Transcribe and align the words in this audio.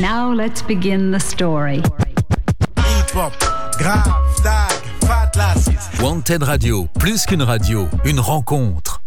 Now 0.00 0.32
let's 0.32 0.62
begin 0.62 1.10
the 1.10 1.20
story. 1.20 1.82
Wanted 6.00 6.42
Radio, 6.42 6.86
plus 6.98 7.26
qu'une 7.26 7.42
radio, 7.42 7.86
une 8.06 8.18
rencontre. 8.18 9.02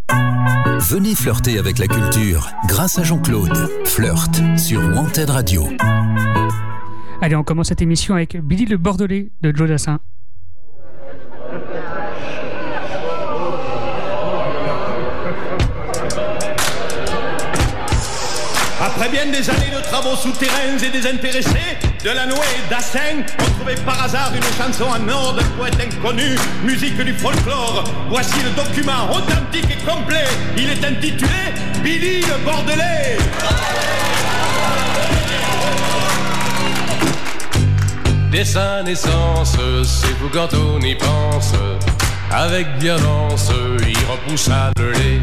Venez 0.81 1.15
flirter 1.15 1.57
avec 1.57 1.79
la 1.79 1.87
culture 1.87 2.47
grâce 2.67 2.99
à 2.99 3.03
Jean-Claude. 3.03 3.71
Flirt 3.85 4.39
sur 4.55 4.81
Wanted 4.81 5.31
Radio. 5.31 5.67
Allez, 7.21 7.35
on 7.35 7.43
commence 7.43 7.69
cette 7.69 7.81
émission 7.81 8.13
avec 8.13 8.37
Billy 8.39 8.65
le 8.65 8.77
Bordelais 8.77 9.31
de 9.41 9.51
Joe 9.55 9.67
Dassin. 9.67 9.99
Des 19.31 19.49
années 19.49 19.71
de 19.73 19.81
travaux 19.81 20.15
souterrains 20.17 20.77
et 20.83 20.89
désintéressés, 20.89 21.77
de 22.03 22.09
la 22.09 22.25
Noé 22.25 22.45
d'Assin, 22.69 23.23
on 23.39 23.51
trouvait 23.57 23.81
par 23.83 24.03
hasard 24.03 24.31
une 24.35 24.43
chanson 24.57 24.83
en 24.83 25.09
or 25.09 25.33
d'un 25.33 25.45
poète 25.57 25.77
inconnu, 25.79 26.35
musique 26.63 26.97
du 27.01 27.13
folklore. 27.13 27.85
Voici 28.09 28.35
le 28.43 28.49
document 28.51 29.09
authentique 29.11 29.65
et 29.71 29.85
complet. 29.89 30.25
Il 30.57 30.69
est 30.69 30.85
intitulé 30.85 31.53
Billy 31.81 32.21
le 32.21 32.43
Bordelais. 32.43 33.17
Dès 38.29 38.45
sa 38.45 38.83
naissance, 38.83 39.57
c'est 39.83 40.13
vous 40.19 40.29
quand 40.29 40.53
on 40.53 40.81
y 40.81 40.95
pense. 40.95 41.53
Avec 42.29 42.67
violence, 42.77 43.49
il 43.79 43.97
repoussa 44.11 44.71
le 44.77 44.91
lait. 44.91 45.21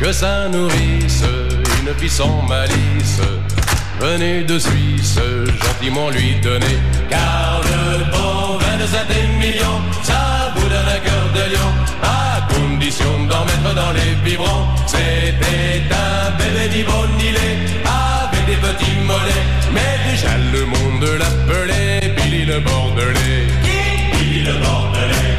Que 0.00 0.12
ça 0.12 0.48
nourrisse 0.48 1.24
une 1.86 1.94
fille 1.94 2.10
sans 2.10 2.42
malice. 2.42 3.20
Venez 4.00 4.42
de 4.44 4.58
Suisse, 4.58 5.18
gentiment 5.62 6.10
lui 6.10 6.36
donner. 6.40 6.78
Car 7.08 7.60
le 7.64 8.04
bon 8.10 8.58
vin 8.58 8.76
de 8.78 8.86
saint 8.86 9.06
millions, 9.38 9.80
ça 10.02 10.52
vous 10.54 10.68
donne 10.68 10.88
un 10.96 11.00
cœur 11.00 11.26
de 11.34 11.54
lion. 11.54 11.70
À 12.02 12.46
condition 12.54 13.24
d'en 13.28 13.44
mettre 13.44 13.74
dans 13.74 13.92
les 13.92 14.14
biberons. 14.24 14.66
C'était 14.86 15.82
un 15.90 16.30
bébé 16.38 16.68
d'Ibonilé, 16.68 17.50
avec 17.84 18.46
des 18.46 18.56
petits 18.56 18.98
mollets. 19.04 19.46
Mais 19.72 19.98
déjà 20.10 20.36
le 20.52 20.64
monde 20.66 21.18
l'appelait 21.18 22.14
Billy 22.16 22.44
le 22.44 22.60
Bordelais. 22.60 23.46
Billy 24.12 24.44
le 24.44 24.52
Bordelais? 24.54 25.38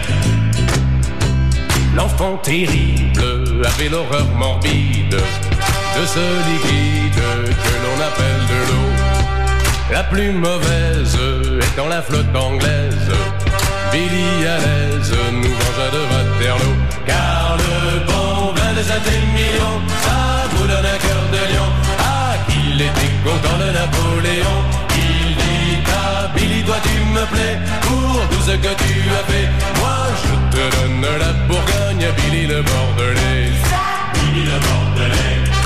L'enfant 1.96 2.38
terrible 2.38 3.62
avait 3.66 3.90
l'horreur 3.90 4.28
morbide 4.36 5.18
de 6.00 6.06
ce 6.06 6.26
liquide 6.50 7.16
que 7.66 7.76
l'on 7.84 7.98
appelle 8.10 8.44
de 8.54 8.60
l'eau. 8.70 8.90
La 9.92 10.04
plus 10.04 10.32
mauvaise 10.32 11.18
étant 11.62 11.88
la 11.88 12.02
flotte 12.02 12.36
anglaise. 12.36 13.12
Billy 13.92 14.48
à 14.48 14.58
l'aise 14.58 15.14
nous 15.32 15.54
vengea 15.62 15.88
de 15.96 16.02
Waterloo. 16.10 16.76
Car 17.06 17.58
le 17.58 18.00
bon 18.08 18.54
vin 18.58 18.74
de 18.74 18.84
Saint-Émilion, 18.84 19.74
ça 20.06 20.48
vous 20.52 20.66
donne 20.68 20.86
un 20.96 21.00
cœur 21.06 21.24
de 21.36 21.42
lion. 21.54 21.70
Ah, 22.00 22.34
qu'il 22.48 22.82
était 22.82 23.16
content 23.24 23.58
de 23.64 23.70
Napoléon. 23.80 24.58
Il 24.98 25.36
dit 25.36 25.78
à 25.94 26.28
Billy, 26.36 26.64
toi 26.64 26.78
tu 26.82 26.98
me 27.16 27.24
plais 27.34 27.58
pour 27.82 28.28
tout 28.30 28.44
ce 28.50 28.56
que 28.56 28.74
tu 28.84 28.94
as 29.20 29.26
fait. 29.32 29.48
Moi 29.80 30.00
je 30.24 30.58
te 30.58 30.64
donne 30.76 31.06
la 31.20 31.34
Bourgogne, 31.48 32.08
Billy 32.18 32.48
le 32.48 32.62
Bordelais. 32.64 33.52
Billy 34.16 34.46
le 34.46 34.58
Bordelais. 34.68 35.63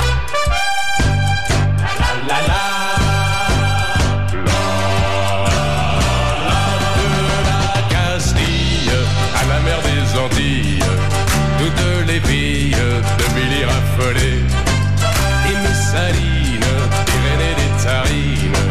Toutes 11.60 12.08
les 12.08 12.20
filles 12.21 12.71
de 12.71 13.26
Billy 13.36 13.64
raffolées. 13.66 14.43
Des 15.45 15.55
Messaline, 15.67 16.60
des 17.08 17.20
René, 17.26 17.52
des 17.60 17.83
Tarines, 17.83 18.64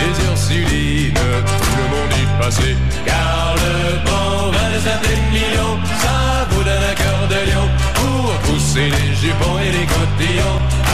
des 0.00 0.14
Ursulines, 0.26 1.14
tout 1.14 1.76
le 1.78 1.88
monde 1.92 2.12
y 2.22 2.42
passait. 2.42 2.76
Car 3.04 3.54
le 3.56 3.98
bon 4.04 4.50
vin 4.52 4.70
de 4.74 4.80
Saint-Émilion, 4.86 5.78
ça 6.02 6.46
vous 6.50 6.62
donne 6.62 6.84
un 6.90 6.94
cœur 6.94 7.28
de 7.28 7.50
lion 7.50 7.68
pour 7.94 8.32
pousser 8.44 8.90
les 8.90 9.14
jupons 9.14 9.58
et 9.60 9.72
les 9.72 9.86
cotillons. 9.86 10.85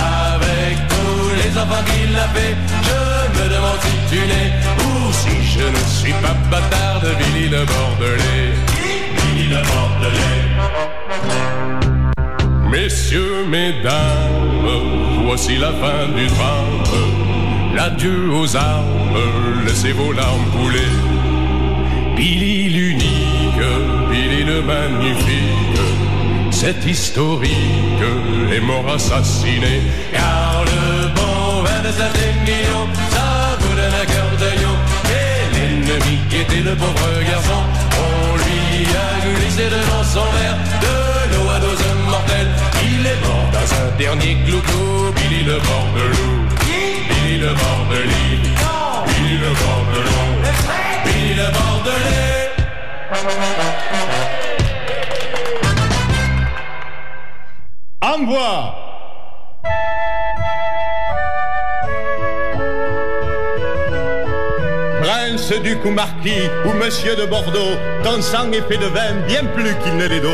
Les 1.53 1.59
enfants 1.59 1.85
fait, 1.85 2.57
je 2.83 3.43
me 3.43 3.47
demande 3.51 3.81
si 3.83 3.95
tu 4.11 4.21
n'es 4.27 4.53
ou 4.87 5.13
si 5.13 5.35
je 5.53 5.67
ne 5.69 5.83
suis 5.87 6.15
pas 6.23 6.35
bâtard 6.51 7.01
de 7.03 7.11
Billy 7.23 7.49
le 7.51 7.65
Bordelais. 7.67 8.53
Billy 9.35 9.49
le 9.49 9.61
Bordelais. 9.71 10.45
Messieurs, 12.71 13.45
mesdames, 13.47 15.27
voici 15.27 15.59
la 15.59 15.73
fin 15.73 16.09
du 16.17 16.27
drame. 16.29 16.85
L'adieu 17.75 18.33
aux 18.33 18.57
armes, 18.57 19.19
laissez 19.67 19.93
vos 19.93 20.13
larmes 20.13 20.51
couler. 20.53 20.95
Billy 22.17 22.71
l'unique, 22.71 23.63
Billy 24.11 24.45
le 24.45 24.63
magnifique, 24.63 25.81
c'est 26.51 26.87
historique, 26.87 27.53
est 28.51 28.61
mort 28.61 28.89
assassiné. 28.95 29.83
Car 30.13 30.65
le 30.65 31.22
de 31.93 31.99
Saint-Émilion, 31.99 32.89
ça 33.11 33.57
de 33.61 34.51
lion. 34.61 34.77
Et 35.11 35.55
l'ennemi 35.55 36.17
qui 36.29 36.37
était 36.39 36.63
le 36.63 36.75
pauvre 36.77 37.23
garçon, 37.27 37.63
on 37.99 38.37
lui 38.37 38.87
a 38.97 39.37
glissé 39.37 39.65
devant 39.65 40.05
son 40.05 40.27
verre 40.37 40.59
de 40.85 40.97
l'eau 41.35 41.49
à 41.51 41.59
dose 41.61 41.87
mortelle. 42.07 42.51
Il 42.83 43.07
est 43.07 43.21
mort 43.27 43.49
dans 43.53 43.69
un 43.83 43.89
dernier 43.99 44.35
glouglou, 44.47 45.13
Billy 45.17 45.45
le 45.45 45.59
Bordelou. 45.59 46.47
Billy 47.09 47.39
le 47.39 47.49
Bordelais. 47.49 48.39
Billy 49.07 49.37
le 49.39 49.51
Bordelou. 49.61 50.23
Billy 51.05 51.35
le 51.35 51.47
Bordelais. 51.57 52.51
Envoie 58.03 58.83
Prince 65.53 65.63
du 65.63 65.77
coup 65.79 65.91
marquis 65.91 66.49
ou 66.65 66.73
monsieur 66.73 67.15
de 67.17 67.27
Bordeaux, 67.27 67.77
ton 68.03 68.23
sang 68.23 68.51
est 68.53 68.63
fait 68.63 68.79
de 68.79 68.87
vin 68.87 69.15
bien 69.27 69.45
plus 69.55 69.75
qu'il 69.83 69.97
ne 69.97 70.07
l'est 70.07 70.21
d'eau. 70.21 70.29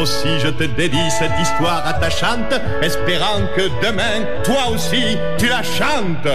Aussi 0.00 0.28
je 0.40 0.48
te 0.48 0.64
dédie 0.64 1.10
cette 1.18 1.32
histoire 1.40 1.86
attachante, 1.86 2.52
espérant 2.82 3.40
que 3.56 3.62
demain, 3.86 4.26
toi 4.44 4.68
aussi, 4.72 5.16
tu 5.38 5.48
la 5.48 5.62
chantes. 5.62 6.28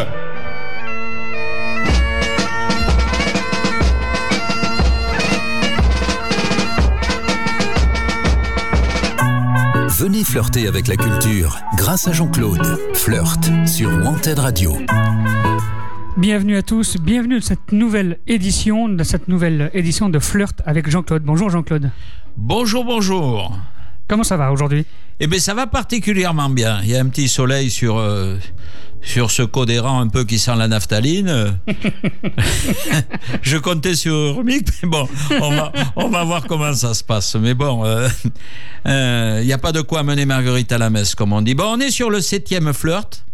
Venez 9.90 10.24
flirter 10.24 10.68
avec 10.68 10.88
la 10.88 10.96
culture 10.96 11.60
grâce 11.78 12.08
à 12.08 12.14
Jean-Claude. 12.14 12.80
Flirt 12.94 13.50
sur 13.68 13.90
Wanted 14.04 14.40
Radio. 14.40 14.78
Bienvenue 16.18 16.58
à 16.58 16.62
tous, 16.62 16.98
bienvenue 16.98 17.40
dans 17.40 17.46
cette 17.46 17.72
nouvelle 17.72 18.20
édition, 18.28 18.88
de 18.88 19.04
cette 19.04 19.28
nouvelle 19.28 19.72
édition 19.74 20.10
de 20.10 20.20
Flirt 20.20 20.62
avec 20.64 20.88
Jean-Claude. 20.88 21.24
Bonjour 21.24 21.50
Jean-Claude. 21.50 21.90
Bonjour, 22.38 22.86
bonjour. 22.86 23.58
Comment 24.08 24.24
ça 24.24 24.38
va 24.38 24.52
aujourd'hui? 24.52 24.86
Eh 25.20 25.26
bien, 25.26 25.40
ça 25.40 25.56
va 25.56 25.66
particulièrement 25.66 26.50
bien. 26.50 26.82
Il 26.84 26.90
y 26.90 26.96
a 26.96 27.00
un 27.00 27.08
petit 27.08 27.28
soleil 27.28 27.72
sur, 27.72 27.98
euh, 27.98 28.38
sur 29.02 29.32
ce 29.32 29.42
codérant 29.42 30.02
un 30.02 30.08
peu 30.08 30.24
qui 30.24 30.38
sent 30.38 30.56
la 30.56 30.68
naphtaline. 30.68 31.58
Je 33.42 33.58
comptais 33.58 33.96
sur 33.96 34.44
Mick, 34.44 34.68
mais 34.84 34.90
bon, 34.90 35.08
on 35.42 35.50
va, 35.50 35.72
on 35.96 36.10
va 36.10 36.24
voir 36.26 36.46
comment 36.46 36.74
ça 36.74 36.94
se 36.94 37.04
passe. 37.04 37.36
Mais 37.36 37.56
bon, 37.56 37.86
euh, 37.86 38.08
euh, 38.86 39.40
il 39.42 39.48
n'y 39.48 39.54
a 39.54 39.58
pas 39.58 39.72
de 39.72 39.82
quoi 39.82 40.04
mener 40.04 40.26
Marguerite 40.28 40.72
à 40.72 40.78
la 40.78 40.92
messe, 40.92 41.16
comme 41.16 41.34
on 41.34 41.42
dit. 41.42 41.56
Bon, 41.56 41.74
on 41.76 41.80
est 41.80 41.92
sur 41.92 42.12
le 42.12 42.22
septième 42.22 42.72
flirt. 42.72 43.26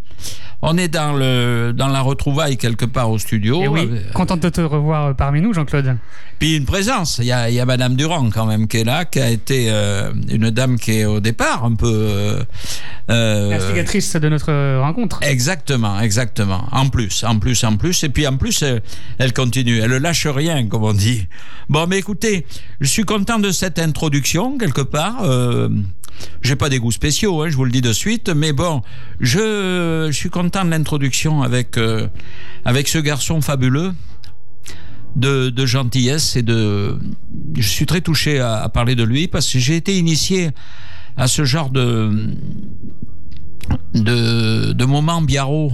On 0.61 0.77
est 0.77 0.89
dans, 0.89 1.13
le, 1.13 1.71
dans 1.73 1.87
la 1.87 2.01
retrouvaille 2.01 2.57
quelque 2.57 2.83
part 2.83 3.09
au 3.09 3.17
studio. 3.17 3.61
Eh 3.63 3.67
oui, 3.69 3.87
Euh, 3.89 4.11
contente 4.13 4.41
de 4.41 4.49
te 4.49 4.59
revoir 4.59 5.15
parmi 5.15 5.39
nous 5.39 5.53
Jean-Claude. 5.53 5.95
Puis 6.37 6.57
une 6.57 6.65
présence. 6.65 7.19
Il 7.19 7.25
y 7.27 7.31
a, 7.31 7.49
il 7.49 7.55
y 7.55 7.61
a 7.61 7.65
Madame 7.65 7.95
Durand 7.95 8.29
quand 8.29 8.45
même 8.45 8.67
qui 8.67 8.77
est 8.77 8.83
là, 8.83 9.05
qui 9.05 9.21
a 9.21 9.29
été 9.29 9.67
euh, 9.69 10.11
une 10.29 10.49
dame 10.49 10.77
qui 10.77 10.99
est 10.99 11.05
au 11.05 11.21
départ 11.21 11.63
un 11.63 11.75
peu. 11.75 11.87
euh, 11.87 12.43
euh, 13.09 13.49
L'instigatrice 13.51 14.13
de 14.17 14.27
notre 14.27 14.79
rencontre. 14.81 15.19
Exactement, 15.21 15.97
exactement. 16.01 16.65
En 16.73 16.89
plus, 16.89 17.23
en 17.23 17.39
plus, 17.39 17.63
en 17.63 17.77
plus. 17.77 18.03
Et 18.03 18.09
puis 18.09 18.27
en 18.27 18.35
plus, 18.35 18.61
elle, 18.61 18.81
elle 19.17 19.31
continue. 19.33 19.79
Elle 19.79 19.91
ne 19.91 19.97
lâche 19.97 20.27
rien, 20.27 20.67
comme 20.67 20.83
on 20.83 20.93
dit. 20.93 21.27
Bon, 21.69 21.87
mais 21.87 21.97
écoutez, 21.99 22.45
je 22.81 22.87
suis 22.87 23.03
content 23.03 23.39
de 23.39 23.51
cette 23.51 23.79
introduction, 23.79 24.57
quelque 24.57 24.81
part. 24.81 25.23
Euh, 25.23 25.69
j'ai 26.41 26.57
pas 26.57 26.67
des 26.67 26.79
goûts 26.79 26.91
spéciaux, 26.91 27.43
hein, 27.43 27.47
je 27.49 27.55
vous 27.55 27.63
le 27.63 27.71
dis 27.71 27.79
de 27.81 27.93
suite. 27.93 28.27
Mais 28.29 28.51
bon, 28.51 28.81
je, 29.21 30.07
je 30.09 30.15
suis 30.15 30.29
content 30.29 30.48
content 30.49 30.65
de 30.65 30.71
l'introduction 30.71 31.43
avec, 31.43 31.77
euh, 31.77 32.07
avec 32.65 32.87
ce 32.87 32.97
garçon 32.97 33.39
fabuleux. 33.41 33.93
De, 35.15 35.65
gentillesse 35.65 36.35
et 36.35 36.43
de. 36.43 36.97
Je 37.55 37.67
suis 37.67 37.87
très 37.87 37.99
touché 37.99 38.39
à, 38.39 38.69
parler 38.69 38.95
de 38.95 39.03
lui 39.03 39.27
parce 39.27 39.51
que 39.51 39.57
j'ai 39.57 39.75
été 39.75 39.97
initié 39.97 40.51
à 41.17 41.27
ce 41.27 41.45
genre 41.45 41.71
de 41.71 42.29
de, 43.95 44.71
de 44.71 44.85
moments 44.85 45.21
biarro 45.21 45.73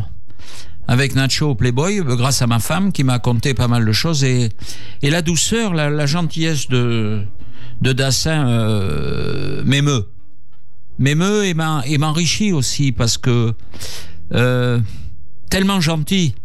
avec 0.88 1.16
Nacho 1.16 1.50
au 1.50 1.56
Playboy 1.56 2.02
grâce 2.06 2.42
à 2.42 2.48
ma 2.48 2.60
femme 2.60 2.94
qui 2.94 3.04
m'a 3.04 3.20
conté 3.20 3.54
pas 3.54 3.68
mal 3.68 3.86
de 3.86 3.92
choses 3.92 4.24
et, 4.24 4.50
et 5.02 5.10
la 5.10 5.22
douceur, 5.22 5.74
la, 5.74 5.90
la 5.90 6.06
gentillesse 6.06 6.70
de 6.70 7.22
de 7.82 7.92
Dassin 7.92 8.48
euh, 8.48 9.64
m'émeut 9.66 10.06
m'émeut 10.98 11.46
et 11.46 11.98
m'enrichit 11.98 12.54
aussi 12.54 12.92
parce 12.92 13.18
que 13.18 13.54
euh, 14.34 14.80
tellement 15.50 15.82
gentil 15.82 16.36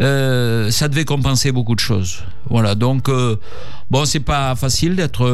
euh, 0.00 0.72
ça 0.72 0.88
devait 0.88 1.04
compenser 1.04 1.52
beaucoup 1.52 1.76
de 1.76 1.80
choses. 1.80 2.24
Voilà, 2.50 2.74
donc 2.74 3.08
euh, 3.08 3.36
bon, 3.92 4.04
c'est 4.04 4.18
pas 4.18 4.56
facile 4.56 4.96
d'être 4.96 5.24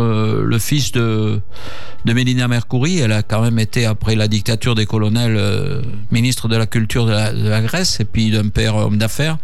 le 0.00 0.58
fils 0.58 0.90
de 0.92 1.42
de 2.06 2.12
Mélina 2.14 2.48
Mercouri. 2.48 3.00
Elle 3.00 3.12
a 3.12 3.22
quand 3.22 3.42
même 3.42 3.58
été 3.58 3.84
après 3.84 4.14
la 4.14 4.26
dictature 4.26 4.74
des 4.74 4.86
colonels 4.86 5.38
ministre 6.10 6.48
de 6.48 6.56
la 6.56 6.64
culture 6.66 7.04
de 7.04 7.10
la, 7.12 7.34
de 7.34 7.46
la 7.46 7.60
Grèce 7.60 8.00
et 8.00 8.06
puis 8.06 8.30
d'un 8.30 8.48
père 8.48 8.74
homme 8.76 8.96
d'affaires. 8.96 9.36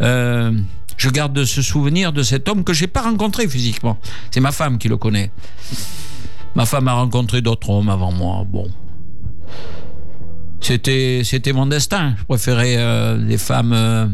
Je 0.00 1.10
garde 1.10 1.44
ce 1.44 1.62
souvenir 1.62 2.12
de 2.12 2.24
cet 2.24 2.48
homme 2.48 2.64
que 2.64 2.72
j'ai 2.72 2.88
pas 2.88 3.02
rencontré 3.02 3.46
physiquement. 3.46 3.98
C'est 4.32 4.40
ma 4.40 4.50
femme 4.50 4.78
qui 4.78 4.88
le 4.88 4.96
connaît. 4.96 5.30
Ma 6.56 6.66
femme 6.66 6.88
a 6.88 6.94
rencontré 6.94 7.40
d'autres 7.40 7.70
hommes 7.70 7.88
avant 7.88 8.10
moi. 8.10 8.44
Bon, 8.44 8.68
c'était 10.60 11.52
mon 11.52 11.66
destin. 11.66 12.14
Je 12.18 12.24
préférais 12.24 12.76
euh, 12.76 13.16
des 13.16 13.38
femmes 13.38 13.72
euh, 13.72 14.06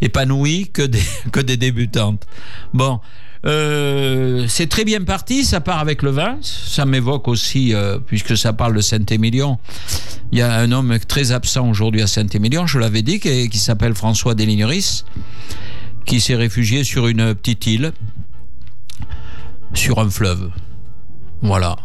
épanouies 0.00 0.70
que 0.72 1.40
des 1.40 1.56
débutantes. 1.56 2.26
Bon, 2.72 3.00
euh, 3.44 4.46
c'est 4.48 4.68
très 4.68 4.84
bien 4.84 5.02
parti. 5.02 5.44
Ça 5.44 5.60
part 5.60 5.78
avec 5.78 6.02
le 6.02 6.10
vin. 6.10 6.38
Ça 6.40 6.86
m'évoque 6.86 7.28
aussi 7.28 7.74
euh, 7.74 7.98
puisque 7.98 8.36
ça 8.36 8.52
parle 8.52 8.74
de 8.74 8.80
Saint-Émilion. 8.80 9.58
Il 10.32 10.38
y 10.38 10.42
a 10.42 10.54
un 10.54 10.72
homme 10.72 10.98
très 11.06 11.32
absent 11.32 11.68
aujourd'hui 11.68 12.02
à 12.02 12.06
Saint-Émilion. 12.06 12.66
Je 12.66 12.78
l'avais 12.78 13.02
dit 13.02 13.20
qui, 13.20 13.58
s'appelle 13.58 13.94
François 13.94 14.34
Deligneris, 14.34 15.04
qui 16.06 16.20
s'est 16.20 16.36
réfugié 16.36 16.84
sur 16.84 17.06
une 17.06 17.34
petite 17.34 17.66
île, 17.66 17.92
sur 19.74 19.98
un 19.98 20.08
fleuve. 20.08 20.50
Voilà, 21.42 21.76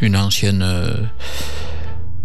une 0.00 0.16
ancienne. 0.16 0.64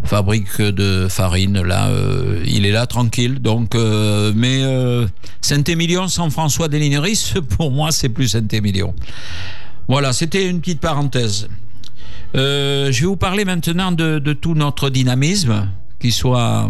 Fabrique 0.04 0.62
de 0.62 1.08
farine 1.10 1.62
là 1.62 1.88
euh, 1.90 2.44
il 2.46 2.66
est 2.66 2.72
là 2.72 2.86
tranquille. 2.86 3.40
Donc 3.40 3.76
euh, 3.76 4.32
mais 4.36 4.64
euh, 4.64 5.08
Saint-Émilion 5.42 6.08
sans 6.08 6.30
François 6.30 6.68
Deligneris 6.68 7.34
pour 7.58 7.72
moi 7.72 7.92
c'est 7.92 8.10
plus 8.10 8.30
Saint-Émilion. 8.30 8.94
Voilà 9.88 10.14
c'était 10.14 10.50
une 10.50 10.62
petite 10.62 10.82
parenthèse. 10.82 11.48
Je 12.34 13.00
vais 13.00 13.06
vous 13.06 13.16
parler 13.16 13.46
maintenant 13.46 13.92
de, 13.94 14.20
de 14.20 14.34
tout 14.34 14.56
notre 14.56 14.90
dynamisme 14.90 15.70
qui 16.00 16.12
soit 16.12 16.70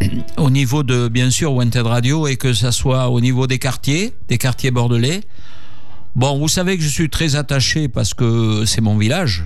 au 0.36 0.50
niveau 0.50 0.82
de 0.82 1.08
bien 1.08 1.30
sûr 1.30 1.52
Wanted 1.54 1.86
Radio 1.86 2.26
et 2.26 2.36
que 2.36 2.52
ça 2.52 2.72
soit 2.72 3.08
au 3.08 3.20
niveau 3.20 3.46
des 3.46 3.58
quartiers 3.58 4.12
des 4.28 4.38
quartiers 4.38 4.70
bordelais. 4.70 5.22
Bon 6.14 6.38
vous 6.38 6.48
savez 6.48 6.76
que 6.76 6.82
je 6.82 6.88
suis 6.88 7.08
très 7.08 7.36
attaché 7.36 7.88
parce 7.88 8.14
que 8.14 8.64
c'est 8.66 8.80
mon 8.80 8.98
village 8.98 9.44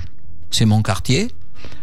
c'est 0.50 0.66
mon 0.66 0.82
quartier 0.82 1.30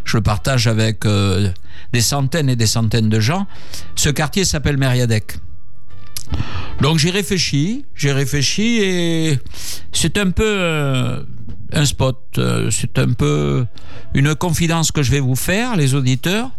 je 0.04 0.18
le 0.18 0.24
partage 0.24 0.68
avec 0.68 1.06
euh, 1.06 1.50
des 1.94 2.01
centaines 2.01 2.50
et 2.50 2.56
des 2.56 2.68
centaines 2.68 3.10
de 3.10 3.19
gens. 3.19 3.48
Ce 3.95 4.10
quartier 4.10 4.45
s'appelle 4.45 4.78
Mériadec. 4.78 5.38
Donc 6.81 6.98
j'ai 6.98 7.12
réfléchi, 7.12 7.86
j'ai 7.95 8.12
réfléchi 8.12 8.80
et 8.81 9.39
c'est 9.92 10.18
un 10.18 10.31
peu 10.31 10.44
euh, 10.45 11.24
un 11.74 11.86
spot, 11.86 12.18
euh, 12.38 12.69
c'est 12.72 12.98
un 12.98 13.13
peu 13.13 13.66
une 14.13 14.36
confidence 14.36 14.92
que 14.92 15.04
je 15.04 15.12
vais 15.12 15.19
vous 15.19 15.36
faire, 15.36 15.75
les 15.75 15.94
auditeurs. 15.94 16.50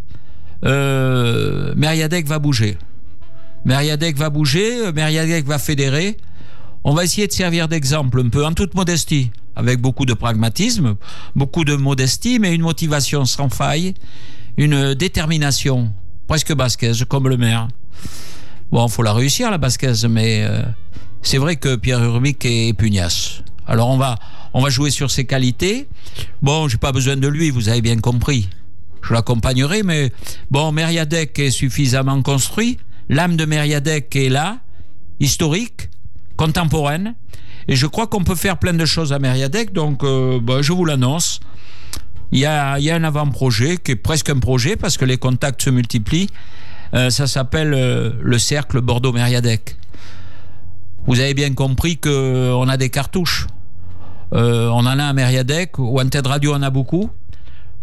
Mériadec 0.62 2.26
va 2.26 2.38
bouger. 2.38 2.78
Mériadec 3.64 4.16
va 4.16 4.30
bouger, 4.30 4.92
Mériadec 4.92 5.46
va 5.46 5.58
fédérer. 5.58 6.16
On 6.84 6.94
va 6.94 7.04
essayer 7.04 7.28
de 7.28 7.32
servir 7.32 7.68
d'exemple 7.68 8.20
un 8.20 8.28
peu 8.28 8.44
en 8.44 8.52
toute 8.52 8.74
modestie 8.74 9.30
avec 9.54 9.80
beaucoup 9.80 10.04
de 10.04 10.14
pragmatisme, 10.14 10.96
beaucoup 11.36 11.64
de 11.64 11.76
modestie, 11.76 12.38
mais 12.38 12.54
une 12.54 12.62
motivation 12.62 13.24
sans 13.24 13.48
faille, 13.48 13.94
une 14.56 14.94
détermination 14.94 15.92
presque 16.26 16.54
basquaise, 16.54 17.04
comme 17.08 17.28
le 17.28 17.36
maire. 17.36 17.68
Bon, 18.72 18.88
faut 18.88 19.02
la 19.02 19.12
réussir 19.12 19.50
la 19.50 19.58
basquaise, 19.58 20.06
mais 20.06 20.44
euh, 20.44 20.62
c'est 21.20 21.38
vrai 21.38 21.56
que 21.56 21.76
Pierre 21.76 22.02
Urmic 22.02 22.44
est 22.44 22.72
pugnace. 22.72 23.42
Alors 23.66 23.90
on 23.90 23.96
va, 23.96 24.18
on 24.54 24.60
va 24.60 24.70
jouer 24.70 24.90
sur 24.90 25.10
ses 25.10 25.24
qualités. 25.24 25.88
Bon, 26.40 26.66
j'ai 26.68 26.78
pas 26.78 26.90
besoin 26.90 27.16
de 27.16 27.28
lui, 27.28 27.50
vous 27.50 27.68
avez 27.68 27.82
bien 27.82 27.98
compris. 27.98 28.48
Je 29.02 29.12
l'accompagnerai, 29.12 29.82
mais 29.82 30.12
bon, 30.50 30.72
Mériadec 30.72 31.38
est 31.38 31.50
suffisamment 31.50 32.22
construit. 32.22 32.78
L'âme 33.08 33.36
de 33.36 33.44
Mériadec 33.44 34.14
est 34.16 34.28
là, 34.30 34.58
historique, 35.20 35.90
contemporaine. 36.42 37.14
Et 37.68 37.76
je 37.76 37.86
crois 37.86 38.08
qu'on 38.08 38.24
peut 38.24 38.34
faire 38.34 38.58
plein 38.58 38.72
de 38.72 38.84
choses 38.84 39.12
à 39.12 39.20
Mériadec, 39.20 39.72
donc 39.72 40.02
euh, 40.02 40.40
bah, 40.40 40.60
je 40.60 40.72
vous 40.72 40.84
l'annonce. 40.84 41.38
Il 42.32 42.40
y 42.40 42.46
a, 42.46 42.74
un 42.74 43.04
avant-projet 43.04 43.76
qui 43.76 43.92
est 43.92 43.96
presque 43.96 44.30
un 44.30 44.40
projet 44.40 44.74
parce 44.74 44.96
que 44.96 45.04
les 45.04 45.18
contacts 45.18 45.62
se 45.62 45.70
multiplient. 45.70 46.30
Euh, 46.94 47.10
ça 47.10 47.26
s'appelle 47.26 47.74
euh, 47.74 48.10
le 48.20 48.38
cercle 48.38 48.80
Bordeaux-Mériadec. 48.80 49.76
Vous 51.06 51.20
avez 51.20 51.34
bien 51.34 51.52
compris 51.54 51.98
qu'on 51.98 52.68
a 52.68 52.76
des 52.76 52.90
cartouches. 52.90 53.46
On 54.32 54.86
en 54.86 54.98
a 54.98 55.04
à 55.04 55.12
Mériadec. 55.12 55.78
Wanted 55.78 56.26
Radio 56.26 56.54
en 56.54 56.62
a 56.62 56.70
beaucoup. 56.70 57.10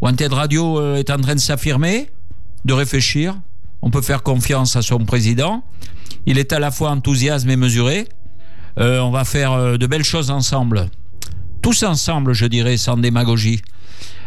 Wanted 0.01 0.33
Radio 0.33 0.95
est 0.95 1.09
en 1.11 1.17
train 1.17 1.35
de 1.35 1.39
s'affirmer, 1.39 2.09
de 2.65 2.73
réfléchir. 2.73 3.35
On 3.83 3.91
peut 3.91 4.01
faire 4.01 4.23
confiance 4.23 4.75
à 4.75 4.81
son 4.81 4.99
président. 5.05 5.63
Il 6.25 6.39
est 6.39 6.53
à 6.53 6.59
la 6.59 6.71
fois 6.71 6.89
enthousiaste 6.89 7.47
et 7.47 7.55
mesuré. 7.55 8.07
Euh, 8.77 8.99
on 8.99 9.11
va 9.11 9.25
faire 9.25 9.53
euh, 9.53 9.77
de 9.77 9.87
belles 9.87 10.03
choses 10.03 10.31
ensemble. 10.31 10.89
Tous 11.61 11.83
ensemble, 11.83 12.33
je 12.33 12.45
dirais, 12.45 12.77
sans 12.77 12.97
démagogie. 12.97 13.61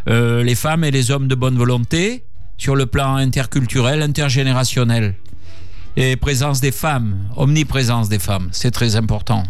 Euh, 0.09 0.43
les 0.43 0.55
femmes 0.55 0.85
et 0.85 0.91
les 0.91 1.11
hommes 1.11 1.29
de 1.29 1.35
bonne 1.35 1.57
volonté, 1.57 2.25
sur 2.59 2.77
le 2.77 2.87
plan 2.87 3.17
interculturel, 3.17 4.03
intergénérationnel. 4.03 5.15
Et 5.97 6.17
présence 6.17 6.61
des 6.61 6.73
femmes, 6.73 7.29
omniprésence 7.37 8.09
des 8.09 8.19
femmes, 8.19 8.49
c'est 8.53 8.71
très 8.71 8.97
important. 8.97 9.45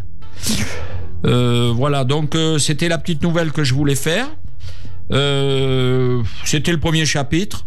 Voilà, 1.23 2.03
donc 2.05 2.37
c'était 2.59 2.89
la 2.89 2.99
petite 2.99 3.23
nouvelle 3.23 3.53
que 3.53 3.63
je 3.63 3.75
voulais 3.75 3.95
faire. 3.95 4.27
C'était 5.09 6.73
le 6.73 6.79
premier 6.81 7.07
chapitre. 7.07 7.65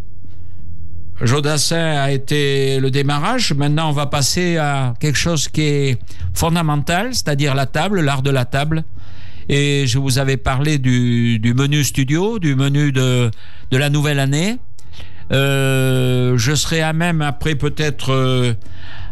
Jodassin 1.22 1.98
a 1.98 2.12
été 2.12 2.79
le 2.79 2.91
démarrage. 2.91 3.53
Maintenant, 3.53 3.89
on 3.89 3.93
va 3.93 4.07
passer 4.07 4.57
à 4.57 4.93
quelque 5.00 5.17
chose 5.17 5.48
qui 5.48 5.62
est 5.62 6.00
fondamental, 6.34 7.13
c'est-à-dire 7.13 7.55
la 7.55 7.65
table, 7.65 8.01
l'art 8.01 8.22
de 8.22 8.31
la 8.31 8.45
table. 8.45 8.84
Et 9.48 9.86
je 9.88 10.00
vous 10.00 10.17
avais 10.17 10.38
parlé 10.38 10.77
du, 10.77 11.53
menu 11.55 11.84
studio, 11.84 12.39
du 12.39 12.55
menu 12.55 12.91
de, 12.91 13.31
de 13.72 13.77
la 13.77 13.89
nouvelle 13.89 14.19
année. 14.19 14.57
Euh, 15.31 16.38
je 16.38 16.53
serai 16.53 16.81
à 16.81 16.93
même 16.93 17.22
après 17.22 17.55
peut-être 17.55 18.12
euh, 18.12 18.53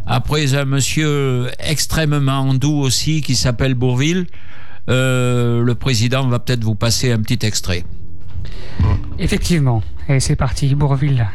après 0.06 0.54
un 0.54 0.64
monsieur 0.64 1.48
extrêmement 1.58 2.54
doux 2.54 2.78
aussi 2.78 3.20
qui 3.20 3.34
s'appelle 3.34 3.74
Bourville. 3.74 4.26
Euh, 4.88 5.62
le 5.62 5.74
président 5.74 6.28
va 6.28 6.38
peut-être 6.38 6.62
vous 6.62 6.74
passer 6.74 7.10
un 7.10 7.18
petit 7.18 7.44
extrait. 7.44 7.84
Effectivement. 9.18 9.82
Et 10.08 10.20
c'est 10.20 10.36
parti, 10.36 10.74
Bourville. 10.74 11.26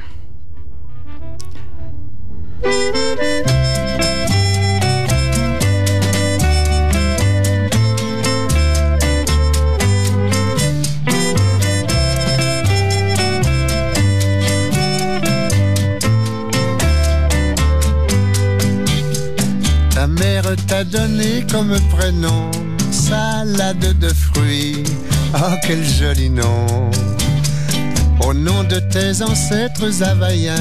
Ta 19.92 20.08
mère 20.08 20.44
t'a 20.68 20.84
donné 20.84 21.46
comme 21.52 21.78
prénom 21.92 22.52
salade 23.10 23.98
de 24.00 24.10
fruits. 24.10 24.84
Oh, 25.34 25.56
quel 25.66 25.84
joli 25.84 26.30
nom! 26.30 26.90
Au 28.22 28.34
nom 28.34 28.64
de 28.64 28.80
tes 28.80 29.22
ancêtres 29.22 30.04
havaïens, 30.04 30.56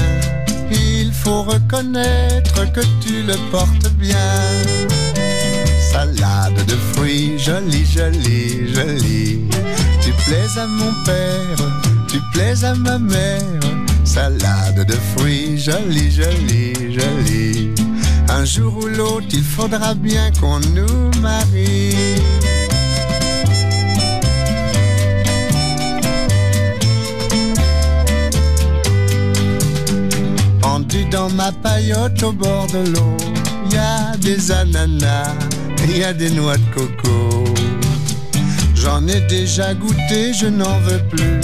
il 0.71 1.11
faut 1.11 1.43
reconnaître 1.43 2.71
que 2.71 2.81
tu 3.01 3.23
le 3.23 3.35
portes 3.51 3.89
bien. 3.93 4.15
Salade 5.91 6.65
de 6.65 6.75
fruits, 6.93 7.37
jolie, 7.39 7.85
jolie, 7.85 8.73
jolie. 8.73 9.49
Tu 10.01 10.11
plais 10.25 10.59
à 10.59 10.65
mon 10.67 10.93
père, 11.05 11.59
tu 12.07 12.19
plais 12.33 12.63
à 12.63 12.73
ma 12.75 12.97
mère, 12.99 13.61
salade 14.03 14.85
de 14.85 14.95
fruits, 15.15 15.57
jolie, 15.57 16.11
jolie, 16.11 16.93
jolie. 16.93 17.73
Un 18.29 18.45
jour 18.45 18.77
ou 18.77 18.87
l'autre, 18.87 19.27
il 19.31 19.43
faudra 19.43 19.95
bien 19.95 20.31
qu'on 20.39 20.59
nous 20.59 21.11
marie. 21.19 21.95
Dans 31.11 31.29
ma 31.31 31.51
paillote 31.51 32.21
au 32.21 32.31
bord 32.31 32.67
de 32.67 32.91
l'eau, 32.91 33.17
y 33.71 33.77
a 33.77 34.15
des 34.17 34.51
ananas, 34.51 35.33
y 35.87 36.03
a 36.03 36.13
des 36.13 36.29
noix 36.29 36.55
de 36.55 36.73
coco. 36.75 37.45
J'en 38.75 39.07
ai 39.07 39.21
déjà 39.21 39.73
goûté, 39.73 40.33
je 40.33 40.45
n'en 40.45 40.77
veux 40.81 41.01
plus. 41.09 41.39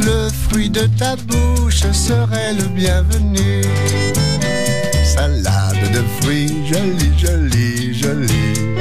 Le 0.00 0.28
fruit 0.48 0.68
de 0.68 0.86
ta 0.98 1.16
bouche 1.16 1.90
serait 1.92 2.52
le 2.54 2.64
bienvenu. 2.68 3.62
Salade 5.02 5.92
de 5.92 6.02
fruits, 6.20 6.52
jolie, 6.66 7.18
jolie, 7.18 7.94
jolie. 7.94 8.76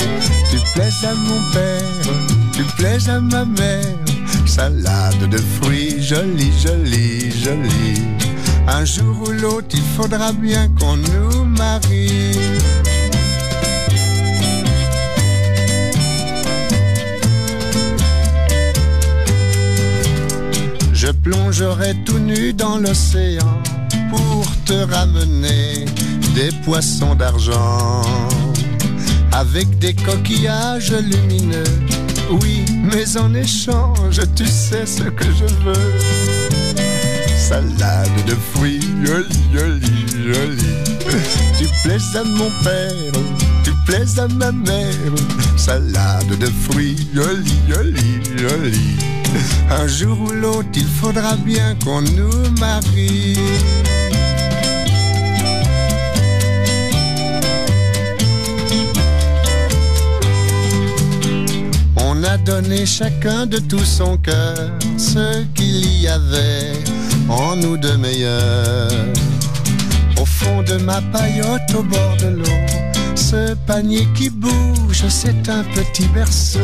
Tu 0.51 0.57
plais 0.73 1.07
à 1.07 1.13
mon 1.13 1.51
père, 1.53 2.13
tu 2.51 2.63
plais 2.77 3.09
à 3.09 3.21
ma 3.21 3.45
mère. 3.45 3.95
Salade 4.45 5.29
de 5.29 5.37
fruits, 5.37 6.03
jolie, 6.03 6.51
jolie, 6.61 7.31
jolie. 7.31 8.14
Un 8.67 8.83
jour 8.83 9.27
ou 9.27 9.31
l'autre, 9.31 9.67
il 9.73 9.83
faudra 9.95 10.31
bien 10.31 10.69
qu'on 10.79 10.97
nous 10.97 11.43
marie. 11.45 12.31
Je 20.93 21.11
plongerai 21.11 21.93
tout 22.05 22.17
nu 22.17 22.53
dans 22.53 22.77
l'océan 22.77 23.61
pour 24.09 24.45
te 24.65 24.73
ramener 24.73 25.85
des 26.33 26.49
poissons 26.63 27.13
d'argent 27.13 28.01
avec 29.31 29.77
des 29.77 29.93
coquillages 29.93 30.93
lumineux. 30.93 31.63
Oui, 32.41 32.65
mais 32.83 33.17
en 33.17 33.33
échange, 33.35 34.21
tu 34.35 34.47
sais 34.47 34.85
ce 34.85 35.03
que 35.03 35.25
je 35.25 35.45
veux. 35.63 36.64
Salade 37.47 38.25
de 38.25 38.33
fruits, 38.53 38.79
jolie, 39.03 39.45
jolie, 39.53 40.05
jolie. 40.33 40.77
Tu 41.59 41.67
plais 41.83 42.17
à 42.17 42.23
mon 42.23 42.49
père, 42.63 43.21
tu 43.63 43.71
plais 43.85 44.19
à 44.19 44.27
ma 44.27 44.51
mère. 44.51 45.13
Salade 45.55 46.39
de 46.39 46.47
fruits, 46.47 47.07
jolie, 47.13 47.61
jolie, 47.69 48.19
jolie. 48.35 48.97
Un 49.69 49.85
jour 49.85 50.19
ou 50.21 50.31
l'autre, 50.31 50.69
il 50.73 50.87
faudra 50.87 51.35
bien 51.35 51.75
qu'on 51.85 52.01
nous 52.01 52.49
marie. 52.59 53.37
On 61.95 62.23
a 62.23 62.37
donné 62.37 62.87
chacun 62.87 63.45
de 63.45 63.59
tout 63.59 63.85
son 63.85 64.17
cœur 64.17 64.71
ce 64.97 65.43
qu'il 65.53 66.01
y 66.01 66.07
avait 66.07 66.73
en 67.29 67.55
nous 67.55 67.77
de 67.77 67.91
meilleur. 67.97 68.91
Au 70.19 70.25
fond 70.25 70.61
de 70.63 70.77
ma 70.77 71.01
paillote 71.01 71.73
au 71.75 71.83
bord 71.83 72.17
de 72.19 72.27
l'eau, 72.27 72.59
ce 73.15 73.53
panier 73.67 74.07
qui 74.15 74.29
bouge, 74.29 75.03
c'est 75.09 75.49
un 75.49 75.63
petit 75.63 76.07
berceau 76.07 76.59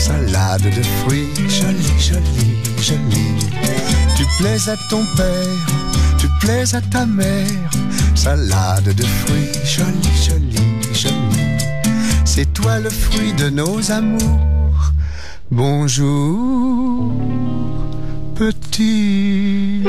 salade 0.00 0.62
de 0.62 0.82
fruits, 1.00 1.28
jolie, 1.48 1.98
jolie, 1.98 2.56
jolie. 2.80 3.36
Tu 4.16 4.24
plais 4.38 4.68
à 4.68 4.76
ton 4.88 5.04
père, 5.16 5.66
tu 6.18 6.26
plais 6.40 6.74
à 6.74 6.80
ta 6.80 7.06
mère, 7.06 7.70
salade 8.14 8.94
de 9.00 9.02
fruits, 9.02 9.52
jolie, 9.64 10.16
jolie, 10.26 10.94
jolie. 10.94 11.58
C'est 12.24 12.52
toi 12.52 12.78
le 12.80 12.90
fruit 12.90 13.32
de 13.34 13.50
nos 13.50 13.90
amours. 13.90 14.92
Bonjour, 15.50 17.12
petit. 18.40 19.84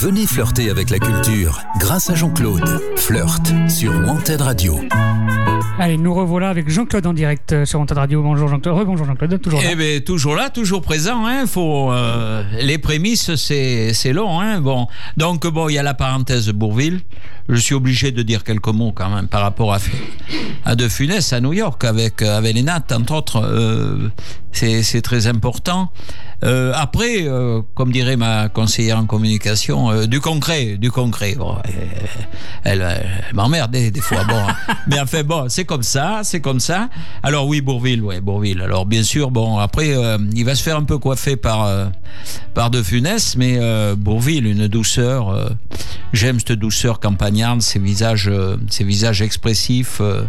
Venez 0.00 0.26
flirter 0.26 0.70
avec 0.70 0.88
la 0.88 0.98
culture 0.98 1.60
grâce 1.78 2.08
à 2.08 2.14
Jean-Claude. 2.14 2.64
Flirt 2.96 3.52
sur 3.68 3.92
Wanted 3.92 4.40
Radio. 4.40 4.80
Allez, 5.78 5.98
nous 5.98 6.14
revoilà 6.14 6.48
avec 6.48 6.70
Jean-Claude 6.70 7.06
en 7.06 7.12
direct 7.12 7.52
euh, 7.52 7.64
sur 7.66 7.80
Wanted 7.80 7.98
Radio. 7.98 8.22
Bonjour 8.22 8.48
Jean-Claude. 8.48 8.78
Rebonjour 8.78 9.04
Jean-Claude, 9.04 9.42
toujours 9.42 9.60
là. 9.60 9.68
Eh 9.70 9.74
bien, 9.74 10.00
toujours 10.00 10.36
là, 10.36 10.48
toujours 10.48 10.80
présent. 10.80 11.26
Hein. 11.26 11.46
Faut, 11.46 11.92
euh, 11.92 12.42
les 12.62 12.78
prémices, 12.78 13.34
c'est 13.34 13.92
c'est 13.92 14.14
long. 14.14 14.40
Hein. 14.40 14.62
Bon. 14.62 14.86
Donc, 15.18 15.46
bon, 15.46 15.68
il 15.68 15.74
y 15.74 15.78
a 15.78 15.82
la 15.82 15.92
parenthèse 15.92 16.48
Bourville. 16.48 17.00
Je 17.50 17.56
suis 17.56 17.74
obligé 17.74 18.12
de 18.12 18.22
dire 18.22 18.44
quelques 18.44 18.68
mots 18.68 18.92
quand 18.92 19.10
même 19.10 19.26
par 19.26 19.42
rapport 19.42 19.74
à, 19.74 19.78
à 20.64 20.76
De 20.76 20.88
Funès 20.88 21.32
à 21.32 21.40
New 21.40 21.52
York 21.52 21.82
avec, 21.84 22.22
euh, 22.22 22.38
avec 22.38 22.54
les 22.54 22.64
entre 22.70 23.14
autres. 23.14 23.42
Euh, 23.44 24.08
c'est 24.52 24.82
c'est 24.82 25.02
très 25.02 25.26
important. 25.26 25.90
Euh, 26.42 26.72
après, 26.74 27.22
euh, 27.22 27.60
comme 27.74 27.92
dirait 27.92 28.16
ma 28.16 28.48
conseillère 28.48 28.98
en 28.98 29.06
communication, 29.06 30.06
du 30.06 30.20
concret, 30.20 30.76
du 30.76 30.90
concret. 30.90 31.34
Bon, 31.36 31.56
elle, 32.64 32.80
elle, 32.82 33.34
m'emmerde 33.34 33.72
des, 33.72 33.90
des 33.90 34.00
fois. 34.00 34.24
Bon, 34.24 34.42
mais 34.86 35.00
enfin 35.00 35.22
bon, 35.22 35.48
c'est 35.48 35.64
comme 35.64 35.82
ça, 35.82 36.20
c'est 36.22 36.40
comme 36.40 36.60
ça. 36.60 36.88
Alors 37.22 37.46
oui, 37.46 37.60
Bourville, 37.60 38.02
ouais, 38.02 38.20
Bourville. 38.20 38.62
Alors 38.62 38.86
bien 38.86 39.02
sûr, 39.02 39.30
bon, 39.30 39.58
après, 39.58 39.94
il 40.34 40.44
va 40.44 40.54
se 40.54 40.62
faire 40.62 40.76
un 40.76 40.84
peu 40.84 40.98
coiffer 40.98 41.36
par 41.36 41.68
par 42.54 42.70
De 42.70 42.82
Funès, 42.82 43.36
mais 43.36 43.58
Bourville, 43.96 44.46
une 44.46 44.68
douceur. 44.68 45.50
J'aime 46.12 46.40
cette 46.40 46.52
douceur 46.52 46.98
campagnarde, 46.98 47.39
ces 47.60 47.78
visages, 47.78 48.28
euh, 48.28 48.56
ces 48.68 48.84
visages 48.84 49.22
expressifs. 49.22 49.98
euh. 50.00 50.24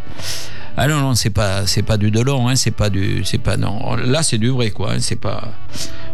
Ah 0.78 0.88
non 0.88 1.02
non 1.02 1.16
c'est 1.16 1.30
pas 1.32 1.68
c'est 1.68 1.84
pas 1.84 1.98
du 1.98 2.12
Delon 2.12 2.48
hein, 2.48 2.56
c'est 2.56 2.72
pas 2.72 2.90
du 2.90 3.24
c'est 3.26 3.38
pas 3.40 3.58
non 3.58 3.96
là 3.98 4.24
c'est 4.24 4.38
du 4.38 4.48
vrai 4.50 4.72
quoi 4.72 4.94
hein, 4.94 5.00
c'est 5.02 5.18
pas 5.20 5.50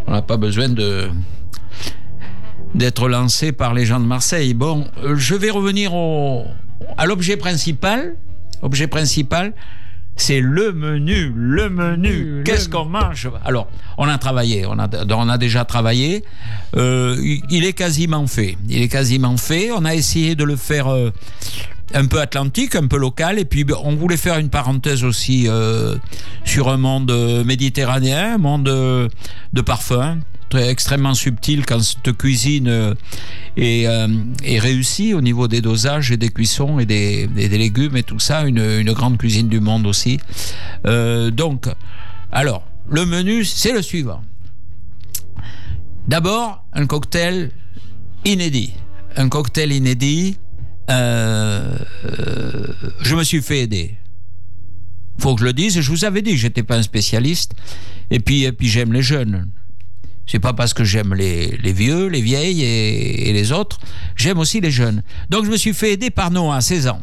on 0.07 0.11
n'a 0.11 0.23
pas 0.23 0.37
besoin 0.37 0.67
de 0.67 1.09
d'être 2.73 3.07
lancé 3.07 3.51
par 3.51 3.73
les 3.73 3.85
gens 3.85 3.99
de 3.99 4.05
Marseille. 4.05 4.53
Bon, 4.53 4.85
euh, 5.03 5.15
je 5.15 5.35
vais 5.35 5.49
revenir 5.49 5.93
au, 5.93 6.45
à 6.97 7.05
l'objet 7.05 7.37
principal. 7.37 8.15
Objet 8.61 8.87
principal, 8.87 9.53
c'est 10.17 10.41
le 10.41 10.73
menu, 10.73 11.31
le 11.35 11.69
menu. 11.69 12.41
Qu'est-ce 12.43 12.67
qu'on 12.67 12.85
mange 12.85 13.29
Alors, 13.45 13.67
on 13.97 14.07
a 14.07 14.17
travaillé, 14.17 14.65
on 14.65 14.77
a, 14.79 14.89
on 15.09 15.29
a 15.29 15.37
déjà 15.37 15.63
travaillé. 15.63 16.23
Euh, 16.75 17.15
il 17.49 17.65
est 17.65 17.73
quasiment 17.73 18.25
fait. 18.27 18.57
Il 18.67 18.81
est 18.81 18.87
quasiment 18.87 19.37
fait. 19.37 19.71
On 19.71 19.85
a 19.85 19.93
essayé 19.93 20.35
de 20.35 20.43
le 20.43 20.55
faire 20.55 20.87
euh, 20.87 21.11
un 21.93 22.05
peu 22.07 22.19
atlantique, 22.19 22.75
un 22.75 22.87
peu 22.87 22.97
local, 22.97 23.39
et 23.39 23.45
puis 23.45 23.63
ben, 23.63 23.77
on 23.83 23.95
voulait 23.95 24.17
faire 24.17 24.39
une 24.39 24.49
parenthèse 24.49 25.03
aussi 25.03 25.45
euh, 25.47 25.95
sur 26.43 26.69
un 26.69 26.77
monde 26.77 27.11
méditerranéen, 27.45 28.33
un 28.35 28.37
monde 28.37 28.65
de 28.65 29.61
parfums, 29.61 30.19
très 30.49 30.69
extrêmement 30.69 31.13
subtil 31.13 31.65
quand 31.65 31.79
cette 31.81 32.15
cuisine 32.17 32.67
euh, 32.67 32.93
est, 33.57 33.85
euh, 33.87 34.07
est 34.43 34.59
réussie 34.59 35.13
au 35.13 35.21
niveau 35.21 35.47
des 35.47 35.61
dosages 35.61 36.11
et 36.11 36.17
des 36.17 36.29
cuissons 36.29 36.79
et 36.79 36.85
des, 36.85 37.27
des- 37.27 37.49
légumes 37.49 37.97
et 37.97 38.03
tout 38.03 38.19
ça, 38.19 38.43
une, 38.47 38.59
une 38.59 38.93
grande 38.93 39.17
cuisine 39.17 39.49
du 39.49 39.59
monde 39.59 39.85
aussi. 39.87 40.19
Euh, 40.85 41.31
donc, 41.31 41.67
alors, 42.31 42.63
le 42.89 43.05
menu, 43.05 43.43
c'est 43.45 43.71
le 43.73 43.81
suivant. 43.81 44.21
D'abord, 46.07 46.63
un 46.73 46.85
cocktail 46.85 47.51
inédit. 48.25 48.73
Un 49.15 49.29
cocktail 49.29 49.73
inédit. 49.73 50.37
je 53.01 53.15
me 53.15 53.23
suis 53.23 53.41
fait 53.41 53.61
aider. 53.61 53.95
Faut 55.19 55.33
que 55.35 55.41
je 55.41 55.45
le 55.45 55.53
dise. 55.53 55.79
Je 55.81 55.89
vous 55.89 56.05
avais 56.05 56.21
dit, 56.21 56.37
j'étais 56.37 56.63
pas 56.63 56.77
un 56.77 56.83
spécialiste. 56.83 57.53
Et 58.11 58.19
puis, 58.19 58.43
et 58.43 58.51
puis 58.51 58.67
j'aime 58.69 58.93
les 58.93 59.01
jeunes. 59.01 59.49
C'est 60.27 60.39
pas 60.39 60.51
parce 60.53 60.73
que 60.73 60.83
j'aime 60.83 61.13
les, 61.13 61.57
vieux, 61.73 62.07
les 62.07 62.21
vieilles 62.21 62.61
et, 62.63 63.31
les 63.31 63.51
autres. 63.53 63.79
J'aime 64.15 64.39
aussi 64.39 64.59
les 64.59 64.71
jeunes. 64.71 65.01
Donc 65.29 65.45
je 65.45 65.49
me 65.49 65.57
suis 65.57 65.73
fait 65.73 65.93
aider 65.93 66.09
par 66.09 66.31
Noah, 66.31 66.59
16 66.59 66.87
ans. 66.89 67.01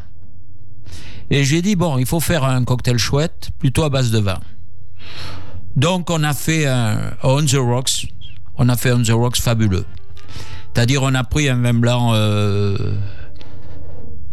Et 1.31 1.43
j'ai 1.43 1.63
dit, 1.63 1.75
bon, 1.75 1.97
il 1.97 2.05
faut 2.05 2.19
faire 2.19 2.43
un 2.43 2.63
cocktail 2.63 2.99
chouette, 2.99 3.49
plutôt 3.57 3.83
à 3.83 3.89
base 3.89 4.11
de 4.11 4.19
vin. 4.19 4.39
Donc 5.75 6.11
on 6.11 6.23
a 6.23 6.33
fait 6.33 6.67
un 6.67 7.13
on 7.23 7.43
the 7.43 7.55
rocks. 7.55 8.07
On 8.57 8.69
a 8.69 8.77
fait 8.77 8.91
on 8.91 9.01
the 9.01 9.09
rocks 9.09 9.37
fabuleux. 9.37 9.85
C'est-à-dire 10.73 11.01
on 11.01 11.13
a 11.15 11.23
pris 11.23 11.49
un 11.49 11.61
vin 11.61 11.73
blanc, 11.73 12.11
euh, 12.13 12.77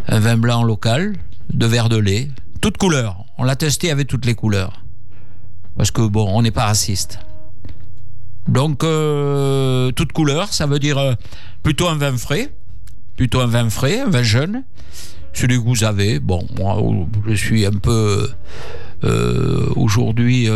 un 0.07 0.21
vin 0.21 0.37
blanc 0.37 0.65
local, 0.65 1.17
de 1.51 1.67
verre 1.67 1.89
de 1.89 1.97
lait, 1.97 2.29
toutes 2.61 2.77
couleurs. 2.77 3.25
On 3.39 3.45
l'a 3.45 3.57
testé 3.57 3.91
avec 3.91 4.07
toutes 4.07 4.27
les 4.27 4.35
couleurs. 4.35 4.85
Parce 5.77 5.91
que 5.91 6.03
bon, 6.03 6.29
on 6.29 6.43
n'est 6.43 6.51
pas 6.51 6.67
raciste. 6.67 7.19
Donc, 8.49 8.83
euh, 8.83 9.93
toute 9.93 10.13
couleur, 10.13 10.53
ça 10.53 10.67
veut 10.67 10.79
dire 10.79 10.99
euh, 10.99 11.15
plutôt 11.63 11.89
un 11.89 11.97
vin 11.97 12.17
frais, 12.17 12.53
plutôt 13.17 13.41
un 13.41 13.47
vin 13.47 13.71
frais, 13.71 14.01
un 14.01 14.11
vin 14.11 14.23
jeune, 14.23 14.65
celui 15.33 15.59
que 15.59 15.65
vous 15.65 15.85
avez. 15.85 16.19
Bon, 16.19 16.47
moi, 16.59 16.77
je 17.27 17.35
suis 17.35 17.65
un 17.65 17.71
peu 17.71 18.29
euh, 19.05 19.67
aujourd'hui 19.77 20.49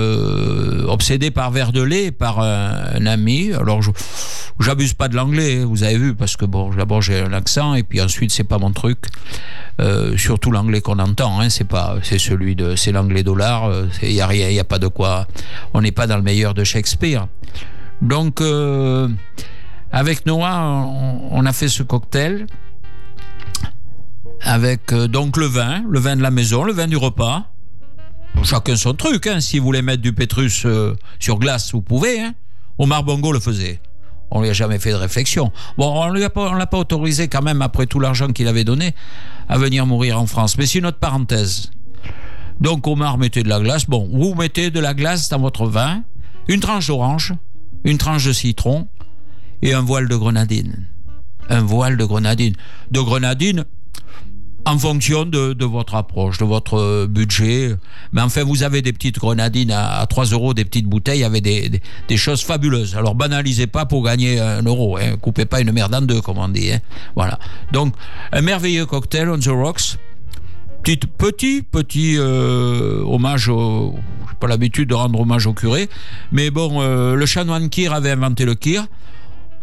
obsédé 0.88 1.30
par 1.30 1.50
verre 1.52 1.72
de 1.72 1.82
lait, 1.82 2.10
par 2.10 2.40
un, 2.40 3.06
ami. 3.06 3.52
Alors, 3.52 3.80
j'abuse 4.58 4.94
pas 4.94 5.08
de 5.08 5.14
l'anglais, 5.14 5.60
hein, 5.60 5.66
vous 5.66 5.84
avez 5.84 5.96
vu, 5.96 6.14
parce 6.14 6.36
que 6.36 6.44
bon, 6.44 6.74
d'abord 6.74 7.02
j'ai 7.02 7.20
un 7.20 7.32
accent 7.32 7.74
et 7.74 7.82
puis 7.82 8.00
ensuite 8.00 8.32
c'est 8.32 8.44
pas 8.44 8.58
mon 8.58 8.72
truc. 8.72 8.98
Surtout 10.16 10.50
l'anglais 10.50 10.80
qu'on 10.80 10.98
entend, 10.98 11.40
hein, 11.40 11.50
c'est 11.50 11.68
pas, 11.68 11.96
c'est 12.02 12.18
celui 12.18 12.56
de, 12.56 12.74
c'est 12.74 12.92
l'anglais 12.92 13.22
dollar. 13.22 13.70
Il 14.02 14.12
y 14.12 14.20
a 14.20 14.26
rien, 14.26 14.48
il 14.48 14.54
y 14.54 14.60
a 14.60 14.64
pas 14.64 14.80
de 14.80 14.88
quoi. 14.88 15.28
On 15.72 15.82
n'est 15.82 15.92
pas 15.92 16.08
dans 16.08 16.16
le 16.16 16.22
meilleur 16.22 16.52
de 16.52 16.64
Shakespeare. 16.64 17.28
Donc, 18.02 18.40
euh, 18.40 19.08
avec 19.92 20.26
Noah, 20.26 20.62
on, 20.62 21.28
on 21.30 21.46
a 21.46 21.52
fait 21.52 21.68
ce 21.68 21.82
cocktail 21.82 22.46
avec 24.42 24.92
euh, 24.92 25.08
donc 25.08 25.36
le 25.36 25.46
vin, 25.46 25.82
le 25.88 25.98
vin 25.98 26.16
de 26.16 26.22
la 26.22 26.30
maison, 26.30 26.64
le 26.64 26.72
vin 26.72 26.86
du 26.86 26.96
repas. 26.96 27.44
Chacun 28.44 28.76
son 28.76 28.94
truc. 28.94 29.26
Hein. 29.26 29.40
Si 29.40 29.58
vous 29.58 29.64
voulez 29.64 29.82
mettre 29.82 30.02
du 30.02 30.12
Pétrus 30.12 30.64
euh, 30.66 30.94
sur 31.18 31.38
glace, 31.38 31.72
vous 31.72 31.82
pouvez. 31.82 32.20
Hein. 32.20 32.34
Omar 32.78 33.02
Bongo 33.02 33.32
le 33.32 33.40
faisait. 33.40 33.80
On 34.30 34.42
lui 34.42 34.50
a 34.50 34.52
jamais 34.52 34.78
fait 34.78 34.90
de 34.90 34.96
réflexion. 34.96 35.52
Bon, 35.78 36.02
on 36.02 36.12
ne 36.12 36.18
l'a 36.18 36.66
pas 36.66 36.78
autorisé 36.78 37.28
quand 37.28 37.42
même, 37.42 37.62
après 37.62 37.86
tout 37.86 38.00
l'argent 38.00 38.28
qu'il 38.28 38.48
avait 38.48 38.64
donné, 38.64 38.94
à 39.48 39.56
venir 39.56 39.86
mourir 39.86 40.20
en 40.20 40.26
France. 40.26 40.58
Mais 40.58 40.66
c'est 40.66 40.80
une 40.80 40.86
autre 40.86 40.98
parenthèse. 40.98 41.70
Donc 42.60 42.86
Omar 42.86 43.18
mettait 43.18 43.42
de 43.42 43.48
la 43.48 43.60
glace. 43.60 43.86
Bon, 43.86 44.08
vous 44.12 44.34
mettez 44.34 44.70
de 44.70 44.80
la 44.80 44.94
glace 44.94 45.28
dans 45.28 45.38
votre 45.38 45.66
vin, 45.66 46.02
une 46.48 46.60
tranche 46.60 46.88
d'orange, 46.88 47.34
une 47.86 47.98
tranche 47.98 48.26
de 48.26 48.32
citron 48.32 48.88
et 49.62 49.72
un 49.72 49.80
voile 49.80 50.08
de 50.08 50.16
grenadine. 50.16 50.86
Un 51.48 51.62
voile 51.62 51.96
de 51.96 52.04
grenadine. 52.04 52.54
De 52.90 53.00
grenadine, 53.00 53.64
en 54.66 54.76
fonction 54.76 55.24
de, 55.24 55.52
de, 55.52 55.64
votre 55.64 55.94
approche, 55.94 56.38
de 56.38 56.44
votre 56.44 57.06
budget. 57.06 57.76
Mais 58.12 58.20
enfin, 58.20 58.42
vous 58.42 58.64
avez 58.64 58.82
des 58.82 58.92
petites 58.92 59.20
grenadines 59.20 59.70
à, 59.70 60.00
à 60.00 60.06
3 60.06 60.26
euros, 60.26 60.52
des 60.52 60.64
petites 60.64 60.88
bouteilles 60.88 61.22
avec 61.22 61.44
des, 61.44 61.68
des, 61.68 61.80
des, 62.08 62.16
choses 62.16 62.42
fabuleuses. 62.42 62.96
Alors, 62.96 63.14
banalisez 63.14 63.68
pas 63.68 63.86
pour 63.86 64.02
gagner 64.02 64.40
un 64.40 64.62
euro. 64.62 64.98
Hein. 64.98 65.16
Coupez 65.22 65.44
pas 65.44 65.60
une 65.60 65.70
merde 65.70 65.94
en 65.94 66.02
deux, 66.02 66.20
comme 66.20 66.38
on 66.38 66.48
dit. 66.48 66.72
Hein. 66.72 66.80
Voilà. 67.14 67.38
Donc, 67.72 67.94
un 68.32 68.40
merveilleux 68.40 68.86
cocktail 68.86 69.30
on 69.30 69.38
the 69.38 69.46
rocks. 69.46 69.96
Petit, 70.86 70.98
petit, 70.98 71.62
petit 71.62 72.14
euh, 72.16 73.02
hommage 73.02 73.48
au. 73.48 73.96
Pas 74.38 74.46
l'habitude 74.46 74.88
de 74.90 74.94
rendre 74.94 75.18
hommage 75.18 75.48
au 75.48 75.52
curé. 75.52 75.88
Mais 76.30 76.50
bon, 76.50 76.80
euh, 76.80 77.16
le 77.16 77.26
chanoine 77.26 77.70
Kir 77.70 77.92
avait 77.92 78.12
inventé 78.12 78.44
le 78.44 78.54
Kir. 78.54 78.86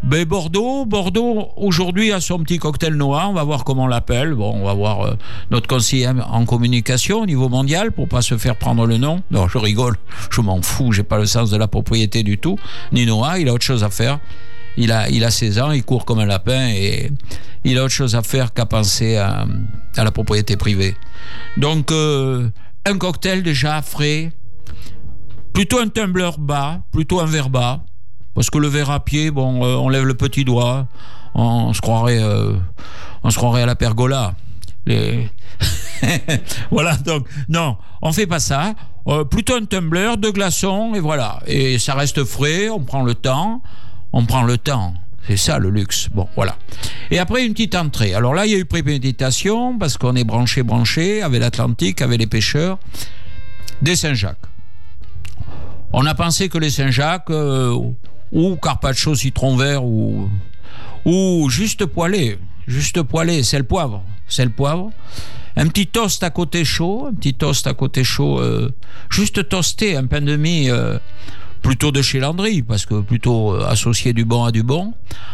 Ben 0.02 0.26
Bordeaux, 0.26 0.84
Bordeaux 0.84 1.48
aujourd'hui 1.56 2.12
a 2.12 2.20
son 2.20 2.40
petit 2.40 2.58
cocktail 2.58 2.92
noir. 2.92 3.30
On 3.30 3.32
va 3.32 3.42
voir 3.42 3.64
comment 3.64 3.84
on 3.84 3.86
l'appelle. 3.86 4.34
Bon, 4.34 4.52
on 4.54 4.66
va 4.66 4.74
voir 4.74 5.00
euh, 5.00 5.14
notre 5.50 5.66
conseiller 5.66 6.08
en 6.08 6.44
communication 6.44 7.22
au 7.22 7.26
niveau 7.26 7.48
mondial 7.48 7.90
pour 7.90 8.06
pas 8.06 8.20
se 8.20 8.36
faire 8.36 8.56
prendre 8.56 8.84
le 8.84 8.98
nom. 8.98 9.22
Non, 9.30 9.48
je 9.48 9.56
rigole. 9.56 9.96
Je 10.30 10.42
m'en 10.42 10.60
fous. 10.60 10.92
J'ai 10.92 11.04
pas 11.04 11.16
le 11.16 11.24
sens 11.24 11.50
de 11.50 11.56
la 11.56 11.68
propriété 11.68 12.22
du 12.22 12.36
tout. 12.36 12.58
Ni 12.92 13.06
Noah, 13.06 13.38
il 13.38 13.48
a 13.48 13.54
autre 13.54 13.64
chose 13.64 13.82
à 13.82 13.88
faire. 13.88 14.18
Il 14.76 14.90
a, 14.92 15.08
il 15.08 15.24
a 15.24 15.30
16 15.30 15.58
ans, 15.60 15.70
il 15.70 15.84
court 15.84 16.04
comme 16.04 16.18
un 16.18 16.26
lapin 16.26 16.68
et 16.68 17.10
il 17.64 17.78
a 17.78 17.84
autre 17.84 17.94
chose 17.94 18.14
à 18.14 18.22
faire 18.22 18.52
qu'à 18.52 18.66
penser 18.66 19.16
à, 19.16 19.46
la 19.96 20.10
propriété 20.10 20.56
privée. 20.56 20.96
Donc, 21.56 21.92
euh, 21.92 22.48
un 22.84 22.98
cocktail 22.98 23.42
déjà 23.42 23.80
frais, 23.82 24.32
plutôt 25.52 25.78
un 25.78 25.88
tumbler 25.88 26.30
bas, 26.38 26.80
plutôt 26.92 27.20
un 27.20 27.26
verre 27.26 27.50
bas. 27.50 27.80
Parce 28.34 28.50
que 28.50 28.58
le 28.58 28.66
verre 28.66 28.90
à 28.90 29.04
pied, 29.04 29.30
bon, 29.30 29.64
euh, 29.64 29.76
on 29.76 29.88
lève 29.88 30.04
le 30.04 30.14
petit 30.14 30.44
doigt, 30.44 30.88
on, 31.34 31.72
se 31.72 31.80
croirait, 31.80 32.20
euh, 32.20 32.54
on 33.22 33.30
se 33.30 33.36
croirait 33.36 33.62
à 33.62 33.66
la 33.66 33.76
pergola. 33.76 34.34
Voilà, 36.70 36.96
donc, 36.96 37.26
non, 37.48 37.78
on 38.02 38.12
fait 38.12 38.26
pas 38.26 38.40
ça. 38.40 38.74
Plutôt 39.30 39.54
un 39.54 39.64
tumbler, 39.64 40.16
deux 40.18 40.32
glaçons, 40.32 40.94
et 40.94 41.00
voilà. 41.00 41.40
Et 41.46 41.78
ça 41.78 41.94
reste 41.94 42.24
frais, 42.24 42.68
on 42.68 42.80
prend 42.80 43.02
le 43.02 43.14
temps, 43.14 43.62
on 44.14 44.24
prend 44.24 44.44
le 44.44 44.56
temps. 44.56 44.94
C'est 45.26 45.36
ça 45.36 45.58
le 45.58 45.70
luxe. 45.70 46.08
Bon, 46.14 46.28
voilà. 46.36 46.56
Et 47.10 47.18
après, 47.18 47.44
une 47.44 47.52
petite 47.52 47.74
entrée. 47.74 48.14
Alors 48.14 48.32
là, 48.32 48.46
il 48.46 48.52
y 48.52 48.54
a 48.54 48.58
eu 48.58 48.64
préméditation, 48.64 49.76
parce 49.76 49.98
qu'on 49.98 50.14
est 50.14 50.24
branché, 50.24 50.62
branché, 50.62 51.20
avec 51.20 51.40
l'Atlantique, 51.40 52.00
avec 52.00 52.20
les 52.20 52.26
pêcheurs, 52.26 52.78
des 53.82 53.96
Saint-Jacques. 53.96 54.46
On 55.92 56.06
a 56.06 56.14
pensé 56.14 56.48
que 56.48 56.58
les 56.58 56.70
Saint-Jacques, 56.70 57.30
euh, 57.30 57.76
ou 58.30 58.56
carpaccio 58.56 59.14
citron 59.16 59.56
vert, 59.56 59.84
ou, 59.84 60.30
ou 61.04 61.50
juste 61.50 61.84
poêlé, 61.86 62.38
juste 62.68 63.02
poêlé, 63.02 63.42
c'est 63.42 63.58
le 63.58 63.64
poivre, 63.64 64.02
c'est 64.28 64.44
le 64.44 64.52
poivre. 64.52 64.90
Un 65.56 65.66
petit 65.68 65.86
toast 65.86 66.22
à 66.22 66.30
côté 66.30 66.64
chaud, 66.64 67.06
un 67.10 67.14
petit 67.14 67.34
toast 67.34 67.66
à 67.66 67.74
côté 67.74 68.04
chaud, 68.04 68.40
euh, 68.40 68.70
juste 69.10 69.48
toasté, 69.48 69.96
un 69.96 70.06
pain 70.06 70.20
de 70.20 70.36
mie 70.36 70.70
euh, 70.70 70.98
plutôt 71.64 71.90
de 71.90 72.02
chez 72.02 72.20
Landry, 72.20 72.62
parce 72.62 72.84
que 72.84 73.00
plutôt 73.00 73.54
euh, 73.54 73.66
associé 73.66 74.12
du 74.12 74.24
bon 74.24 74.44
à 74.44 74.52
du 74.52 74.62
bon. 74.62 74.92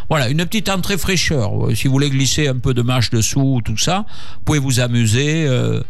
Voilà, 0.09 0.29
une 0.29 0.43
petite 0.45 0.69
entrée 0.69 0.97
fraîcheur. 0.97 1.51
Si 1.75 1.87
vous 1.87 1.93
voulez 1.93 2.09
glisser 2.09 2.47
un 2.47 2.57
peu 2.57 2.73
de 2.73 2.81
mâche 2.81 3.09
dessous, 3.09 3.61
tout 3.63 3.77
ça, 3.77 4.05
vous 4.07 4.43
pouvez 4.45 4.59
vous 4.59 4.79
amuser. 4.79 5.45
Euh, 5.45 5.81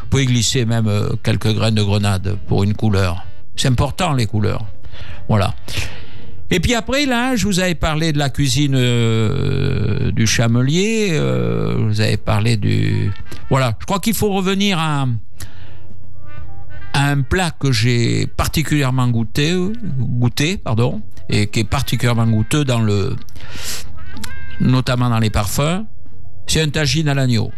vous 0.00 0.06
pouvez 0.08 0.24
glisser 0.24 0.64
même 0.64 0.86
euh, 0.86 1.10
quelques 1.22 1.52
graines 1.52 1.74
de 1.74 1.82
grenade 1.82 2.38
pour 2.46 2.62
une 2.62 2.74
couleur. 2.74 3.24
C'est 3.56 3.68
important 3.68 4.12
les 4.12 4.26
couleurs. 4.26 4.64
Voilà. 5.28 5.52
Et 6.50 6.60
puis 6.60 6.74
après, 6.74 7.04
là, 7.04 7.36
je 7.36 7.44
vous 7.44 7.60
avais 7.60 7.74
parlé 7.74 8.12
de 8.12 8.18
la 8.18 8.30
cuisine 8.30 8.74
euh, 8.74 10.10
du 10.12 10.26
chamelier, 10.26 11.08
euh, 11.10 11.76
je 11.76 11.82
vous 11.82 12.00
avais 12.00 12.16
parlé 12.16 12.56
du... 12.56 13.10
Voilà, 13.50 13.76
je 13.80 13.84
crois 13.84 13.98
qu'il 13.98 14.14
faut 14.14 14.32
revenir 14.32 14.78
à 14.78 15.06
un 17.08 17.22
plat 17.22 17.50
que 17.50 17.72
j'ai 17.72 18.26
particulièrement 18.26 19.08
goûté, 19.08 19.54
goûté 19.98 20.56
pardon, 20.56 21.02
et 21.28 21.46
qui 21.48 21.60
est 21.60 21.64
particulièrement 21.64 22.26
goûteux 22.26 22.64
dans 22.64 22.80
le... 22.80 23.16
notamment 24.60 25.10
dans 25.10 25.18
les 25.18 25.30
parfums, 25.30 25.84
c'est 26.46 26.60
un 26.60 26.70
tagine 26.70 27.08
à 27.08 27.14
l'agneau. 27.14 27.50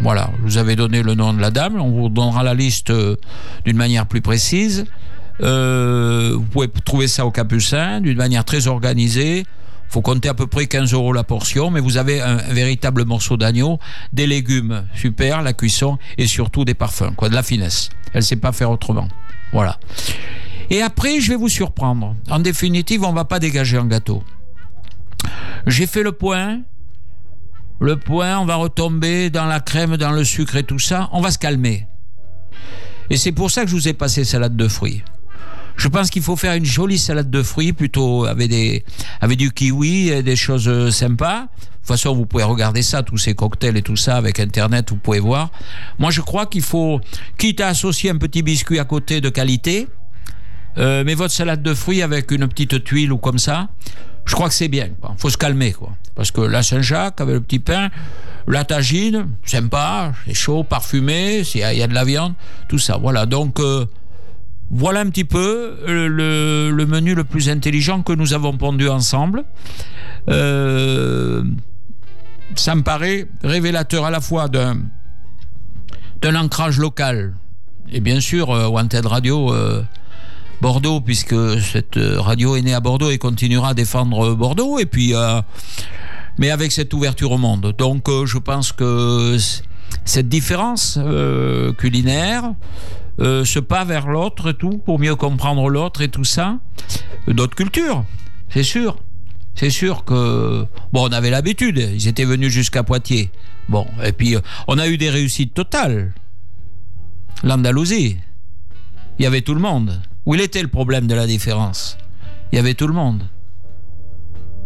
Voilà, 0.00 0.30
je 0.38 0.42
vous 0.42 0.58
avais 0.58 0.76
donné 0.76 1.02
le 1.02 1.14
nom 1.14 1.32
de 1.34 1.40
la 1.40 1.50
dame, 1.50 1.78
on 1.80 1.90
vous 1.90 2.08
donnera 2.08 2.42
la 2.42 2.54
liste 2.54 2.90
euh, 2.90 3.16
d'une 3.64 3.76
manière 3.76 4.06
plus 4.06 4.22
précise. 4.22 4.86
Euh, 5.42 6.32
vous 6.34 6.44
pouvez 6.44 6.68
trouver 6.84 7.06
ça 7.06 7.26
au 7.26 7.30
Capucin 7.30 8.00
d'une 8.00 8.16
manière 8.16 8.44
très 8.44 8.66
organisée. 8.66 9.44
Faut 9.90 10.02
compter 10.02 10.28
à 10.28 10.34
peu 10.34 10.46
près 10.46 10.66
15 10.66 10.92
euros 10.94 11.12
la 11.12 11.24
portion, 11.24 11.70
mais 11.70 11.80
vous 11.80 11.96
avez 11.96 12.20
un, 12.20 12.36
véritable 12.36 13.04
morceau 13.04 13.36
d'agneau, 13.36 13.80
des 14.12 14.28
légumes, 14.28 14.84
super, 14.94 15.42
la 15.42 15.52
cuisson, 15.52 15.98
et 16.16 16.28
surtout 16.28 16.64
des 16.64 16.74
parfums, 16.74 17.12
quoi, 17.16 17.28
de 17.28 17.34
la 17.34 17.42
finesse. 17.42 17.90
Elle 18.14 18.22
sait 18.22 18.36
pas 18.36 18.52
faire 18.52 18.70
autrement. 18.70 19.08
Voilà. 19.52 19.78
Et 20.70 20.80
après, 20.80 21.20
je 21.20 21.30
vais 21.30 21.36
vous 21.36 21.48
surprendre. 21.48 22.14
En 22.30 22.38
définitive, 22.38 23.02
on 23.04 23.12
va 23.12 23.24
pas 23.24 23.40
dégager 23.40 23.78
un 23.78 23.86
gâteau. 23.86 24.22
J'ai 25.66 25.88
fait 25.88 26.04
le 26.04 26.12
point. 26.12 26.60
Le 27.80 27.96
point, 27.96 28.38
on 28.38 28.44
va 28.44 28.54
retomber 28.54 29.30
dans 29.30 29.46
la 29.46 29.58
crème, 29.58 29.96
dans 29.96 30.12
le 30.12 30.22
sucre 30.22 30.54
et 30.54 30.62
tout 30.62 30.78
ça. 30.78 31.08
On 31.12 31.20
va 31.20 31.32
se 31.32 31.38
calmer. 31.38 31.86
Et 33.08 33.16
c'est 33.16 33.32
pour 33.32 33.50
ça 33.50 33.64
que 33.64 33.70
je 33.70 33.74
vous 33.74 33.88
ai 33.88 33.92
passé 33.92 34.22
salade 34.22 34.56
de 34.56 34.68
fruits. 34.68 35.02
Je 35.76 35.88
pense 35.88 36.10
qu'il 36.10 36.22
faut 36.22 36.36
faire 36.36 36.54
une 36.54 36.64
jolie 36.64 36.98
salade 36.98 37.30
de 37.30 37.42
fruits, 37.42 37.72
plutôt 37.72 38.24
avec, 38.26 38.50
des, 38.50 38.84
avec 39.20 39.38
du 39.38 39.50
kiwi 39.50 40.08
et 40.08 40.22
des 40.22 40.36
choses 40.36 40.90
sympas. 40.90 41.42
De 41.42 41.46
toute 41.46 41.86
façon, 41.86 42.14
vous 42.14 42.26
pouvez 42.26 42.44
regarder 42.44 42.82
ça, 42.82 43.02
tous 43.02 43.16
ces 43.16 43.34
cocktails 43.34 43.76
et 43.76 43.82
tout 43.82 43.96
ça, 43.96 44.16
avec 44.16 44.38
Internet, 44.38 44.90
vous 44.90 44.96
pouvez 44.96 45.20
voir. 45.20 45.50
Moi, 45.98 46.10
je 46.10 46.20
crois 46.20 46.46
qu'il 46.46 46.62
faut, 46.62 47.00
quitte 47.38 47.60
à 47.60 47.68
associer 47.68 48.10
un 48.10 48.16
petit 48.16 48.42
biscuit 48.42 48.78
à 48.78 48.84
côté 48.84 49.20
de 49.20 49.30
qualité, 49.30 49.88
euh, 50.78 51.02
mais 51.04 51.14
votre 51.14 51.32
salade 51.32 51.62
de 51.62 51.74
fruits 51.74 52.02
avec 52.02 52.30
une 52.30 52.46
petite 52.46 52.84
tuile 52.84 53.12
ou 53.12 53.18
comme 53.18 53.38
ça, 53.38 53.68
je 54.26 54.34
crois 54.34 54.48
que 54.48 54.54
c'est 54.54 54.68
bien. 54.68 54.90
Il 55.02 55.18
faut 55.18 55.30
se 55.30 55.38
calmer, 55.38 55.72
quoi. 55.72 55.96
Parce 56.14 56.30
que 56.30 56.42
la 56.42 56.62
Saint-Jacques, 56.62 57.20
avec 57.20 57.34
le 57.34 57.40
petit 57.40 57.58
pain, 57.58 57.88
la 58.46 58.64
tagine, 58.64 59.28
sympa, 59.44 60.12
c'est 60.26 60.34
chaud, 60.34 60.62
parfumé, 60.62 61.42
il 61.54 61.60
y, 61.60 61.64
a, 61.64 61.72
il 61.72 61.78
y, 61.78 61.82
a 61.82 61.86
de 61.86 61.94
la 61.94 62.04
viande, 62.04 62.34
tout 62.68 62.78
ça. 62.78 62.98
Voilà, 62.98 63.26
donc... 63.26 63.58
Euh, 63.58 63.86
voilà 64.70 65.00
un 65.00 65.06
petit 65.06 65.24
peu 65.24 65.76
le, 65.86 66.86
menu 66.86 67.14
le 67.14 67.24
plus 67.24 67.48
intelligent 67.48 68.02
que 68.02 68.12
nous 68.12 68.34
avons 68.34 68.56
pondu 68.56 68.88
ensemble. 68.88 69.44
Euh, 70.28 71.42
ça 72.54 72.74
me 72.74 72.82
paraît 72.82 73.26
révélateur 73.42 74.04
à 74.04 74.10
la 74.10 74.20
fois 74.20 74.48
d'un 74.48 74.84
ancrage 76.36 76.78
local 76.78 77.34
et 77.90 78.00
bien 78.00 78.20
sûr 78.20 78.50
euh, 78.50 78.68
Wanted 78.68 79.06
Radio 79.06 79.52
euh, 79.52 79.82
Bordeaux 80.60 81.00
puisque 81.00 81.60
cette 81.60 81.98
radio 81.98 82.54
est 82.54 82.62
née 82.62 82.74
à 82.74 82.80
Bordeaux 82.80 83.10
et 83.10 83.18
continuera 83.18 83.70
à 83.70 83.74
défendre 83.74 84.34
Bordeaux 84.34 84.78
et 84.78 84.86
puis 84.86 85.14
mais 86.38 86.50
avec 86.50 86.70
cette 86.70 86.94
ouverture 86.94 87.32
au 87.32 87.38
monde. 87.38 87.74
Donc 87.76 88.08
je 88.08 88.38
pense 88.38 88.72
que 88.72 89.36
cette 90.04 90.28
différence 90.28 90.98
culinaire, 91.78 92.52
euh, 93.18 93.44
ce 93.44 93.58
pas 93.58 93.84
vers 93.84 94.06
l'autre 94.06 94.52
tout, 94.52 94.78
pour 94.78 94.98
mieux 94.98 95.16
comprendre 95.16 95.68
l'autre 95.68 96.00
et 96.00 96.08
tout 96.08 96.24
ça, 96.24 96.58
d'autres 97.26 97.56
cultures, 97.56 98.04
c'est 98.48 98.62
sûr. 98.62 98.98
C'est 99.54 99.70
sûr 99.70 100.04
que 100.04 100.64
bon, 100.92 101.08
on 101.08 101.12
avait 101.12 101.28
l'habitude. 101.28 101.76
Ils 101.76 102.08
étaient 102.08 102.24
venus 102.24 102.52
jusqu'à 102.52 102.82
Poitiers. 102.82 103.30
Bon, 103.68 103.86
et 104.02 104.12
puis 104.12 104.36
euh, 104.36 104.40
on 104.68 104.78
a 104.78 104.88
eu 104.88 104.96
des 104.96 105.10
réussites 105.10 105.54
totales. 105.54 106.12
L'Andalousie, 107.42 108.18
il 109.18 109.22
y 109.22 109.26
avait 109.26 109.42
tout 109.42 109.54
le 109.54 109.60
monde. 109.60 110.00
Où 110.24 110.34
il 110.34 110.40
était 110.40 110.62
le 110.62 110.68
problème 110.68 111.06
de 111.06 111.14
la 111.14 111.26
différence? 111.26 111.98
Il 112.52 112.56
y 112.56 112.58
avait 112.58 112.74
tout 112.74 112.86
le 112.86 112.94
monde. 112.94 113.22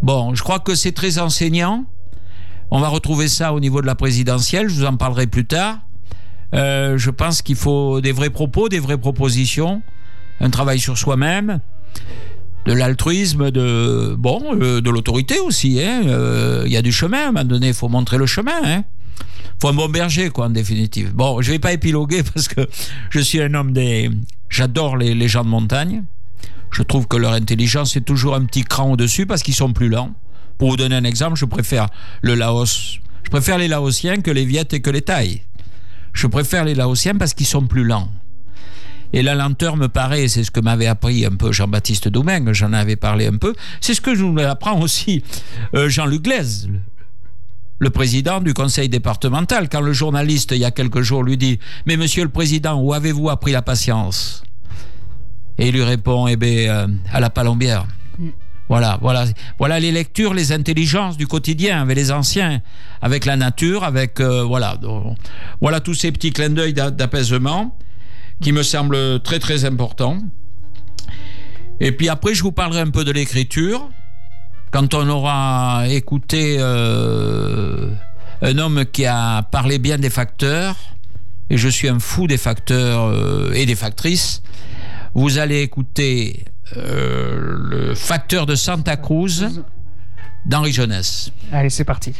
Bon, 0.02 0.34
je 0.34 0.42
crois 0.42 0.60
que 0.60 0.74
c'est 0.74 0.92
très 0.92 1.18
enseignant. 1.18 1.86
On 2.70 2.80
va 2.80 2.88
retrouver 2.88 3.28
ça 3.28 3.52
au 3.52 3.60
niveau 3.60 3.80
de 3.80 3.86
la 3.86 3.94
présidentielle. 3.94 4.68
Je 4.68 4.74
vous 4.74 4.84
en 4.84 4.96
parlerai 4.96 5.26
plus 5.26 5.46
tard. 5.46 5.78
Euh, 6.54 6.98
je 6.98 7.10
pense 7.10 7.42
qu'il 7.42 7.56
faut 7.56 8.00
des 8.00 8.12
vrais 8.12 8.30
propos, 8.30 8.68
des 8.68 8.78
vraies 8.78 8.98
propositions, 8.98 9.82
un 10.40 10.50
travail 10.50 10.78
sur 10.78 10.98
soi-même, 10.98 11.60
de 12.66 12.72
l'altruisme, 12.72 13.50
de 13.50 14.14
bon, 14.18 14.42
euh, 14.60 14.80
de 14.80 14.90
l'autorité 14.90 15.38
aussi. 15.40 15.80
Hein. 15.82 16.02
Euh, 16.06 16.62
il 16.66 16.72
y 16.72 16.76
a 16.76 16.82
du 16.82 16.92
chemin 16.92 17.18
à 17.18 17.28
un 17.28 17.32
moment 17.32 17.44
donné. 17.44 17.68
Il 17.68 17.74
faut 17.74 17.88
montrer 17.88 18.18
le 18.18 18.26
chemin. 18.26 18.52
Hein. 18.64 18.84
faut 19.60 19.68
un 19.68 19.74
bon 19.74 19.88
berger, 19.88 20.30
quoi, 20.30 20.46
en 20.46 20.50
définitive. 20.50 21.12
Bon, 21.14 21.42
je 21.42 21.50
vais 21.50 21.58
pas 21.58 21.72
épiloguer 21.72 22.22
parce 22.34 22.48
que 22.48 22.66
je 23.10 23.20
suis 23.20 23.42
un 23.42 23.54
homme 23.54 23.72
des. 23.72 24.10
J'adore 24.48 24.96
les, 24.96 25.28
gens 25.28 25.44
de 25.44 25.48
montagne. 25.48 26.04
Je 26.70 26.82
trouve 26.82 27.06
que 27.06 27.16
leur 27.16 27.32
intelligence 27.32 27.96
est 27.96 28.02
toujours 28.02 28.34
un 28.34 28.44
petit 28.44 28.62
cran 28.62 28.92
au-dessus 28.92 29.26
parce 29.26 29.42
qu'ils 29.42 29.54
sont 29.54 29.72
plus 29.72 29.88
lents. 29.88 30.12
Pour 30.58 30.70
vous 30.70 30.76
donner 30.76 30.94
un 30.94 31.04
exemple, 31.04 31.36
je 31.36 31.44
préfère 31.44 31.88
le 32.22 32.34
Laos. 32.34 32.98
Je 33.24 33.30
préfère 33.30 33.58
les 33.58 33.68
Laotiens 33.68 34.20
que 34.20 34.30
les 34.30 34.44
Viettes 34.44 34.74
et 34.74 34.80
que 34.80 34.90
les 34.90 35.02
Thaïs. 35.02 35.40
Je 36.14 36.26
préfère 36.26 36.64
les 36.64 36.74
Laotiens 36.74 37.16
parce 37.16 37.34
qu'ils 37.34 37.46
sont 37.46 37.66
plus 37.66 37.84
lents. 37.84 38.10
Et 39.12 39.22
la 39.22 39.34
lenteur 39.34 39.76
me 39.76 39.88
paraît, 39.88 40.26
c'est 40.26 40.42
ce 40.42 40.50
que 40.50 40.60
m'avait 40.60 40.86
appris 40.86 41.24
un 41.24 41.36
peu 41.36 41.52
Jean-Baptiste 41.52 42.08
Domingue, 42.08 42.52
j'en 42.52 42.72
avais 42.72 42.96
parlé 42.96 43.26
un 43.28 43.36
peu, 43.36 43.54
c'est 43.80 43.94
ce 43.94 44.00
que 44.00 44.10
nous 44.10 44.36
apprend 44.42 44.80
aussi 44.80 45.22
euh, 45.74 45.88
Jean-Luc 45.88 46.22
Glaise, 46.22 46.68
le 47.78 47.90
président 47.90 48.40
du 48.40 48.54
conseil 48.54 48.88
départemental, 48.88 49.68
quand 49.68 49.80
le 49.80 49.92
journaliste, 49.92 50.52
il 50.52 50.58
y 50.58 50.64
a 50.64 50.70
quelques 50.70 51.02
jours, 51.02 51.22
lui 51.22 51.36
dit 51.36 51.60
Mais 51.86 51.96
monsieur 51.96 52.24
le 52.24 52.30
président, 52.30 52.80
où 52.80 52.92
avez-vous 52.92 53.30
appris 53.30 53.52
la 53.52 53.62
patience? 53.62 54.42
Et 55.58 55.68
il 55.68 55.74
lui 55.74 55.84
répond 55.84 56.26
Eh 56.26 56.36
bien, 56.36 56.70
euh, 56.70 56.86
à 57.12 57.20
la 57.20 57.30
palombière. 57.30 57.86
Voilà, 58.68 59.78
les 59.80 59.92
lectures, 59.92 60.32
les 60.34 60.52
intelligences 60.52 61.16
du 61.16 61.26
quotidien 61.26 61.82
avec 61.82 61.96
les 61.96 62.10
anciens, 62.10 62.62
avec 63.02 63.24
la 63.26 63.36
nature, 63.36 63.84
avec 63.84 64.20
euh, 64.20 64.42
voilà, 64.42 64.78
voilà 65.60 65.80
tous 65.80 65.94
ces 65.94 66.10
petits 66.12 66.32
clins 66.32 66.50
d'œil 66.50 66.72
d'a- 66.72 66.90
d'apaisement 66.90 67.76
qui 68.42 68.52
me 68.52 68.62
semblent 68.62 69.20
très 69.22 69.38
très 69.38 69.64
importants. 69.64 70.18
Et 71.80 71.92
puis 71.92 72.08
après, 72.08 72.34
je 72.34 72.42
vous 72.42 72.52
parlerai 72.52 72.80
un 72.80 72.90
peu 72.90 73.04
de 73.04 73.12
l'écriture 73.12 73.88
quand 74.70 74.94
on 74.94 75.08
aura 75.08 75.84
écouté 75.88 76.56
euh, 76.58 77.90
un 78.42 78.58
homme 78.58 78.84
qui 78.90 79.06
a 79.06 79.42
parlé 79.42 79.78
bien 79.78 79.98
des 79.98 80.10
facteurs. 80.10 80.76
Et 81.50 81.58
je 81.58 81.68
suis 81.68 81.88
un 81.88 81.98
fou 81.98 82.26
des 82.26 82.38
facteurs 82.38 83.04
euh, 83.04 83.52
et 83.52 83.66
des 83.66 83.74
factrices. 83.76 84.42
Vous 85.14 85.38
allez 85.38 85.60
écouter 85.60 86.44
euh, 86.76 87.56
le 87.56 87.94
facteur 87.94 88.46
de 88.46 88.54
Santa 88.54 88.96
Cruz 88.96 89.62
d'Henri 90.46 90.72
Jeunesse. 90.72 91.30
Allez, 91.52 91.70
c'est 91.70 91.84
parti. 91.84 92.14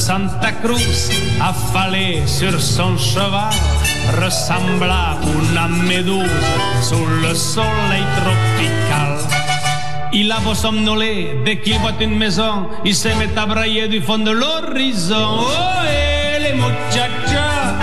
Santa 0.00 0.52
Cruz, 0.62 1.10
affalé 1.40 2.22
sur 2.26 2.58
son 2.58 2.96
cheval, 2.96 3.52
ressembla 4.18 5.10
a 5.12 5.16
una 5.22 5.68
méduse 5.68 6.30
sous 6.82 7.06
le 7.22 7.34
soleil 7.34 8.04
tropical. 8.16 9.18
Il 10.12 10.32
a 10.32 10.40
beau 10.40 10.54
somnoler, 10.54 11.36
dès 11.44 11.58
qu'il 11.58 11.78
voit 11.80 11.92
une 12.00 12.16
maison, 12.16 12.66
il 12.84 12.94
se 12.94 13.08
met 13.08 13.36
à 13.36 13.44
brailler 13.44 13.88
du 13.88 14.00
fond 14.00 14.18
de 14.18 14.30
l'horizon. 14.30 15.40
Oh, 15.40 15.82
et 15.84 16.40
les 16.44 16.54
muchachas, 16.54 17.74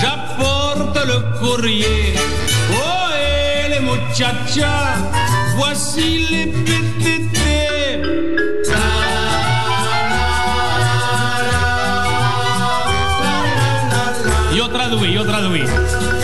j'apporte 0.00 0.96
le 1.04 1.18
courrier. 1.40 2.14
Oh, 2.72 3.10
et 3.18 3.68
les 3.70 3.80
muchachas, 3.80 4.94
voici 5.56 6.26
les 6.30 6.63
Yo 14.74 14.80
traduí, 14.80 15.12
yo 15.12 15.24
traduí. 15.24 15.62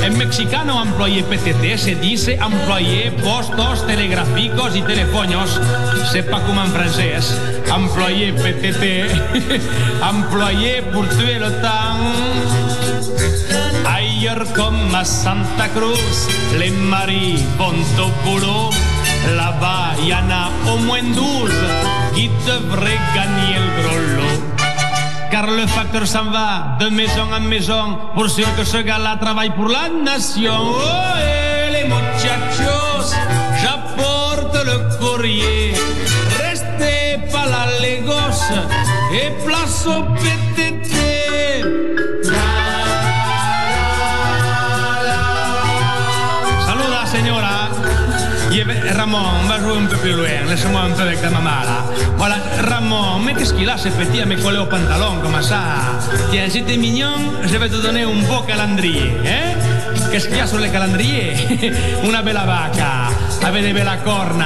En 0.02 0.18
mexicano 0.18 0.82
employé 0.82 1.22
PTT 1.22 1.78
se 1.78 1.94
dice 1.94 2.34
employé 2.34 3.12
postos 3.22 3.86
telegráficos 3.86 4.74
y 4.74 4.82
telefonios. 4.82 5.60
Sepa 6.10 6.40
como 6.40 6.60
en 6.64 6.72
francés. 6.72 7.40
Employé 7.72 8.32
PTT. 8.32 9.06
employé 10.02 10.82
pour 10.82 11.08
tuer 11.10 11.38
le 11.38 11.52
temps. 11.62 11.94
Ailleurs 13.86 14.52
comme 14.52 14.96
à 14.96 15.04
Santa 15.04 15.68
Cruz, 15.68 16.26
les 16.58 16.72
maris 16.72 17.44
vont 17.56 18.02
au 18.02 18.10
boulot. 18.24 18.70
Là-bas, 19.36 19.94
y 20.04 20.12
en 20.12 20.28
a 20.28 20.50
au 20.72 20.78
moins 20.78 21.04
12 21.04 21.52
qui 22.16 22.28
devraient 22.48 22.98
le. 23.14 24.59
Car 25.30 25.46
le 25.46 25.66
facteur 25.66 26.06
s'en 26.06 26.24
va 26.30 26.76
de 26.80 26.88
maison 26.88 27.28
en 27.32 27.40
maison 27.40 27.98
pour 28.14 28.28
sûr 28.28 28.48
que 28.56 28.64
ce 28.64 28.78
gars-là 28.78 29.16
travaille 29.20 29.50
pour 29.50 29.68
la 29.68 29.88
nation. 29.88 30.52
Oh, 30.58 30.80
et 31.18 31.70
les 31.72 31.84
muchachos, 31.84 33.14
j'apporte 33.62 34.56
le 34.64 34.98
courrier. 34.98 35.72
Restez 36.42 37.20
pas 37.30 37.46
là, 37.46 37.66
les 37.80 37.98
gosses, 37.98 38.52
et 39.12 39.30
place 39.44 39.86
au 39.86 40.02
PTT. 40.14 41.89
Ramon, 48.96 49.18
va 49.48 49.58
jouer 49.60 49.78
un 49.82 49.86
peu 49.86 49.96
plus 49.96 50.12
loin. 50.12 50.28
Laisse-moi 50.48 50.80
un 50.80 50.90
peu 50.90 51.02
avec 51.02 51.20
ta 51.22 51.28
Ramon, 52.68 53.20
mais 53.24 53.34
qu'est-ce 53.34 53.54
a 53.68 53.76
petit 53.76 54.20
à 54.20 54.26
me 54.26 54.36
coller 54.36 54.58
au 54.58 54.66
pantalon 54.66 55.20
comme 55.22 55.40
ça 55.42 55.60
Tiens, 56.30 56.48
si 56.48 56.62
t'es 56.62 56.76
mignon, 56.76 57.16
je 57.42 57.56
vais 57.56 57.68
te 57.68 57.76
un 58.02 58.26
beau 58.28 58.42
calendrier. 58.46 59.12
Hein 59.24 59.58
Qu'est-ce 60.10 60.28
qu'il 60.28 60.38
y 60.38 60.40
a 60.40 60.46
calendrier 60.68 61.34
Una 62.04 62.22
bella 62.22 62.44
vaca, 62.44 63.46
avec 63.46 63.62
des 63.62 63.72
belles 63.72 63.98
cornes. 64.04 64.44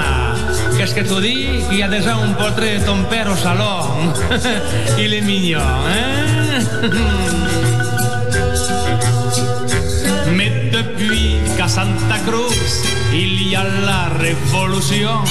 Qu'est-ce 0.77 0.95
que 0.95 1.01
tu 1.01 1.21
dis 1.23 1.47
Qu'il 1.69 1.79
y 1.79 1.83
a 1.83 1.89
déjà 1.89 2.15
un 2.15 2.33
portrait 2.33 2.79
de 2.79 2.85
ton 2.85 3.03
père 3.05 3.31
au 3.31 3.37
salon. 3.37 4.13
Il 4.99 5.15
est 5.15 5.21
mignon, 5.23 5.61
hein 5.89 6.91
Mais 10.37 10.71
depuis 10.73 11.37
qu'à 11.57 11.69
Santa 11.69 12.19
Cruz, 12.27 13.04
il 13.15 13.49
y 13.49 13.55
a 13.55 13.63
la 13.63 14.09
révolution, 14.19 15.23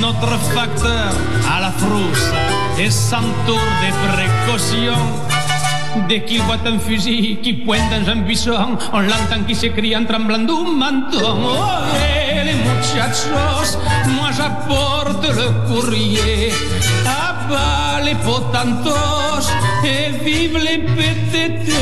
notre 0.00 0.38
facteur 0.54 1.12
à 1.50 1.60
la 1.60 1.72
frousse 1.72 2.30
et 2.78 2.90
s'entoure 2.90 3.70
des 3.82 3.94
précautions. 4.12 5.06
Dès 6.08 6.22
qu'il 6.24 6.42
voit 6.42 6.58
un 6.66 6.78
fusil 6.78 7.38
qui 7.42 7.52
pointe 7.54 7.88
dans 7.90 8.10
un 8.10 8.16
buisson, 8.16 8.76
on 8.92 9.00
l'entend 9.00 9.44
qui 9.46 9.54
s'écrie 9.54 9.96
en 9.96 10.04
tremblant 10.04 10.38
d'un 10.38 10.64
menton. 10.64 11.38
Oh, 11.44 11.54
et 11.96 12.44
les 12.44 12.58
muchachos, 12.68 13.78
moi 14.16 14.30
j'apporte 14.36 15.26
le 15.28 15.48
courrier. 15.68 16.52
À 17.06 17.48
bas 17.48 18.00
les 18.04 18.16
potentos 18.16 19.48
et 19.84 20.10
vive 20.24 20.58
les 20.58 20.78
PTT. 20.78 21.72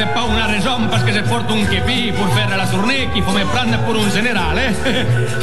C'est 0.00 0.14
pas 0.14 0.24
une 0.26 0.40
raison 0.54 0.88
parce 0.90 1.02
que 1.02 1.12
je 1.12 1.20
porte 1.20 1.50
un 1.50 1.66
képi 1.66 2.10
pour 2.12 2.26
faire 2.34 2.48
la 2.56 2.64
tournée 2.66 3.10
qu'il 3.12 3.22
faut 3.22 3.32
me 3.32 3.44
prendre 3.44 3.76
pour 3.84 4.02
un 4.02 4.08
général. 4.08 4.56
Eh? 4.56 4.72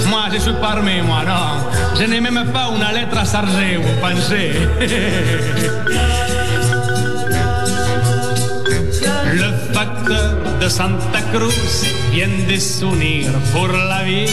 Moi, 0.09 0.23
je 0.33 0.39
suis 0.39 0.53
pas 0.53 0.71
armé, 0.71 1.03
moi, 1.03 1.21
non. 1.27 1.69
Je 1.99 2.05
n'ai 2.05 2.19
même 2.19 2.43
pas 2.51 2.71
une 2.73 2.83
lettre 2.95 3.19
à 3.19 3.25
charger, 3.25 3.77
vous 3.77 3.93
pensez. 4.01 4.53
Le 9.41 9.49
facteur 9.73 10.33
de 10.59 10.67
Santa 10.69 11.21
Cruz 11.31 11.85
vient 12.11 12.27
de 12.49 12.57
s'unir 12.57 13.27
pour 13.53 13.67
la 13.67 14.01
vie 14.03 14.31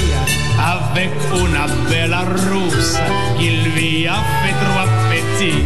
avec 0.74 1.10
une 1.34 1.58
belle 1.90 2.16
rousse 2.50 2.96
qu'il 3.36 3.62
lui 3.72 4.06
a 4.06 4.16
fait 4.40 4.54
trois 4.64 4.88
petits. 5.10 5.64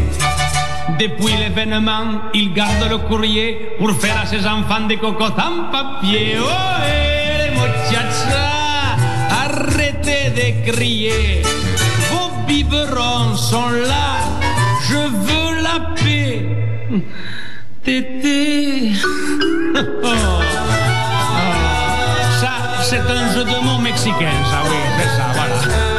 Depuis 0.97 1.37
l'événement, 1.37 2.23
il 2.35 2.53
garde 2.53 2.89
le 2.91 2.99
courrier 2.99 3.71
pour 3.79 3.93
faire 3.93 4.21
à 4.23 4.27
ses 4.27 4.47
enfants 4.47 4.87
des 4.89 4.97
cocottes 4.97 5.39
en 5.39 5.71
papier. 5.71 6.37
Oh, 6.41 6.47
et 6.87 7.45
les 7.45 7.51
muchachas, 7.51 8.97
arrêtez 9.45 10.31
de 10.31 10.73
crier. 10.73 11.43
Vos 12.11 12.31
biberons 12.47 13.37
sont 13.37 13.71
là, 13.71 14.19
je 14.89 14.97
veux 14.97 15.63
la 15.63 15.95
paix. 15.95 16.47
Tété. 17.85 18.93
Oh. 20.03 20.07
Ça, 22.41 22.83
c'est 22.83 22.99
un 22.99 23.33
jeu 23.33 23.45
de 23.45 23.65
mots 23.65 23.79
mexicain, 23.81 24.33
ça, 24.51 24.63
oui, 24.65 24.77
c'est 24.99 25.17
ça, 25.17 25.27
voilà. 25.35 25.98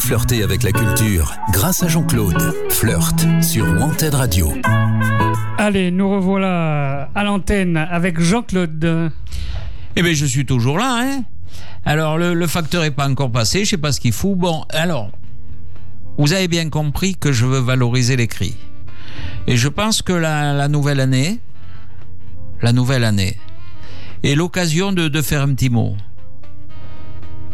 Venez 0.00 0.06
flirter 0.06 0.42
avec 0.42 0.62
la 0.62 0.72
culture 0.72 1.34
grâce 1.52 1.82
à 1.82 1.88
Jean-Claude. 1.88 2.54
Flirt 2.70 3.26
sur 3.42 3.66
Wanted 3.66 4.14
Radio. 4.14 4.52
Allez, 5.58 5.90
nous 5.90 6.08
revoilà 6.08 7.10
à 7.14 7.24
l'antenne 7.24 7.76
avec 7.76 8.18
Jean-Claude. 8.18 9.10
Eh 9.96 10.02
bien, 10.02 10.12
je 10.14 10.24
suis 10.26 10.46
toujours 10.46 10.78
là, 10.78 11.00
hein. 11.02 11.22
Alors, 11.84 12.18
le, 12.18 12.34
le 12.34 12.46
facteur 12.46 12.82
n'est 12.82 12.90
pas 12.90 13.08
encore 13.08 13.30
passé, 13.30 13.64
je 13.64 13.70
sais 13.70 13.76
pas 13.76 13.92
ce 13.92 14.00
qu'il 14.00 14.12
fout. 14.12 14.38
Bon, 14.38 14.64
alors, 14.70 15.10
vous 16.18 16.32
avez 16.32 16.48
bien 16.48 16.70
compris 16.70 17.14
que 17.14 17.32
je 17.32 17.44
veux 17.44 17.60
valoriser 17.60 18.16
l'écrit. 18.16 18.56
Et 19.46 19.56
je 19.56 19.68
pense 19.68 20.02
que 20.02 20.12
la, 20.12 20.54
la 20.54 20.68
nouvelle 20.68 21.00
année, 21.00 21.40
la 22.62 22.72
nouvelle 22.72 23.04
année, 23.04 23.36
est 24.22 24.34
l'occasion 24.34 24.92
de, 24.92 25.08
de 25.08 25.22
faire 25.22 25.42
un 25.42 25.54
petit 25.54 25.70
mot. 25.70 25.96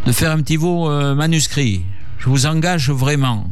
De 0.05 0.13
faire 0.13 0.31
un 0.31 0.41
petit 0.43 0.59
mot 0.59 0.89
euh, 0.89 1.15
manuscrit. 1.15 1.85
Je 2.19 2.29
vous 2.29 2.47
engage 2.47 2.91
vraiment. 2.91 3.47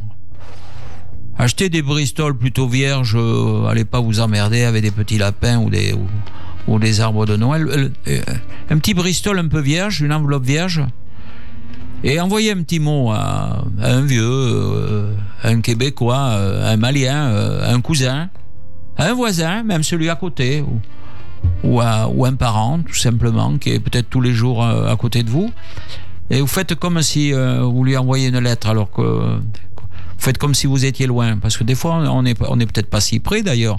Achetez 1.37 1.69
des 1.69 1.81
Bristol 1.81 2.37
plutôt 2.37 2.67
vierges, 2.67 3.15
euh, 3.17 3.65
allez 3.67 3.83
pas 3.83 3.99
vous 3.99 4.21
emmerder 4.21 4.63
avec 4.63 4.81
des 4.81 4.91
petits 4.91 5.17
lapins 5.17 5.57
ou 5.59 5.69
des, 5.69 5.93
ou, 6.67 6.79
des 6.79 7.01
arbres 7.01 7.25
de 7.25 7.35
Noël. 7.35 7.67
Euh, 7.67 7.89
euh, 8.07 8.21
un 8.69 8.77
petit 8.77 8.93
Bristol 8.93 9.37
un 9.39 9.47
peu 9.49 9.59
vierge, 9.59 10.01
une 10.01 10.13
enveloppe 10.13 10.45
vierge. 10.45 10.81
Et 12.05 12.21
envoyez 12.21 12.51
un 12.51 12.61
petit 12.63 12.79
mot 12.79 13.11
à, 13.11 13.65
un 13.81 14.01
vieux, 14.01 15.07
un 15.43 15.59
Québécois, 15.61 16.37
un 16.63 16.77
Malien, 16.77 17.33
un 17.63 17.81
cousin, 17.81 18.29
un 18.97 19.13
voisin, 19.13 19.63
même 19.63 19.81
celui 19.81 20.09
à 20.09 20.15
côté, 20.15 20.61
ou, 21.63 21.81
ou, 21.81 22.25
un 22.25 22.35
parent, 22.35 22.79
tout 22.85 22.93
simplement, 22.93 23.57
qui 23.57 23.71
est 23.71 23.79
peut-être 23.79 24.09
tous 24.09 24.21
les 24.21 24.33
jours 24.33 24.63
à 24.63 24.95
côté 24.97 25.23
de 25.23 25.31
vous. 25.31 25.51
Et 26.29 26.41
vous 26.41 26.47
faites 26.47 26.75
comme 26.75 27.01
si 27.01 27.33
euh, 27.33 27.61
vous 27.61 27.83
lui 27.83 27.95
envoyez 27.95 28.29
une 28.29 28.39
lettre, 28.39 28.67
alors 28.67 28.91
que 28.91 29.01
vous 29.01 29.41
faites 30.17 30.37
comme 30.37 30.55
si 30.55 30.65
vous 30.65 30.85
étiez 30.85 31.05
loin, 31.05 31.37
parce 31.37 31.57
que 31.57 31.63
des 31.63 31.75
fois 31.75 31.95
on 32.09 32.23
n'est 32.23 32.33
peut-être 32.33 32.89
pas 32.89 33.01
si 33.01 33.19
près 33.19 33.43
d'ailleurs. 33.43 33.77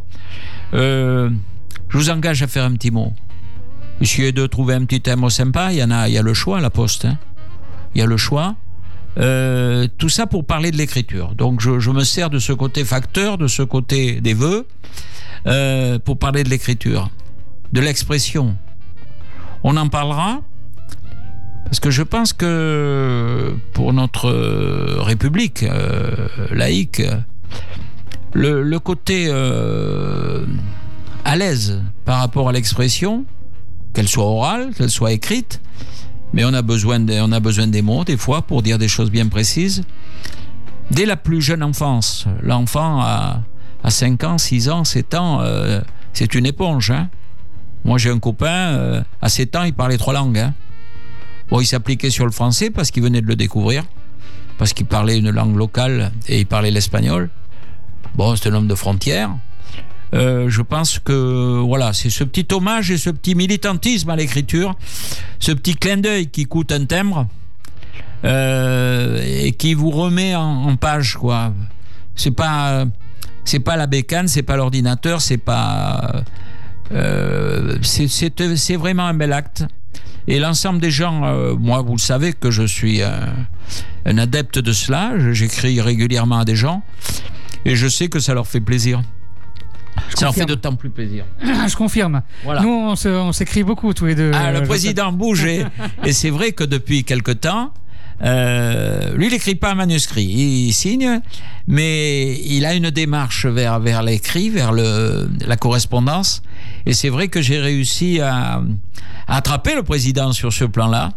Euh, 0.75 1.31
je 1.89 1.99
vous 1.99 2.11
engage 2.11 2.43
à 2.43 2.47
faire 2.47 2.65
un 2.65 2.73
petit 2.73 2.91
mot. 2.91 3.13
Essayez 4.01 4.33
de 4.33 4.47
trouver 4.47 4.75
un 4.75 4.85
petit 4.85 5.01
thème 5.01 5.29
sympa. 5.31 5.73
Il 5.73 5.79
y 5.79 5.83
en 5.83 5.91
a, 5.91 6.09
il 6.09 6.15
y 6.15 6.19
a 6.19 6.23
le 6.23 6.35
choix 6.35 6.59
à 6.59 6.61
la 6.61 6.71
poste. 6.71 7.07
hein. 7.07 7.19
Il 7.95 8.01
y 8.01 8.03
a 8.03 8.07
le 8.07 8.17
choix. 8.17 8.55
Euh, 9.19 9.89
tout 9.97 10.11
ça 10.11 10.27
pour 10.27 10.45
parler 10.45 10.71
de 10.71 10.77
l'écriture. 10.77 11.35
Donc 11.35 11.61
je, 11.61 11.91
me 11.91 12.05
sers 12.05 12.29
de 12.29 12.39
ce 12.39 12.53
côté 12.53 12.85
facteur, 12.85 13.39
de 13.39 13.47
ce 13.47 13.63
côté 13.63 14.21
des 14.21 14.35
vœux, 14.35 14.67
pour 16.05 16.19
parler 16.19 16.45
de 16.45 16.51
l'écriture, 16.51 17.11
de 17.73 17.81
l'expression. 17.81 18.57
On 19.65 19.77
en 19.77 19.89
parlera 19.89 20.43
parce 21.67 21.81
que 21.81 21.91
je 21.91 22.03
pense 22.03 22.33
que 22.33 23.55
pour 23.73 23.93
notre 23.93 24.29
euh, 24.29 25.03
République 25.03 25.65
euh, 25.65 26.29
laïque, 26.53 27.03
le, 28.33 28.79
côté 28.79 29.27
euh, 29.29 30.47
à 31.25 31.37
l'aise 31.37 31.83
par 32.05 32.21
rapport 32.21 32.49
à 32.49 32.53
l'expression, 32.53 33.25
qu'elle 33.93 34.09
soit 34.09 34.25
orale, 34.25 34.75
qu'elle 34.75 34.91
soit 34.91 35.13
écrite, 35.13 35.61
mais 36.33 36.45
on 36.45 36.55
a 36.55 36.63
besoin 36.63 37.01
des, 37.01 37.21
on 37.21 37.33
a 37.33 37.41
besoin 37.41 37.67
des 37.67 37.83
mots 37.83 38.05
des 38.05 38.17
fois 38.17 38.43
pour 38.43 38.63
dire 38.63 38.79
des 38.79 38.89
choses 38.89 39.11
bien 39.11 39.27
précises. 39.27 39.83
Dès 40.93 41.05
la 41.05 41.17
plus 41.17 41.43
jeune 41.43 41.65
enfance, 41.65 42.27
l'enfant 42.43 43.01
à, 43.01 43.43
à 43.83 43.91
5 43.91 44.23
ans, 44.23 44.39
6 44.39 44.69
ans, 44.69 44.85
7 44.85 45.15
ans, 45.15 45.41
c'est 46.13 46.35
une 46.37 46.47
éponge. 46.47 46.93
hein. 46.93 47.09
Moi 47.85 47.99
j'ai 47.99 48.11
un 48.11 48.21
copain, 48.21 49.03
à 49.21 49.29
7 49.29 49.57
ans, 49.57 49.65
il 49.65 49.75
parlait 49.75 49.99
trois 49.99 50.15
langues. 50.15 50.39
hein. 50.39 50.55
Bon, 51.49 51.61
il 51.61 51.67
s'appliquait 51.67 52.11
sur 52.11 52.25
le 52.25 52.33
français 52.33 52.71
parce 52.71 52.91
qu'il 52.91 53.03
venait 53.03 53.21
de 53.21 53.27
le 53.27 53.37
découvrir, 53.37 53.85
parce 54.59 54.73
qu'il 54.73 54.87
parlait 54.87 55.19
une 55.19 55.31
langue 55.31 55.57
locale 55.57 56.13
et 56.29 56.41
il 56.41 56.47
parlait 56.47 56.71
l'espagnol. 56.71 57.31
Bon, 58.15 58.35
c'est 58.35 58.49
un 58.49 58.55
homme 58.55 58.69
de 58.69 58.75
frontière. 58.75 59.31
Euh, 60.15 60.49
je 60.49 60.63
pense 60.63 60.99
que 60.99 61.61
voilà, 61.61 61.93
c'est 61.93 62.11
ce 62.11 62.25
petit 62.25 62.47
hommage 62.55 62.91
et 62.91 62.99
ce 62.99 63.11
petit 63.11 63.35
militantisme 63.35 64.11
à 64.11 64.17
l'écriture, 64.17 64.77
ce 65.39 65.53
petit 65.53 65.75
clin 65.75 65.97
d'œil 65.97 66.29
qui 66.29 66.47
coûte 66.47 66.73
un 66.73 66.85
timbre 66.85 67.27
euh, 68.25 69.21
et 69.25 69.53
qui 69.53 69.75
vous 69.75 69.91
remet 69.91 70.35
en, 70.35 70.77
page 70.77 71.17
quoi. 71.17 71.53
C'est 72.15 72.31
pas 72.31 72.87
c'est 73.45 73.61
pas 73.61 73.77
la 73.77 73.87
bécane, 73.87 74.29
c'est 74.29 74.43
pas 74.43 74.57
l'ordinateur, 74.57 75.21
c'est 75.21 75.39
pas 75.39 76.23
euh, 76.93 77.77
c'est 77.83 78.77
vraiment 78.77 79.07
un 79.07 79.15
bel 79.15 79.33
acte. 79.33 79.65
Et 80.29 80.39
l'ensemble 80.39 80.81
des 80.81 80.91
gens, 80.91 81.25
euh, 81.25 81.55
moi, 81.55 81.83
vous 81.83 81.93
le 81.93 81.99
savez 82.01 82.33
que 82.33 82.51
je 82.51 82.63
suis 82.65 83.03
un, 83.03 83.29
un 84.05 84.19
adepte 84.19 84.59
de 84.59 84.73
cela. 84.73 85.13
J'écris 85.33 85.81
régulièrement 85.81 86.39
à 86.41 86.45
des 86.45 86.57
gens 86.57 86.83
et 87.65 87.77
je 87.77 87.87
sais 87.89 88.09
que 88.09 88.19
ça 88.19 88.35
leur 88.35 88.47
fait 88.47 88.61
plaisir. 88.61 89.03
ça 90.15 90.27
leur 90.27 90.35
fait 90.35 90.41
confirme. 90.43 90.49
d'autant 90.49 90.75
plus 90.77 90.91
plaisir. 90.91 91.25
Je 91.69 91.77
confirme. 91.77 92.23
Voilà. 92.45 92.61
Nous, 92.63 92.95
on 93.07 93.33
s'écrit 93.33 93.63
beaucoup 93.63 93.93
tous 93.95 94.07
les 94.07 94.15
deux. 94.15 94.31
Ah, 94.35 94.53
le 94.53 94.59
Euh, 94.59 94.67
président 94.67 95.13
bouge 95.13 95.45
et, 95.45 95.65
et 96.05 96.13
c'est 96.13 96.31
vrai 96.31 96.53
que 96.53 96.65
depuis 96.65 97.05
quelque 97.05 97.33
temps, 97.33 97.73
euh, 98.23 99.15
lui, 99.15 99.27
il 99.27 99.33
n'écrit 99.33 99.55
pas 99.55 99.73
un 99.73 99.75
manuscrit, 99.75 100.25
il, 100.25 100.73
signe, 100.73 101.21
mais 101.67 102.41
il 102.45 102.65
a 102.65 102.75
une 102.75 102.91
démarche 102.91 103.47
vers, 103.47 103.81
vers 103.81 104.03
l'écrit, 104.03 104.51
vers 104.51 104.73
le, 104.73 105.29
la 105.45 105.57
correspondance. 105.57 106.43
Et 106.87 106.93
c'est 106.93 107.11
vrai 107.11 107.29
que 107.29 107.43
j'ai 107.43 107.59
réussi 107.59 108.21
à, 108.21 108.63
à 109.27 109.37
attraper 109.37 109.75
le 109.75 109.83
président 109.83 110.33
sur 110.33 110.53
ce 110.53 110.65
plan-là. 110.65 111.11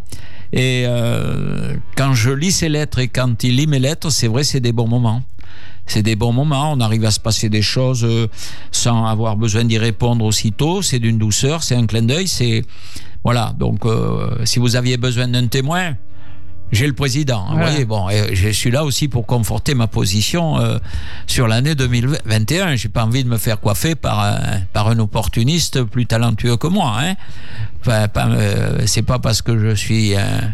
Et 0.52 0.84
euh, 0.88 1.76
quand 1.96 2.14
je 2.14 2.32
lis 2.32 2.52
ses 2.52 2.70
lettres 2.70 3.00
et 3.00 3.08
quand 3.08 3.44
il 3.44 3.58
lit 3.58 3.68
mes 3.68 3.80
lettres, 3.80 4.10
c'est 4.10 4.28
vrai, 4.28 4.44
c'est 4.44 4.60
des 4.60 4.72
bons 4.72 4.88
moments. 4.88 5.22
C'est 5.86 6.04
des 6.04 6.16
bons 6.16 6.34
moments, 6.34 6.72
on 6.72 6.80
arrive 6.82 7.06
à 7.06 7.12
se 7.12 7.20
passer 7.20 7.50
des 7.50 7.64
choses 7.64 8.04
euh, 8.04 8.28
sans 8.72 9.06
avoir 9.06 9.36
besoin 9.38 9.64
d'y 9.64 9.78
répondre 9.78 10.24
aussitôt. 10.24 10.82
C'est 10.82 11.00
d'une 11.00 11.18
douceur, 11.18 11.64
c'est 11.64 11.76
un 11.76 11.86
clin 11.86 12.04
d'œil, 12.04 12.28
c'est 12.28 12.64
voilà. 13.24 13.54
Donc, 13.58 13.86
euh, 13.86 14.46
si 14.46 14.60
vous 14.60 14.76
aviez 14.76 14.98
besoin 14.98 15.28
d'un 15.28 15.48
témoin, 15.48 15.96
j'ai 16.72 16.88
le 16.88 16.94
président. 16.94 17.46
Vous 17.48 17.54
Voilà. 17.56 17.70
voyez, 17.72 17.86
bon, 17.86 18.10
et 18.10 18.36
je 18.36 18.50
suis 18.50 18.72
là 18.72 18.84
aussi 18.84 19.08
pour 19.08 19.26
conforter 19.26 19.74
ma 19.74 19.88
position 19.88 20.60
euh, 20.60 20.78
sur 21.28 21.48
l'année 21.48 21.76
2021. 21.76 22.76
J'ai 22.76 22.90
pas 22.90 23.04
envie 23.06 23.24
de 23.24 23.30
me 23.30 23.38
faire 23.38 23.60
coiffer 23.60 23.96
par 23.96 24.20
un, 24.20 24.40
par 24.74 24.88
un 24.88 25.00
opportuniste 25.00 25.84
plus 25.84 26.06
talentueux 26.06 26.58
que 26.58 26.68
moi. 26.68 26.98
Hein. 27.02 27.16
Enfin, 27.82 28.08
euh, 28.18 28.82
c'est 28.86 29.02
pas 29.04 29.20
parce 29.20 29.42
que 29.42 29.58
je 29.58 29.74
suis 29.76 30.16
un, 30.16 30.54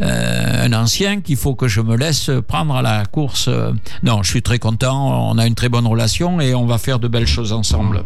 euh, 0.00 0.64
un 0.64 0.72
ancien 0.72 1.20
qu'il 1.20 1.36
faut 1.36 1.54
que 1.54 1.68
je 1.68 1.80
me 1.80 1.96
laisse 1.96 2.30
prendre 2.48 2.74
à 2.74 2.82
la 2.82 3.04
course. 3.04 3.50
Non, 4.02 4.22
je 4.22 4.30
suis 4.30 4.42
très 4.42 4.58
content. 4.58 5.30
On 5.30 5.38
a 5.38 5.46
une 5.46 5.54
très 5.54 5.68
bonne 5.68 5.86
relation 5.86 6.40
et 6.40 6.54
on 6.54 6.66
va 6.66 6.78
faire 6.78 6.98
de 6.98 7.08
belles 7.08 7.26
choses 7.26 7.52
ensemble. 7.52 8.04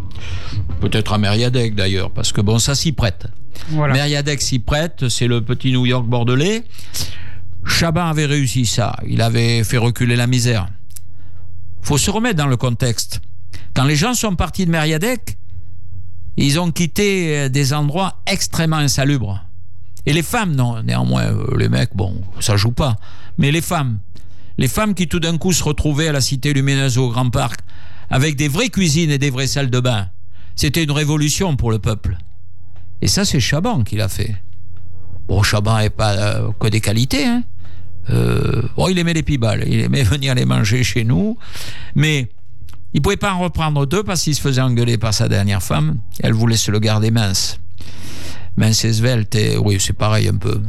Peut-être 0.80 1.12
à 1.12 1.18
Mériadec 1.18 1.74
d'ailleurs, 1.74 2.11
parce 2.11 2.33
que 2.33 2.40
bon, 2.40 2.59
ça 2.59 2.74
s'y 2.74 2.92
prête. 2.92 3.26
Voilà. 3.68 3.94
Mériadec 3.94 4.42
s'y 4.42 4.59
prête, 4.59 5.09
c'est 5.09 5.28
le 5.28 5.40
petit 5.40 5.72
New 5.72 5.87
York 5.87 6.07
bordelais. 6.07 6.64
Chaban 7.66 8.07
avait 8.07 8.26
réussi 8.26 8.66
ça, 8.66 8.96
il 9.07 9.22
avait 9.22 9.64
fait 9.64 9.78
reculer 9.78 10.16
la 10.16 10.26
misère. 10.26 10.66
Faut 11.80 11.98
se 11.98 12.11
remettre 12.11 12.37
dans 12.37 12.46
le 12.46 12.57
contexte. 12.57 13.20
Quand 13.74 13.85
les 13.85 13.96
gens 13.96 14.14
sont 14.14 14.37
partis 14.37 14.66
de 14.66 14.70
Mériadec, 14.70 15.38
ils 16.37 16.59
ont 16.59 16.72
quitté 16.72 17.48
des 17.48 17.72
endroits 17.72 18.16
extrêmement 18.26 18.76
insalubres. 18.76 19.43
Et 20.07 20.12
les 20.12 20.23
femmes, 20.23 20.55
non, 20.55 20.83
néanmoins, 20.83 21.25
euh, 21.25 21.57
les 21.57 21.69
mecs, 21.69 21.95
bon, 21.95 22.21
ça 22.40 22.57
joue 22.57 22.73
pas. 22.73 22.97
Mais 23.38 23.51
les 23.51 23.62
femmes, 23.62 23.99
les 24.59 24.69
femmes 24.69 24.95
qui 24.95 25.09
tout 25.09 25.21
d'un 25.21 25.38
coup 25.38 25.53
se 25.53 25.64
retrouvaient 25.64 26.09
à 26.09 26.12
la 26.12 26.21
Cité 26.21 26.53
Lumineuse 26.53 26.99
au 26.99 27.11
Grand 27.11 27.31
Parc 27.31 27.61
avec 28.11 28.37
des 28.37 28.49
vraies 28.49 28.69
cuisines 28.69 29.11
et 29.11 29.19
des 29.19 29.31
vraies 29.31 29.47
salles 29.47 29.71
de 29.71 29.81
bain, 29.81 30.09
c'était 30.57 30.85
une 30.85 30.90
révolution 30.93 31.57
pour 31.57 31.71
le 31.71 31.79
peuple. 31.79 32.19
Et 33.01 33.09
ça, 33.09 33.25
c'est 33.25 33.40
Chaban 33.40 33.83
qui 33.83 33.97
l'a 33.97 34.09
fait. 34.09 34.37
Bon, 35.27 35.43
Chaban 35.43 35.79
n'est 35.79 35.90
pas 35.90 36.12
euh, 36.12 36.53
que 36.61 36.69
des 36.69 36.81
qualités. 36.81 37.25
Hein. 37.25 37.43
Euh, 38.11 38.62
bon, 38.77 38.88
il 38.88 38.99
aimait 38.99 39.14
les 39.14 39.23
pibales, 39.23 39.64
il 39.67 39.81
aimait 39.81 40.03
venir 40.05 40.35
les 40.35 40.45
manger 40.45 40.85
chez 40.85 41.05
nous, 41.05 41.38
mais 41.95 42.29
il 42.93 43.03
pouvait 43.03 43.17
pas 43.17 43.33
en 43.33 43.40
reprendre 43.40 43.87
deux 43.87 44.03
parce 44.03 44.23
qu'il 44.23 44.35
se 44.35 44.40
faisait 44.40 44.61
engueuler 44.61 44.99
par 44.99 45.14
sa 45.14 45.29
dernière 45.29 45.62
femme. 45.62 45.97
Elle 46.21 46.35
voulait 46.35 46.57
se 46.57 46.71
le 46.71 46.79
garder 46.79 47.11
mince. 47.11 47.59
Mince 48.57 48.85
et 48.85 48.93
svelte, 48.93 49.35
et 49.35 49.57
oui, 49.57 49.79
c'est 49.81 49.95
pareil 49.95 50.29
un 50.29 50.37
peu. 50.37 50.62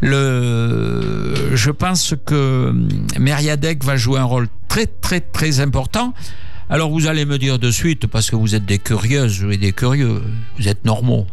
Le, 0.00 1.56
je 1.56 1.70
pense 1.70 2.14
que 2.24 2.72
Meriadec 3.18 3.82
va 3.82 3.96
jouer 3.96 4.20
un 4.20 4.24
rôle 4.24 4.48
très, 4.68 4.86
très, 4.86 5.20
très 5.20 5.58
important. 5.60 6.14
Alors 6.70 6.90
vous 6.90 7.06
allez 7.06 7.24
me 7.24 7.38
dire 7.38 7.58
de 7.58 7.70
suite, 7.70 8.06
parce 8.06 8.30
que 8.30 8.36
vous 8.36 8.54
êtes 8.54 8.66
des 8.66 8.78
curieuses 8.78 9.44
et 9.50 9.56
des 9.56 9.72
curieux, 9.72 10.22
vous 10.58 10.68
êtes 10.68 10.84
normaux. 10.84 11.26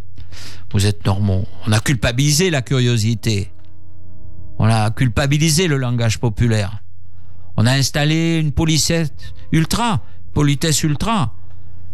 Vous 0.71 0.85
êtes 0.85 1.05
normaux. 1.05 1.45
On 1.67 1.71
a 1.71 1.79
culpabilisé 1.79 2.49
la 2.49 2.61
curiosité. 2.61 3.51
On 4.57 4.65
a 4.65 4.89
culpabilisé 4.91 5.67
le 5.67 5.77
langage 5.77 6.19
populaire. 6.19 6.79
On 7.57 7.65
a 7.65 7.71
installé 7.71 8.39
une 8.39 8.51
politesse 8.51 9.13
ultra, 9.51 10.01
politesse 10.33 10.83
ultra. 10.83 11.33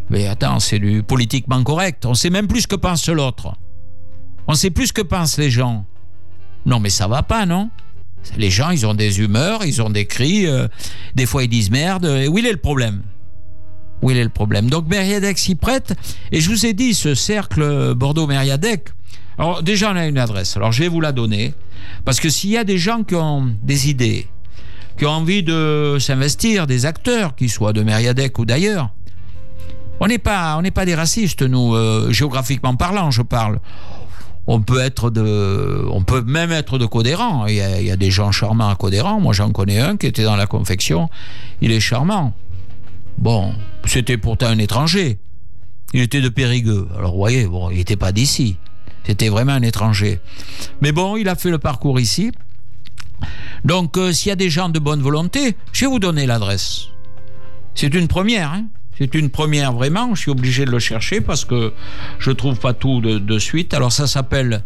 Mais 0.09 0.27
attends, 0.27 0.59
c'est 0.59 0.79
du 0.79 1.03
politiquement 1.03 1.63
correct. 1.63 2.05
On 2.05 2.13
sait 2.13 2.29
même 2.29 2.47
plus 2.47 2.61
ce 2.61 2.67
que 2.67 2.75
pense 2.75 3.07
l'autre. 3.09 3.55
On 4.47 4.53
sait 4.53 4.69
plus 4.69 4.87
ce 4.87 4.93
que 4.93 5.01
pensent 5.01 5.37
les 5.37 5.49
gens. 5.49 5.85
Non, 6.65 6.79
mais 6.79 6.89
ça 6.89 7.07
va 7.07 7.23
pas, 7.23 7.45
non? 7.45 7.69
Les 8.37 8.49
gens, 8.49 8.69
ils 8.69 8.85
ont 8.85 8.93
des 8.93 9.19
humeurs, 9.19 9.65
ils 9.65 9.81
ont 9.81 9.89
des 9.89 10.05
cris. 10.05 10.45
euh, 10.45 10.67
des 11.15 11.25
fois, 11.25 11.43
ils 11.43 11.49
disent 11.49 11.71
merde. 11.71 12.05
Et 12.05 12.27
où 12.27 12.37
il 12.37 12.45
est 12.45 12.51
le 12.51 12.57
problème? 12.57 13.01
Où 14.01 14.11
est 14.11 14.23
le 14.23 14.29
problème? 14.29 14.69
Donc, 14.69 14.87
Mériadec 14.87 15.37
s'y 15.37 15.55
prête. 15.55 15.93
Et 16.31 16.41
je 16.41 16.49
vous 16.49 16.65
ai 16.65 16.73
dit, 16.73 16.93
ce 16.93 17.15
cercle 17.15 17.93
Bordeaux-Mériadec. 17.95 18.89
Déjà, 19.63 19.91
on 19.91 19.95
a 19.95 20.05
une 20.05 20.17
adresse. 20.17 20.55
Alors, 20.57 20.71
je 20.71 20.83
vais 20.83 20.89
vous 20.89 21.01
la 21.01 21.11
donner. 21.11 21.53
Parce 22.05 22.19
que 22.19 22.29
s'il 22.29 22.51
y 22.51 22.57
a 22.57 22.63
des 22.63 22.77
gens 22.77 23.03
qui 23.03 23.15
ont 23.15 23.55
des 23.63 23.89
idées, 23.89 24.27
qui 24.97 25.05
ont 25.05 25.11
envie 25.11 25.41
de 25.41 25.97
s'investir, 25.99 26.67
des 26.67 26.85
acteurs, 26.85 27.35
qu'ils 27.35 27.49
soient 27.49 27.73
de 27.73 27.81
Mériadec 27.81 28.37
ou 28.37 28.45
d'ailleurs, 28.45 28.91
on 29.99 30.07
n'est 30.07 30.19
pas, 30.19 30.61
pas 30.73 30.85
des 30.85 30.95
racistes, 30.95 31.43
nous, 31.43 31.75
euh, 31.75 32.11
géographiquement 32.11 32.75
parlant, 32.75 33.11
je 33.11 33.21
parle. 33.21 33.59
On 34.53 34.59
peut 34.59 36.21
même 36.25 36.51
être 36.51 36.77
de 36.77 36.85
Codéran. 36.85 37.45
Il 37.47 37.55
y 37.55 37.91
a, 37.91 37.95
des 37.95 38.11
gens 38.11 38.33
charmants 38.33 38.67
à 38.67 38.75
Codéran. 38.75 39.21
Moi, 39.21 39.31
j'en 39.31 39.51
connais 39.51 39.79
un 39.79 39.95
qui 39.95 40.07
était 40.07 40.23
dans 40.23 40.35
la 40.35 40.45
confection. 40.45 41.09
Il 41.61 41.71
est 41.71 41.79
charmant. 41.79 42.33
Bon, 43.17 43.53
c'était 43.85 44.17
pourtant 44.17 44.47
un 44.47 44.57
étranger. 44.57 45.19
Il 45.93 46.01
était 46.01 46.19
de 46.19 46.27
Périgueux. 46.27 46.85
Alors, 46.97 47.11
vous 47.11 47.17
voyez, 47.17 47.47
il 47.71 47.77
n'était 47.77 47.95
pas 47.95 48.11
d'ici. 48.11 48.57
C'était 49.05 49.29
vraiment 49.29 49.53
un 49.53 49.61
étranger. 49.61 50.19
Mais 50.81 50.91
bon, 50.91 51.15
il 51.15 51.29
a 51.29 51.35
fait 51.35 51.49
le 51.49 51.57
parcours 51.57 52.01
ici. 52.01 52.33
Donc, 53.63 53.97
euh, 53.97 54.11
s'il 54.11 54.29
y 54.29 54.33
a 54.33 54.35
des 54.35 54.49
gens 54.49 54.67
de 54.67 54.79
bonne 54.79 55.01
volonté, 55.01 55.55
je 55.71 55.85
vais 55.85 55.91
vous 55.91 55.99
donner 55.99 56.25
l'adresse. 56.25 56.87
C'est 57.73 57.93
une 57.93 58.09
première. 58.09 58.51
Hein 58.51 58.65
c'est 59.01 59.15
une 59.15 59.31
première 59.31 59.73
vraiment. 59.73 60.13
Je 60.13 60.21
suis 60.21 60.31
obligé 60.31 60.63
de 60.63 60.69
le 60.69 60.77
chercher 60.77 61.21
parce 61.21 61.43
que 61.43 61.73
je 62.19 62.29
trouve 62.29 62.59
pas 62.59 62.73
tout 62.73 63.01
de, 63.01 63.39
suite. 63.39 63.73
Alors, 63.73 63.91
ça 63.91 64.05
s'appelle 64.05 64.63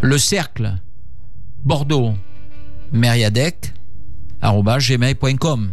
le 0.00 0.16
cercle 0.16 0.76
Bordeaux 1.64 2.14
Mériadec 2.92 3.72
gmail.com. 4.40 5.72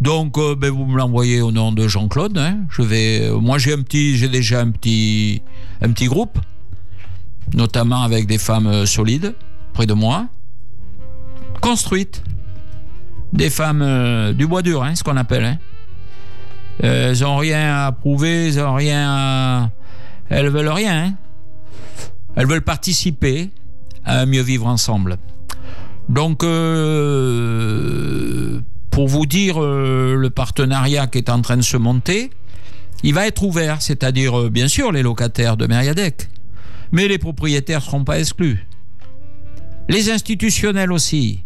Donc, 0.00 0.38
euh, 0.38 0.54
ben, 0.56 0.70
vous 0.70 0.86
me 0.86 0.96
l'envoyez 0.96 1.42
au 1.42 1.52
nom 1.52 1.72
de 1.72 1.86
Jean-Claude. 1.86 2.38
hein. 2.38 2.60
Je 2.70 2.80
vais, 2.80 3.28
euh, 3.28 3.38
moi, 3.38 3.58
j'ai 3.58 3.74
un 3.74 3.82
petit, 3.82 4.16
j'ai 4.16 4.28
déjà 4.30 4.62
un 4.62 4.70
petit, 4.70 5.42
un 5.82 5.92
petit 5.92 6.06
groupe, 6.06 6.38
notamment 7.52 8.02
avec 8.02 8.26
des 8.26 8.38
femmes 8.38 8.66
euh, 8.66 8.86
solides 8.86 9.34
près 9.74 9.84
de 9.84 9.92
moi, 9.92 10.26
construites, 11.60 12.22
des 13.34 13.50
femmes 13.50 14.32
du 14.32 14.46
bois 14.46 14.62
dur, 14.62 14.82
hein, 14.82 14.94
ce 14.94 15.04
qu'on 15.04 15.18
appelle. 15.18 15.44
hein. 15.44 15.58
Euh, 16.82 17.10
elles 17.10 17.24
ont 17.24 17.36
rien 17.36 17.86
à 17.86 17.92
prouver, 17.92 18.48
elles 18.48 18.60
ont 18.60 18.74
rien 18.74 19.70
elles 20.32 20.48
veulent 20.48 20.68
rien. 20.68 21.04
hein. 21.04 21.14
Elles 22.36 22.46
veulent 22.46 22.62
participer 22.62 23.50
à 24.04 24.20
un 24.20 24.26
mieux 24.26 24.40
vivre 24.40 24.66
ensemble. 24.66 25.18
Donc, 26.08 26.42
euh, 26.42 27.82
pour 28.90 29.08
vous 29.08 29.26
dire 29.26 29.62
euh, 29.62 30.16
le 30.16 30.30
partenariat 30.30 31.06
qui 31.06 31.18
est 31.18 31.28
en 31.28 31.42
train 31.42 31.58
de 31.58 31.62
se 31.62 31.76
monter, 31.76 32.30
il 33.02 33.12
va 33.14 33.26
être 33.26 33.42
ouvert, 33.42 33.82
c'est-à-dire 33.82 34.38
euh, 34.40 34.48
bien 34.48 34.68
sûr 34.68 34.90
les 34.92 35.02
locataires 35.02 35.56
de 35.58 35.66
Mériadec, 35.66 36.30
mais 36.92 37.08
les 37.08 37.18
propriétaires 37.18 37.80
ne 37.80 37.84
seront 37.84 38.04
pas 38.04 38.18
exclus. 38.18 38.66
Les 39.88 40.10
institutionnels 40.10 40.92
aussi. 40.92 41.42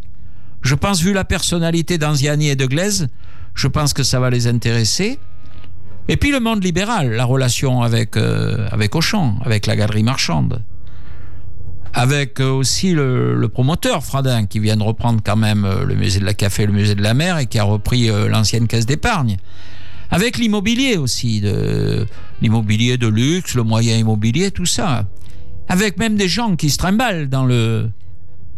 Je 0.63 0.75
pense, 0.75 1.01
vu 1.03 1.13
la 1.13 1.25
personnalité 1.25 1.99
d'Anziani 1.99 2.49
et 2.51 2.57
de 2.57 2.67
Glaise, 2.67 3.09
je 3.57 3.67
pense 3.67 3.93
que 3.93 4.05
ça 4.05 4.21
va 4.21 4.31
les 4.31 4.47
intéresser. 4.47 5.19
Et 6.09 6.17
puis 6.17 6.31
le 6.31 6.39
monde 6.39 6.63
libéral, 6.63 7.11
la 7.11 7.25
relation 7.25 7.83
avec, 7.83 8.17
euh, 8.17 8.69
avec 8.71 8.95
Auchan, 8.95 9.37
avec 9.45 9.67
la 9.67 9.75
galerie 9.75 10.05
marchande 10.05 10.63
avec 11.99 12.41
euh, 12.41 12.51
aussi 12.51 12.93
le, 12.93 13.49
promoteur 13.49 14.05
Fradin 14.05 14.45
qui 14.45 14.61
vient 14.61 14.77
de 14.77 14.83
reprendre 14.83 15.23
quand 15.25 15.37
même 15.37 15.65
euh, 15.65 15.87
le 15.87 15.95
musée 15.95 16.21
de 16.21 16.27
la 16.27 16.35
café 16.35 16.67
le 16.67 16.73
musée 16.73 16.95
de 16.95 17.03
la 17.03 17.15
mer 17.15 17.39
et 17.39 17.47
qui 17.47 17.59
a 17.59 17.65
repris 17.65 18.09
l'ancienne 18.29 18.69
caisse 18.69 18.85
d'épargne. 18.85 19.39
Avec 20.11 20.37
l'immobilier 20.37 20.99
aussi, 20.99 21.43
l'immobilier 22.43 22.99
de 22.99 23.09
luxe, 23.09 23.55
le 23.55 23.63
moyen 23.63 23.97
immobilier, 23.97 24.51
tout 24.51 24.67
ça. 24.67 25.07
Avec 25.69 25.99
même 25.99 26.17
des 26.17 26.29
gens 26.29 26.55
qui 26.55 26.69
se 26.69 26.77
trimballent 26.77 27.29
dans 27.29 27.47
le, 27.47 27.91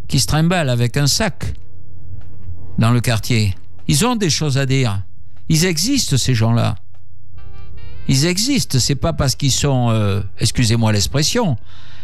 qui 0.09 0.19
se 0.19 0.27
trimballent 0.27 0.69
avec 0.69 0.97
un 0.97 1.07
sac 1.07 1.55
dans 2.77 2.91
le 2.91 3.01
quartier. 3.01 3.55
Ils 3.89 4.05
ont 4.07 4.17
des 4.17 4.31
choses 4.31 4.59
à 4.59 4.67
dire. 4.67 5.03
Ils 5.49 5.65
existent 5.65 6.17
ces 6.17 6.35
gens-là. 6.35 6.77
Ils 8.07 8.27
existent. 8.27 8.79
C'est 8.79 8.95
pas 8.95 9.13
parce 9.13 9.35
qu'ils 9.35 9.53
sont, 9.53 9.89
euh, 9.91 10.21
excusez-moi 10.39 10.93
l'expression, 10.93 11.57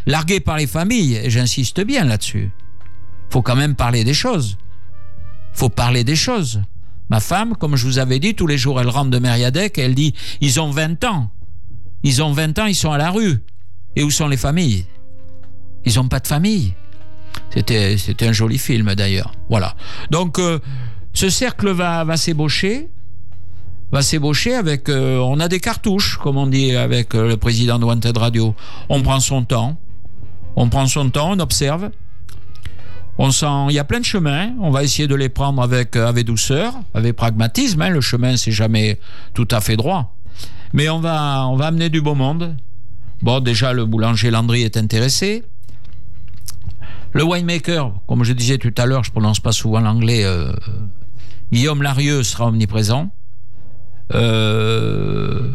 largués 0.06 0.40
par 0.40 0.56
les 0.56 0.66
familles. 0.66 1.16
Et 1.16 1.30
j'insiste 1.30 1.82
bien 1.82 2.04
là-dessus. 2.04 2.50
Faut 3.30 3.42
quand 3.42 3.56
même 3.56 3.74
parler 3.74 4.04
des 4.04 4.14
choses. 4.14 4.56
Faut 5.52 5.68
parler 5.68 6.04
des 6.04 6.16
choses. 6.16 6.62
Ma 7.10 7.20
femme, 7.20 7.54
comme 7.56 7.76
je 7.76 7.84
vous 7.84 7.98
avais 7.98 8.18
dit, 8.18 8.34
tous 8.34 8.46
les 8.46 8.58
jours 8.58 8.80
elle 8.80 8.88
rentre 8.88 9.10
de 9.10 9.18
Mériadec 9.18 9.78
et 9.78 9.82
elle 9.82 9.94
dit 9.94 10.14
ils 10.40 10.58
ont 10.60 10.70
20 10.70 11.04
ans. 11.04 11.30
Ils 12.02 12.22
ont 12.22 12.32
20 12.32 12.58
ans, 12.58 12.66
ils 12.66 12.74
sont 12.74 12.92
à 12.92 12.98
la 12.98 13.10
rue. 13.10 13.40
Et 13.96 14.02
où 14.02 14.10
sont 14.10 14.28
les 14.28 14.36
familles? 14.36 14.86
Ils 15.84 15.96
n'ont 15.96 16.08
pas 16.08 16.20
de 16.20 16.26
famille. 16.26 16.74
C'était, 17.50 17.96
un 18.26 18.32
joli 18.32 18.58
film 18.58 18.94
d'ailleurs. 18.94 19.32
Voilà. 19.48 19.76
Donc, 20.10 20.38
euh, 20.38 20.58
ce 21.14 21.30
cercle 21.30 21.70
va, 21.70 22.16
s'ébaucher. 22.16 22.90
Va 23.92 24.02
s'ébaucher 24.02 24.54
avec. 24.54 24.88
euh, 24.88 25.18
on 25.18 25.38
a 25.40 25.48
des 25.48 25.60
cartouches, 25.60 26.18
comme 26.18 26.36
on 26.36 26.48
dit 26.48 26.74
avec 26.74 27.14
euh, 27.14 27.28
le 27.28 27.36
président 27.36 27.78
de 27.78 27.84
Wanted 27.84 28.16
Radio. 28.16 28.54
On 28.88 29.00
prend 29.02 29.20
son 29.20 29.44
temps. 29.44 29.78
On 30.56 30.68
prend 30.68 30.86
son 30.86 31.08
temps, 31.10 31.30
on 31.32 31.38
observe. 31.38 31.90
On 33.18 33.30
sent, 33.30 33.66
il 33.68 33.74
y 33.74 33.78
a 33.78 33.84
plein 33.84 34.00
de 34.00 34.04
chemins. 34.04 34.50
On 34.60 34.70
va 34.70 34.82
essayer 34.82 35.06
de 35.06 35.14
les 35.14 35.28
prendre 35.28 35.62
avec, 35.62 35.94
euh, 35.94 36.12
douceur, 36.24 36.74
avec 36.94 37.14
pragmatisme. 37.14 37.80
hein. 37.82 37.90
Le 37.90 38.00
chemin, 38.00 38.36
c'est 38.36 38.50
jamais 38.50 38.98
tout 39.34 39.46
à 39.52 39.60
fait 39.60 39.76
droit. 39.76 40.16
Mais 40.72 40.88
on 40.88 40.98
va, 40.98 41.46
on 41.46 41.54
va 41.54 41.66
amener 41.66 41.88
du 41.90 42.00
beau 42.00 42.16
monde. 42.16 42.56
Bon, 43.22 43.38
déjà, 43.38 43.72
le 43.72 43.84
boulanger 43.84 44.32
Landry 44.32 44.62
est 44.62 44.76
intéressé. 44.76 45.44
Le 47.12 47.22
winemaker, 47.22 47.92
comme 48.08 48.24
je 48.24 48.32
disais 48.32 48.58
tout 48.58 48.74
à 48.76 48.86
l'heure, 48.86 49.04
je 49.04 49.12
prononce 49.12 49.38
pas 49.38 49.52
souvent 49.52 49.78
l'anglais. 49.78 50.24
Guillaume 51.52 51.82
Larieux 51.82 52.22
sera 52.22 52.46
omniprésent. 52.48 53.10
Euh, 54.12 55.50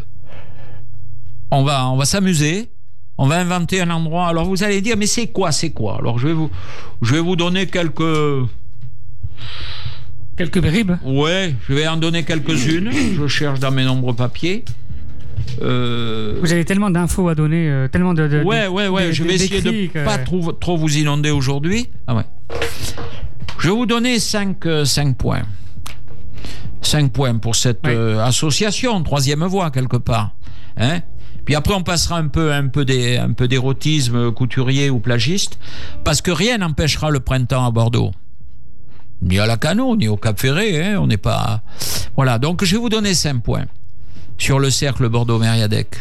on 1.50 1.62
va, 1.64 1.88
on 1.90 1.96
va 1.96 2.04
s'amuser. 2.04 2.70
On 3.18 3.26
va 3.26 3.38
inventer 3.38 3.80
un 3.82 3.90
endroit. 3.90 4.28
Alors 4.28 4.46
vous 4.46 4.62
allez 4.62 4.80
dire, 4.80 4.96
mais 4.96 5.06
c'est 5.06 5.26
quoi, 5.28 5.52
c'est 5.52 5.70
quoi? 5.70 5.98
Alors 5.98 6.18
je 6.18 6.28
vais 6.28 6.32
vous, 6.32 6.50
je 7.02 7.14
vais 7.14 7.20
vous 7.20 7.36
donner 7.36 7.66
quelques. 7.66 8.48
Quelques 10.36 10.60
bribes? 10.60 10.92
Ouais, 11.04 11.54
je 11.68 11.74
vais 11.74 11.86
en 11.86 11.98
donner 11.98 12.22
quelques-unes. 12.24 12.90
Je 13.18 13.26
cherche 13.26 13.60
dans 13.60 13.70
mes 13.70 13.84
nombreux 13.84 14.14
papiers. 14.14 14.64
Euh, 15.60 16.38
Vous 16.40 16.52
avez 16.52 16.64
tellement 16.64 16.88
d'infos 16.90 17.28
à 17.28 17.34
donner, 17.34 17.68
euh, 17.68 17.88
tellement 17.88 18.14
de. 18.14 18.26
de- 18.26 18.42
Ouais, 18.42 18.66
ouais, 18.66 18.88
ouais. 18.88 19.08
de- 19.08 19.12
Je 19.12 19.22
vais 19.24 19.34
essayer 19.34 19.60
de 19.60 19.86
que- 19.92 20.04
pas 20.04 20.16
trop, 20.18 20.52
trop 20.52 20.76
vous 20.78 20.96
inonder 20.96 21.30
aujourd'hui. 21.30 21.88
Ah 22.06 22.14
ouais. 22.14 22.24
Je 23.58 23.68
vais 23.68 23.74
vous 23.74 23.84
donner 23.86 24.18
5 24.18 24.56
points. 25.18 25.42
5 26.82 27.12
points 27.12 27.36
pour 27.38 27.56
cette 27.56 27.86
euh, 27.86 28.24
association, 28.24 29.02
troisième 29.02 29.44
voie 29.44 29.70
quelque 29.70 29.96
part. 29.98 30.32
Hein 30.76 31.00
Puis 31.44 31.54
après, 31.54 31.74
on 31.74 31.82
passera 31.82 32.16
un 32.18 32.28
peu, 32.28 32.52
un 32.52 32.68
peu 32.68 32.84
des- 32.84 33.16
un 33.18 33.32
peu 33.32 33.48
d'érotisme 33.48 34.32
couturier 34.32 34.88
ou 34.90 34.98
plagiste, 35.00 35.58
parce 36.04 36.22
que 36.22 36.30
rien 36.30 36.58
n'empêchera 36.58 37.10
le 37.10 37.20
printemps 37.20 37.66
à 37.66 37.70
Bordeaux. 37.70 38.12
Ni 39.22 39.38
à 39.38 39.46
la 39.46 39.58
Cano, 39.58 39.96
ni 39.96 40.08
au 40.08 40.16
Cap 40.16 40.40
Ferré, 40.40 40.82
hein, 40.82 40.98
on 41.00 41.06
n'est 41.06 41.18
pas. 41.18 41.62
Voilà, 42.16 42.38
donc 42.38 42.64
je 42.64 42.76
vais 42.76 42.80
vous 42.80 42.88
donner 42.88 43.12
5 43.14 43.42
points 43.42 43.66
sur 44.38 44.58
le 44.58 44.70
cercle 44.70 45.08
Bordeaux-Mériadec. 45.10 45.96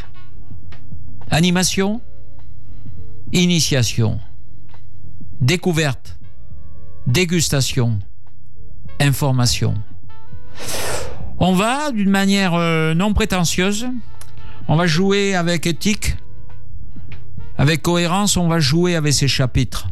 Animation, 1.29 1.99
initiation, 3.33 4.19
découverte, 5.41 6.17
dégustation, 7.07 7.99
information. 9.01 9.73
On 11.39 11.53
va, 11.53 11.91
d'une 11.91 12.09
manière 12.09 12.53
euh, 12.53 12.93
non 12.93 13.13
prétentieuse, 13.13 13.87
on 14.67 14.75
va 14.75 14.87
jouer 14.87 15.35
avec 15.35 15.65
éthique, 15.65 16.17
avec 17.57 17.81
cohérence, 17.81 18.37
on 18.37 18.47
va 18.47 18.59
jouer 18.59 18.95
avec 18.95 19.13
ces 19.13 19.27
chapitres. 19.27 19.87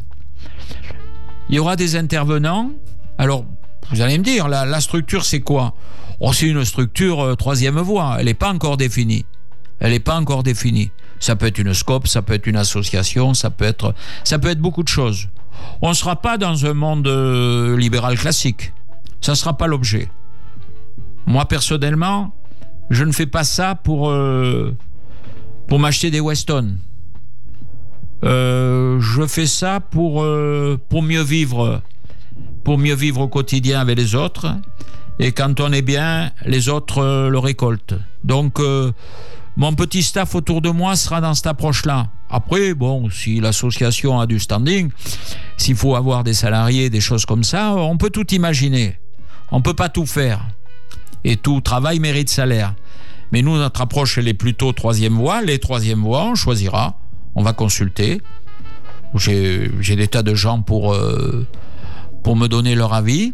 Il 1.48 1.56
y 1.56 1.58
aura 1.58 1.76
des 1.76 1.96
intervenants. 1.96 2.70
Alors, 3.16 3.44
vous 3.90 4.02
allez 4.02 4.18
me 4.18 4.24
dire, 4.24 4.48
la, 4.48 4.66
la 4.66 4.80
structure, 4.80 5.24
c'est 5.24 5.40
quoi? 5.40 5.74
Oh, 6.20 6.32
C'est 6.32 6.46
une 6.46 6.64
structure 6.64 7.20
euh, 7.20 7.34
troisième 7.34 7.78
voie. 7.78 8.16
Elle 8.18 8.26
n'est 8.26 8.34
pas 8.34 8.52
encore 8.52 8.76
définie. 8.76 9.24
Elle 9.80 9.92
n'est 9.92 10.00
pas 10.00 10.16
encore 10.16 10.42
définie. 10.42 10.90
Ça 11.20 11.36
peut 11.36 11.46
être 11.46 11.58
une 11.58 11.74
scope, 11.74 12.06
ça 12.06 12.22
peut 12.22 12.34
être 12.34 12.46
une 12.46 12.56
association, 12.56 13.34
ça 13.34 13.50
peut 13.50 13.64
être, 13.64 13.94
ça 14.24 14.38
peut 14.38 14.48
être 14.48 14.60
beaucoup 14.60 14.82
de 14.82 14.88
choses. 14.88 15.28
On 15.82 15.88
ne 15.88 15.94
sera 15.94 16.16
pas 16.16 16.38
dans 16.38 16.66
un 16.66 16.74
monde 16.74 17.06
euh, 17.08 17.76
libéral 17.76 18.16
classique. 18.18 18.72
Ça 19.20 19.32
ne 19.32 19.36
sera 19.36 19.56
pas 19.56 19.66
l'objet. 19.66 20.08
Moi, 21.26 21.44
personnellement, 21.46 22.32
je 22.90 23.04
ne 23.04 23.12
fais 23.12 23.26
pas 23.26 23.44
ça 23.44 23.74
pour, 23.74 24.10
euh, 24.10 24.76
pour 25.66 25.78
m'acheter 25.78 26.10
des 26.10 26.20
Weston. 26.20 26.78
Euh, 28.24 28.98
je 29.00 29.26
fais 29.26 29.46
ça 29.46 29.80
pour, 29.80 30.22
euh, 30.22 30.80
pour 30.88 31.02
mieux 31.02 31.22
vivre, 31.22 31.82
pour 32.64 32.78
mieux 32.78 32.94
vivre 32.94 33.20
au 33.20 33.28
quotidien 33.28 33.80
avec 33.80 33.96
les 33.96 34.14
autres. 34.14 34.56
Et 35.18 35.32
quand 35.32 35.60
on 35.60 35.72
est 35.72 35.82
bien, 35.82 36.30
les 36.46 36.68
autres 36.68 37.28
le 37.28 37.38
récoltent. 37.38 37.98
Donc, 38.24 38.60
mon 39.56 39.74
petit 39.74 40.04
staff 40.04 40.36
autour 40.36 40.62
de 40.62 40.70
moi 40.70 40.94
sera 40.94 41.20
dans 41.20 41.34
cette 41.34 41.48
approche-là. 41.48 42.06
Après, 42.30 42.74
bon, 42.74 43.10
si 43.10 43.40
l'association 43.40 44.20
a 44.20 44.26
du 44.26 44.38
standing, 44.38 44.90
s'il 45.56 45.74
faut 45.74 45.96
avoir 45.96 46.22
des 46.22 46.34
salariés, 46.34 46.90
des 46.90 47.00
choses 47.00 47.26
comme 47.26 47.42
ça, 47.42 47.74
on 47.74 47.96
peut 47.96 48.10
tout 48.10 48.32
imaginer. 48.32 48.96
On 49.50 49.60
peut 49.60 49.74
pas 49.74 49.88
tout 49.88 50.06
faire. 50.06 50.46
Et 51.24 51.36
tout 51.36 51.60
travail 51.60 51.98
mérite 51.98 52.28
salaire. 52.30 52.74
Mais 53.32 53.42
nous, 53.42 53.56
notre 53.56 53.80
approche, 53.82 54.16
elle 54.18 54.28
est 54.28 54.34
plutôt 54.34 54.72
troisième 54.72 55.14
voie. 55.14 55.42
Les 55.42 55.58
troisième 55.58 56.00
voies, 56.00 56.24
on 56.24 56.34
choisira. 56.34 56.98
On 57.34 57.42
va 57.42 57.52
consulter. 57.52 58.20
J'ai 59.14 59.96
des 59.96 60.08
tas 60.08 60.22
de 60.22 60.34
gens 60.34 60.60
pour, 60.62 60.92
euh, 60.94 61.46
pour 62.22 62.36
me 62.36 62.46
donner 62.46 62.74
leur 62.74 62.92
avis. 62.94 63.32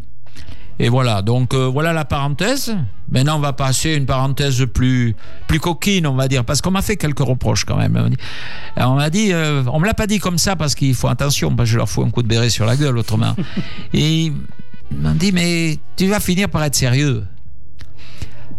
Et 0.77 0.89
voilà, 0.89 1.21
donc 1.21 1.53
euh, 1.53 1.67
voilà 1.67 1.93
la 1.93 2.03
parenthèse. 2.03 2.75
Maintenant, 3.09 3.37
on 3.37 3.39
va 3.39 3.53
passer 3.53 3.93
à 3.93 3.95
une 3.95 4.05
parenthèse 4.05 4.65
plus, 4.73 5.15
plus 5.47 5.59
coquine, 5.61 6.05
on 6.05 6.15
va 6.15 6.27
dire, 6.27 6.43
parce 6.43 6.61
qu'on 6.61 6.71
m'a 6.71 6.81
fait 6.81 6.97
quelques 6.97 7.19
reproches 7.19 7.63
quand 7.63 7.77
même. 7.77 7.95
On 7.95 8.03
m'a 8.03 8.09
dit- 8.09 8.17
Alors, 8.75 8.91
on 8.91 8.95
m'a 8.95 9.09
dit, 9.09 9.31
euh, 9.31 9.63
on 9.71 9.79
me 9.79 9.85
l'a 9.85 9.93
pas 9.93 10.07
dit 10.07 10.19
comme 10.19 10.37
ça 10.37 10.57
parce 10.57 10.75
qu'il 10.75 10.93
faut 10.93 11.07
attention, 11.07 11.55
parce 11.55 11.69
que 11.69 11.73
je 11.73 11.77
leur 11.77 11.87
fous 11.87 12.03
un 12.03 12.09
coup 12.09 12.23
de 12.23 12.27
béret 12.27 12.49
sur 12.49 12.65
la 12.65 12.75
gueule 12.75 12.97
autrement. 12.97 13.35
Et 13.93 14.25
ils 14.25 14.33
m'ont 14.91 15.13
dit, 15.15 15.31
mais 15.31 15.77
tu 15.95 16.07
vas 16.07 16.19
finir 16.19 16.49
par 16.49 16.61
être 16.65 16.75
sérieux. 16.75 17.23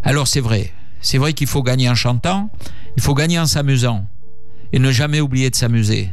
Alors 0.02 0.28
c'est 0.28 0.40
vrai, 0.40 0.72
c'est 1.00 1.18
vrai 1.18 1.32
qu'il 1.32 1.46
faut 1.46 1.62
gagner 1.62 1.88
en 1.88 1.94
chantant, 1.94 2.50
il 2.96 3.02
faut 3.02 3.14
gagner 3.14 3.38
en 3.38 3.46
s'amusant 3.46 4.06
et 4.72 4.78
ne 4.78 4.90
jamais 4.90 5.20
oublier 5.20 5.50
de 5.50 5.56
s'amuser. 5.56 6.10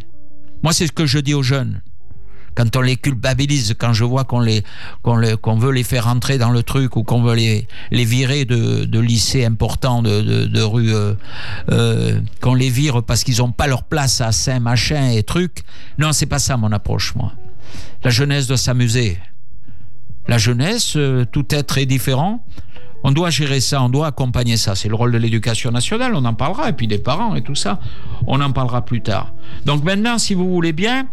Moi, 0.63 0.73
c'est 0.73 0.87
ce 0.87 0.91
que 0.91 1.05
je 1.05 1.19
dis 1.19 1.33
aux 1.33 1.43
jeunes. 1.43 1.81
Quand 2.55 2.75
on 2.75 2.81
les 2.81 2.97
culpabilise, 2.97 3.73
quand 3.77 3.93
je 3.93 4.03
vois 4.03 4.25
qu'on 4.25 4.39
les, 4.39 4.63
qu'on 5.01 5.19
qu'on 5.37 5.57
veut 5.57 5.71
les 5.71 5.83
faire 5.83 6.05
rentrer 6.05 6.37
dans 6.37 6.51
le 6.51 6.61
truc 6.61 6.95
ou 6.95 7.03
qu'on 7.03 7.23
veut 7.23 7.33
les, 7.33 7.67
les 7.89 8.05
virer 8.05 8.45
de, 8.45 8.85
de 8.85 8.99
lycées 8.99 9.43
importants, 9.43 10.03
de, 10.03 10.21
de, 10.21 10.59
euh, 10.61 11.15
euh, 11.71 12.21
qu'on 12.41 12.53
les 12.53 12.69
vire 12.69 13.01
parce 13.03 13.23
qu'ils 13.23 13.39
n'ont 13.39 13.51
pas 13.51 13.65
leur 13.65 13.83
place 13.83 14.21
à 14.21 14.31
Saint 14.31 14.59
machin 14.59 15.09
et 15.09 15.23
truc. 15.23 15.63
Non, 15.97 16.13
c'est 16.13 16.27
pas 16.27 16.39
ça 16.39 16.55
mon 16.55 16.71
approche, 16.71 17.15
moi. 17.15 17.33
La 18.03 18.11
jeunesse 18.11 18.45
doit 18.45 18.57
s'amuser. 18.57 19.17
La 20.27 20.37
jeunesse, 20.37 20.93
euh, 20.95 21.25
tout 21.25 21.45
être 21.49 21.79
est 21.79 21.87
différent. 21.87 22.45
On 23.03 23.11
doit 23.11 23.29
gérer 23.29 23.59
ça, 23.59 23.81
on 23.81 23.89
doit 23.89 24.07
accompagner 24.07 24.57
ça. 24.57 24.75
C'est 24.75 24.87
le 24.87 24.95
rôle 24.95 25.11
de 25.11 25.17
l'éducation 25.17 25.71
nationale, 25.71 26.13
on 26.15 26.23
en 26.25 26.33
parlera, 26.33 26.69
et 26.69 26.73
puis 26.73 26.87
des 26.87 26.97
parents 26.97 27.35
et 27.35 27.41
tout 27.41 27.55
ça. 27.55 27.79
On 28.27 28.39
en 28.41 28.51
parlera 28.51 28.85
plus 28.85 29.01
tard. 29.01 29.33
Donc 29.65 29.83
maintenant, 29.83 30.17
si 30.17 30.33
vous 30.33 30.49
voulez 30.49 30.73
bien, 30.73 31.07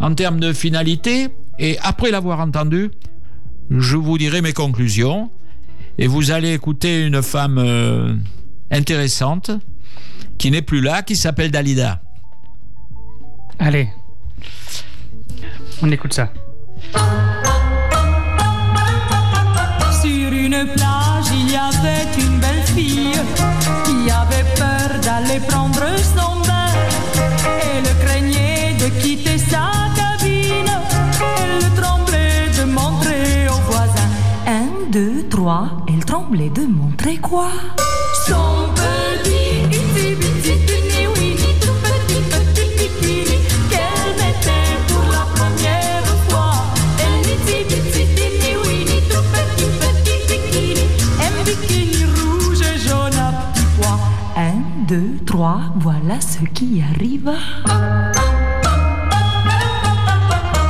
en 0.00 0.14
termes 0.14 0.40
de 0.40 0.52
finalité, 0.52 1.28
et 1.58 1.78
après 1.82 2.10
l'avoir 2.10 2.40
entendu, 2.40 2.90
je 3.70 3.96
vous 3.96 4.18
dirai 4.18 4.42
mes 4.42 4.52
conclusions. 4.52 5.30
Et 5.98 6.06
vous 6.06 6.30
allez 6.30 6.52
écouter 6.52 7.06
une 7.06 7.22
femme 7.22 7.58
euh, 7.58 8.14
intéressante, 8.70 9.50
qui 10.38 10.50
n'est 10.50 10.62
plus 10.62 10.80
là, 10.80 11.02
qui 11.02 11.16
s'appelle 11.16 11.50
Dalida. 11.50 12.02
Allez. 13.58 13.88
On 15.82 15.90
écoute 15.90 16.12
ça. 16.12 16.32
Prendre 25.40 25.82
son 25.98 26.40
bain. 26.46 26.70
Elle 27.62 28.06
craignait 28.06 28.74
de 28.78 28.88
quitter 29.00 29.38
sa 29.38 29.70
cabine. 29.96 30.72
Elle 31.38 31.82
tremblait 31.82 32.48
de 32.58 32.64
montrer 32.64 33.48
aux 33.48 33.70
voisins. 33.70 34.10
Un, 34.46 34.90
deux, 34.90 35.28
trois, 35.28 35.68
elle 35.88 36.04
tremblait 36.04 36.50
de 36.50 36.66
montrer 36.66 37.16
quoi? 37.18 37.48
Voilà 56.06 56.20
ce 56.20 56.38
qui 56.54 56.82
arriva. 56.94 57.32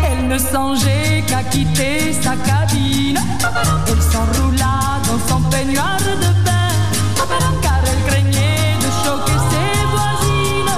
Elle 0.08 0.28
ne 0.28 0.38
songeait 0.38 1.24
qu'à 1.26 1.42
quitter 1.42 2.12
sa 2.12 2.36
cabine. 2.36 3.18
Elle 3.86 4.02
s'enroula 4.02 5.00
dans 5.06 5.28
son 5.28 5.40
peignoir 5.50 5.98
de 5.98 6.44
bain. 6.44 6.70
Car 7.60 7.80
elle 7.84 8.10
craignait 8.10 8.76
de 8.80 8.90
choquer 9.04 9.38
ses 9.50 9.84
voisines. 9.94 10.74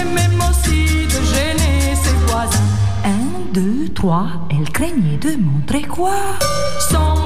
Et 0.00 0.04
même 0.04 0.40
aussi 0.48 1.06
de 1.06 1.20
gêner 1.34 1.94
ses 2.02 2.16
voisins. 2.26 2.70
Un, 3.04 3.52
deux, 3.52 3.88
trois, 3.90 4.28
elle 4.50 4.70
craignait 4.70 5.18
de 5.18 5.36
montrer 5.36 5.82
quoi? 5.82 6.14
Son 6.90 7.21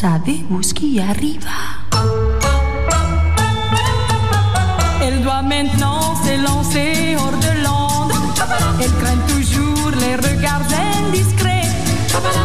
savez-vous 0.00 0.62
ce 0.62 0.72
qui 0.72 0.98
arriva 0.98 1.60
Elle 5.02 5.20
doit 5.20 5.42
maintenant 5.42 6.14
s'élancer 6.24 7.16
hors 7.18 7.38
de 7.46 7.52
l'onde. 7.64 8.12
Elle 8.82 8.94
craint 9.00 9.22
toujours 9.28 9.90
les 10.02 10.16
regards 10.16 10.68
indiscrets. 10.96 11.68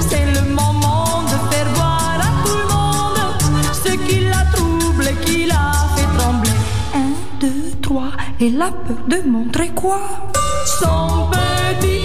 C'est 0.10 0.26
le 0.38 0.42
moment 0.50 1.24
de 1.32 1.38
faire 1.50 1.70
voir 1.76 2.18
à 2.28 2.32
tout 2.46 2.58
le 2.62 2.68
monde 2.74 3.20
ce 3.86 3.92
qui 4.06 4.20
la 4.26 4.44
trouble 4.54 5.08
qui 5.24 5.46
la 5.46 5.72
fait 5.96 6.10
trembler. 6.18 6.52
Un, 6.94 7.12
deux, 7.40 7.72
trois, 7.82 8.12
elle 8.42 8.62
a 8.62 8.72
peur 8.72 9.02
de 9.08 9.30
montrer 9.30 9.70
quoi? 9.70 10.02
Son 10.82 11.30
petit 11.32 12.05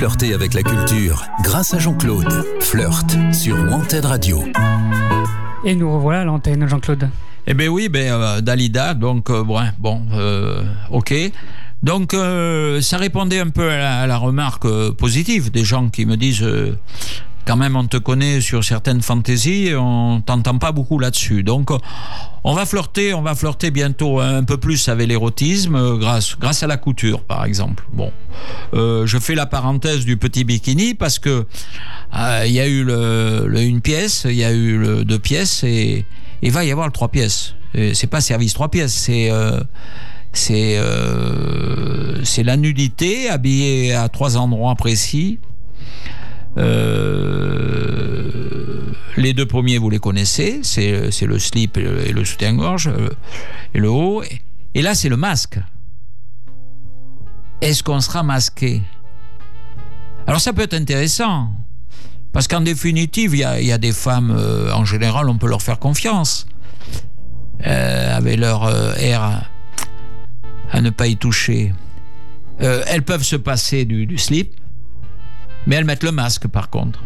flirter 0.00 0.32
avec 0.32 0.54
la 0.54 0.62
culture 0.62 1.26
grâce 1.42 1.74
à 1.74 1.78
Jean-Claude. 1.78 2.46
Flirt 2.60 3.18
sur 3.34 3.54
Wanted 3.70 4.06
Radio. 4.06 4.42
Et 5.62 5.74
nous 5.74 5.92
revoilà 5.92 6.22
à 6.22 6.24
l'antenne, 6.24 6.66
Jean-Claude. 6.66 7.10
Eh 7.46 7.52
bien 7.52 7.68
oui, 7.68 7.90
ben, 7.90 8.10
euh, 8.10 8.40
Dalida, 8.40 8.94
donc 8.94 9.28
euh, 9.28 9.44
ouais, 9.44 9.66
bon, 9.78 10.00
euh, 10.14 10.64
ok. 10.90 11.12
Donc, 11.82 12.14
euh, 12.14 12.80
ça 12.80 12.96
répondait 12.96 13.40
un 13.40 13.50
peu 13.50 13.68
à 13.70 13.76
la, 13.76 14.00
à 14.00 14.06
la 14.06 14.16
remarque 14.16 14.64
euh, 14.64 14.90
positive 14.90 15.50
des 15.50 15.64
gens 15.64 15.90
qui 15.90 16.06
me 16.06 16.16
disent 16.16 16.42
euh, 16.44 16.78
quand 17.50 17.56
même, 17.56 17.74
on 17.74 17.84
te 17.84 17.96
connaît 17.96 18.40
sur 18.40 18.62
certaines 18.62 19.02
fantaisies, 19.02 19.72
on 19.76 20.22
t'entend 20.24 20.56
pas 20.58 20.70
beaucoup 20.70 21.00
là-dessus. 21.00 21.42
Donc, 21.42 21.72
euh, 21.72 21.78
on 22.44 22.54
va 22.54 22.64
flirter, 22.64 23.12
on 23.12 23.22
va 23.22 23.34
flirter 23.34 23.72
bientôt 23.72 24.20
un 24.20 24.44
peu 24.44 24.56
plus 24.56 24.88
avec 24.88 25.08
l'érotisme 25.08 25.74
euh, 25.74 25.96
grâce, 25.96 26.38
grâce 26.38 26.62
à 26.62 26.68
la 26.68 26.76
couture, 26.76 27.24
par 27.24 27.44
exemple. 27.44 27.84
Bon, 27.92 28.12
Euh, 28.72 29.04
je 29.04 29.18
fais 29.18 29.34
la 29.34 29.46
parenthèse 29.46 30.04
du 30.04 30.16
petit 30.16 30.44
bikini 30.44 30.94
parce 30.94 31.18
que 31.18 31.44
il 32.46 32.52
y 32.52 32.60
a 32.60 32.68
eu 32.68 32.84
le, 32.84 33.52
une 33.58 33.80
pièce, 33.80 34.26
il 34.30 34.36
y 34.36 34.44
a 34.44 34.52
eu 34.52 35.04
deux 35.04 35.18
pièces 35.18 35.64
et 35.64 36.04
il 36.42 36.52
va 36.52 36.64
y 36.64 36.70
avoir 36.70 36.86
le 36.86 36.92
trois 36.92 37.08
pièces. 37.08 37.56
C'est 37.74 38.06
pas 38.06 38.20
service 38.20 38.54
trois 38.54 38.68
pièces, 38.68 38.94
c'est 38.94 39.28
c'est 40.32 40.78
c'est 42.22 42.44
la 42.44 42.56
nudité 42.56 43.28
habillée 43.28 43.92
à 43.92 44.08
trois 44.08 44.36
endroits 44.36 44.76
précis. 44.76 45.40
Euh, 46.56 48.30
les 49.16 49.32
deux 49.32 49.46
premiers, 49.46 49.78
vous 49.78 49.90
les 49.90 49.98
connaissez, 49.98 50.60
c'est 50.62 51.10
le 51.26 51.38
slip 51.38 51.76
et 51.76 52.12
le, 52.12 52.24
soutien-gorge 52.24 52.88
euh, 52.88 53.10
et 53.74 53.78
le 53.78 53.88
haut. 53.90 54.22
Et, 54.74 54.82
là, 54.82 54.94
c'est 54.94 55.08
le 55.08 55.16
masque. 55.16 55.58
Est-ce 57.60 57.82
qu'on 57.82 58.00
sera 58.00 58.22
masqué? 58.22 58.82
Alors 60.26 60.40
ça 60.40 60.52
peut 60.52 60.62
être 60.62 60.74
intéressant, 60.74 61.50
parce 62.32 62.46
qu'en 62.46 62.60
définitive, 62.60 63.34
il 63.34 63.40
y 63.40 63.72
a, 63.72 63.78
des 63.78 63.92
femmes, 63.92 64.34
euh, 64.36 64.72
en 64.72 64.84
général, 64.84 65.28
on 65.28 65.36
peut 65.38 65.48
leur 65.48 65.62
faire 65.62 65.78
confiance, 65.78 66.46
avec 67.62 68.38
leur 68.38 68.70
air 68.98 69.44
à, 70.72 70.80
ne 70.80 70.90
pas 70.90 71.08
y 71.08 71.16
toucher. 71.16 71.74
Elles 72.58 73.02
peuvent 73.02 73.22
se 73.24 73.36
passer 73.36 73.84
du 73.84 74.16
slip, 74.16 74.54
mais 75.66 75.76
elles 75.76 75.84
mettent 75.84 76.04
le 76.04 76.12
masque 76.12 76.48
par 76.48 76.70
contre. 76.70 77.00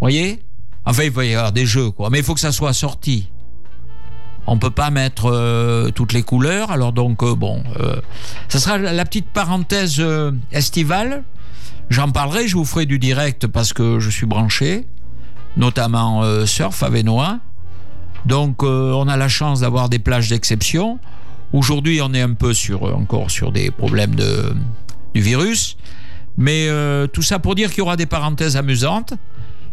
Voyez? 0.00 0.42
Enfin, 0.84 1.04
il 1.04 1.10
va 1.10 1.24
y 1.24 1.34
avoir 1.34 1.52
des 1.52 1.66
jeux, 1.66 1.90
quoi. 1.90 2.10
Mais 2.10 2.18
il 2.18 2.24
faut 2.24 2.34
que 2.34 2.40
ça 2.40 2.52
soit 2.52 2.70
assorti. 2.70 3.30
On 4.46 4.58
peut 4.58 4.70
pas 4.70 4.90
mettre 4.90 5.30
euh, 5.32 5.90
toutes 5.90 6.12
les 6.12 6.22
couleurs, 6.22 6.70
alors 6.70 6.92
donc 6.92 7.22
euh, 7.22 7.34
bon, 7.34 7.62
euh, 7.80 7.96
ça 8.48 8.58
sera 8.58 8.76
la 8.76 9.04
petite 9.06 9.28
parenthèse 9.28 9.96
euh, 10.00 10.32
estivale. 10.52 11.24
J'en 11.88 12.10
parlerai, 12.10 12.46
je 12.46 12.56
vous 12.56 12.66
ferai 12.66 12.84
du 12.84 12.98
direct 12.98 13.46
parce 13.46 13.72
que 13.72 13.98
je 14.00 14.10
suis 14.10 14.26
branché, 14.26 14.86
notamment 15.56 16.22
surf 16.46 16.82
à 16.82 16.88
Vénois. 16.88 17.38
Donc 18.24 18.62
on 18.62 19.06
a 19.06 19.18
la 19.18 19.28
chance 19.28 19.60
d'avoir 19.60 19.90
des 19.90 19.98
plages 19.98 20.30
d'exception. 20.30 20.98
Aujourd'hui, 21.52 22.00
on 22.02 22.14
est 22.14 22.22
un 22.22 22.32
peu 22.32 22.54
sur 22.54 22.84
encore 22.96 23.30
sur 23.30 23.52
des 23.52 23.70
problèmes 23.70 24.14
de 24.14 24.54
du 25.14 25.20
virus, 25.20 25.76
mais 26.36 26.68
euh, 26.68 27.06
tout 27.06 27.22
ça 27.22 27.38
pour 27.38 27.54
dire 27.54 27.70
qu'il 27.70 27.78
y 27.78 27.82
aura 27.82 27.96
des 27.96 28.06
parenthèses 28.06 28.56
amusantes 28.56 29.14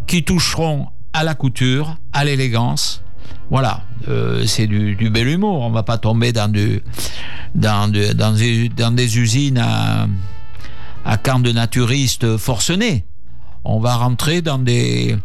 qui 0.07 0.23
toucheront 0.23 0.87
à 1.13 1.23
la 1.23 1.35
couture, 1.35 1.97
à 2.13 2.23
l'élégance. 2.23 3.03
Voilà, 3.49 3.83
euh, 4.07 4.45
c'est 4.45 4.67
du, 4.67 5.09
bel 5.09 5.27
humour. 5.27 5.61
On 5.61 5.71
va 5.71 5.83
pas 5.83 5.97
tomber 5.97 6.31
dans 6.31 6.47
des, 6.51 6.81
usines 9.17 9.57
à, 9.57 10.07
à 11.05 11.17
camp 11.17 11.39
de 11.39 11.51
naturistes 11.51 12.37
forcenés. 12.37 13.05
On 13.63 13.79
va 13.79 13.95
rentrer 13.95 14.41
dans 14.41 14.57
des 14.59 15.17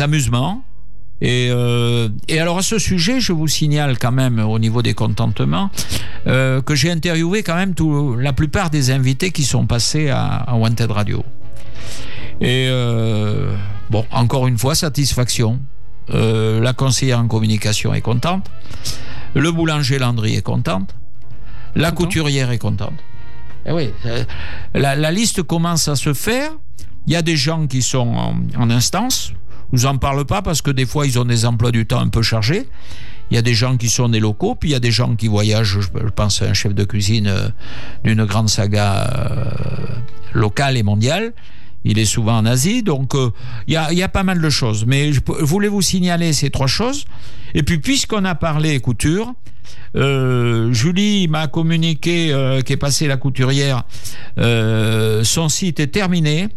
amusements. 0.00 0.62
Et, 1.24 1.48
euh, 1.50 2.10
et 2.28 2.38
alors 2.38 2.58
à 2.58 2.62
ce 2.62 2.78
sujet, 2.78 3.18
je 3.18 3.32
vous 3.32 3.48
signale 3.48 3.98
quand 3.98 4.12
même 4.12 4.38
au 4.40 4.58
niveau 4.58 4.82
des 4.82 4.92
contentements 4.92 5.70
euh, 6.26 6.60
que 6.60 6.74
j'ai 6.74 6.90
interviewé 6.90 7.42
quand 7.42 7.54
même 7.56 7.74
tout, 7.74 8.14
la 8.16 8.34
plupart 8.34 8.68
des 8.68 8.90
invités 8.90 9.30
qui 9.30 9.42
sont 9.44 9.64
passés 9.66 10.10
à, 10.10 10.26
à 10.26 10.54
Wanted 10.54 10.90
Radio. 10.90 11.24
Et 12.42 12.66
euh, 12.68 13.56
bon, 13.88 14.04
encore 14.10 14.46
une 14.46 14.58
fois, 14.58 14.74
satisfaction. 14.74 15.60
La 16.12 16.74
conseillère 16.74 17.20
en 17.20 17.26
communication 17.28 17.94
est 17.94 18.02
contente. 18.02 18.50
Le 19.34 19.50
boulanger 19.50 19.98
Landry 19.98 20.34
est 20.34 20.42
contente. 20.42 20.94
La 21.74 21.90
Content. 21.90 22.04
couturière 22.04 22.50
est 22.50 22.58
contente. 22.58 22.98
Eh 23.64 23.72
oui, 23.72 23.90
la, 24.74 24.94
la 24.94 25.10
liste 25.10 25.42
commence 25.42 25.88
à 25.88 25.96
se 25.96 26.12
faire. 26.12 26.50
Il 27.06 27.14
y 27.14 27.16
a 27.16 27.22
des 27.22 27.36
gens 27.36 27.66
qui 27.66 27.80
sont 27.80 28.06
en, 28.14 28.34
en 28.58 28.70
instance. 28.70 29.32
Je 29.74 29.80
vous 29.80 29.86
en 29.86 29.98
parle 29.98 30.24
pas 30.24 30.40
parce 30.40 30.62
que 30.62 30.70
des 30.70 30.86
fois 30.86 31.04
ils 31.04 31.18
ont 31.18 31.24
des 31.24 31.44
emplois 31.46 31.72
du 31.72 31.84
temps 31.84 31.98
un 31.98 32.06
peu 32.06 32.22
chargés. 32.22 32.68
Il 33.30 33.34
y 33.34 33.38
a 33.38 33.42
des 33.42 33.54
gens 33.54 33.76
qui 33.76 33.88
sont 33.88 34.08
des 34.08 34.20
locaux, 34.20 34.54
puis 34.54 34.70
il 34.70 34.72
y 34.72 34.76
a 34.76 34.80
des 34.80 34.92
gens 34.92 35.16
qui 35.16 35.26
voyagent. 35.26 35.80
Je, 35.80 36.08
pense 36.14 36.42
à 36.42 36.44
un 36.44 36.52
chef 36.52 36.74
de 36.74 36.84
cuisine 36.84 37.26
euh, 37.26 37.48
d'une 38.04 38.24
grande 38.24 38.48
saga 38.48 39.10
euh, 39.10 39.50
locale 40.32 40.76
et 40.76 40.84
mondiale. 40.84 41.32
Il 41.84 41.98
est 41.98 42.04
souvent 42.04 42.38
en 42.38 42.46
Asie, 42.46 42.84
donc 42.84 43.16
euh, 43.16 43.30
il 43.66 43.74
y, 43.74 44.02
a, 44.02 44.08
pas 44.08 44.22
mal 44.22 44.40
de 44.40 44.48
choses. 44.48 44.86
Mais 44.86 45.12
je 45.12 45.20
voulais 45.40 45.68
vous 45.68 45.82
signaler 45.82 46.32
ces 46.32 46.50
trois 46.50 46.68
choses. 46.68 47.04
Et 47.54 47.64
puis, 47.64 47.78
puisqu'on 47.78 48.24
a 48.24 48.36
parlé 48.36 48.78
couture, 48.78 49.34
Julie 49.94 51.26
m'a 51.26 51.48
communiqué 51.48 52.32
euh, 52.32 52.60
qui 52.60 52.74
est 52.74 52.76
passée 52.76 53.08
la 53.08 53.16
couturière. 53.16 53.82
son 54.36 55.48
site 55.48 55.80
est 55.80 55.88
terminé 55.88 56.48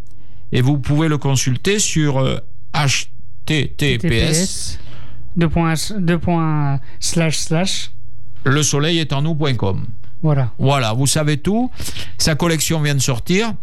et 0.52 0.62
vous 0.62 0.78
pouvez 0.78 1.08
le 1.08 1.18
consulter 1.18 1.80
sur 1.80 2.24
https 2.78 3.76
TPS. 3.78 4.80
Deux 5.36 5.50
points, 5.50 5.74
deux 5.98 6.18
points 6.18 6.80
slash 7.00 7.38
slash. 7.38 7.92
le 8.44 8.64
soleil 8.64 9.00
est 9.00 9.14
en 9.14 9.22
nous.com. 9.22 9.86
Voilà. 10.24 10.52
Voilà, 10.58 10.94
vous 10.94 11.06
savez 11.08 11.38
tout. 11.38 11.72
Sa 12.18 12.36
collection 12.36 12.82
vient 12.82 12.96
de 12.96 13.00
sortir. 13.00 13.54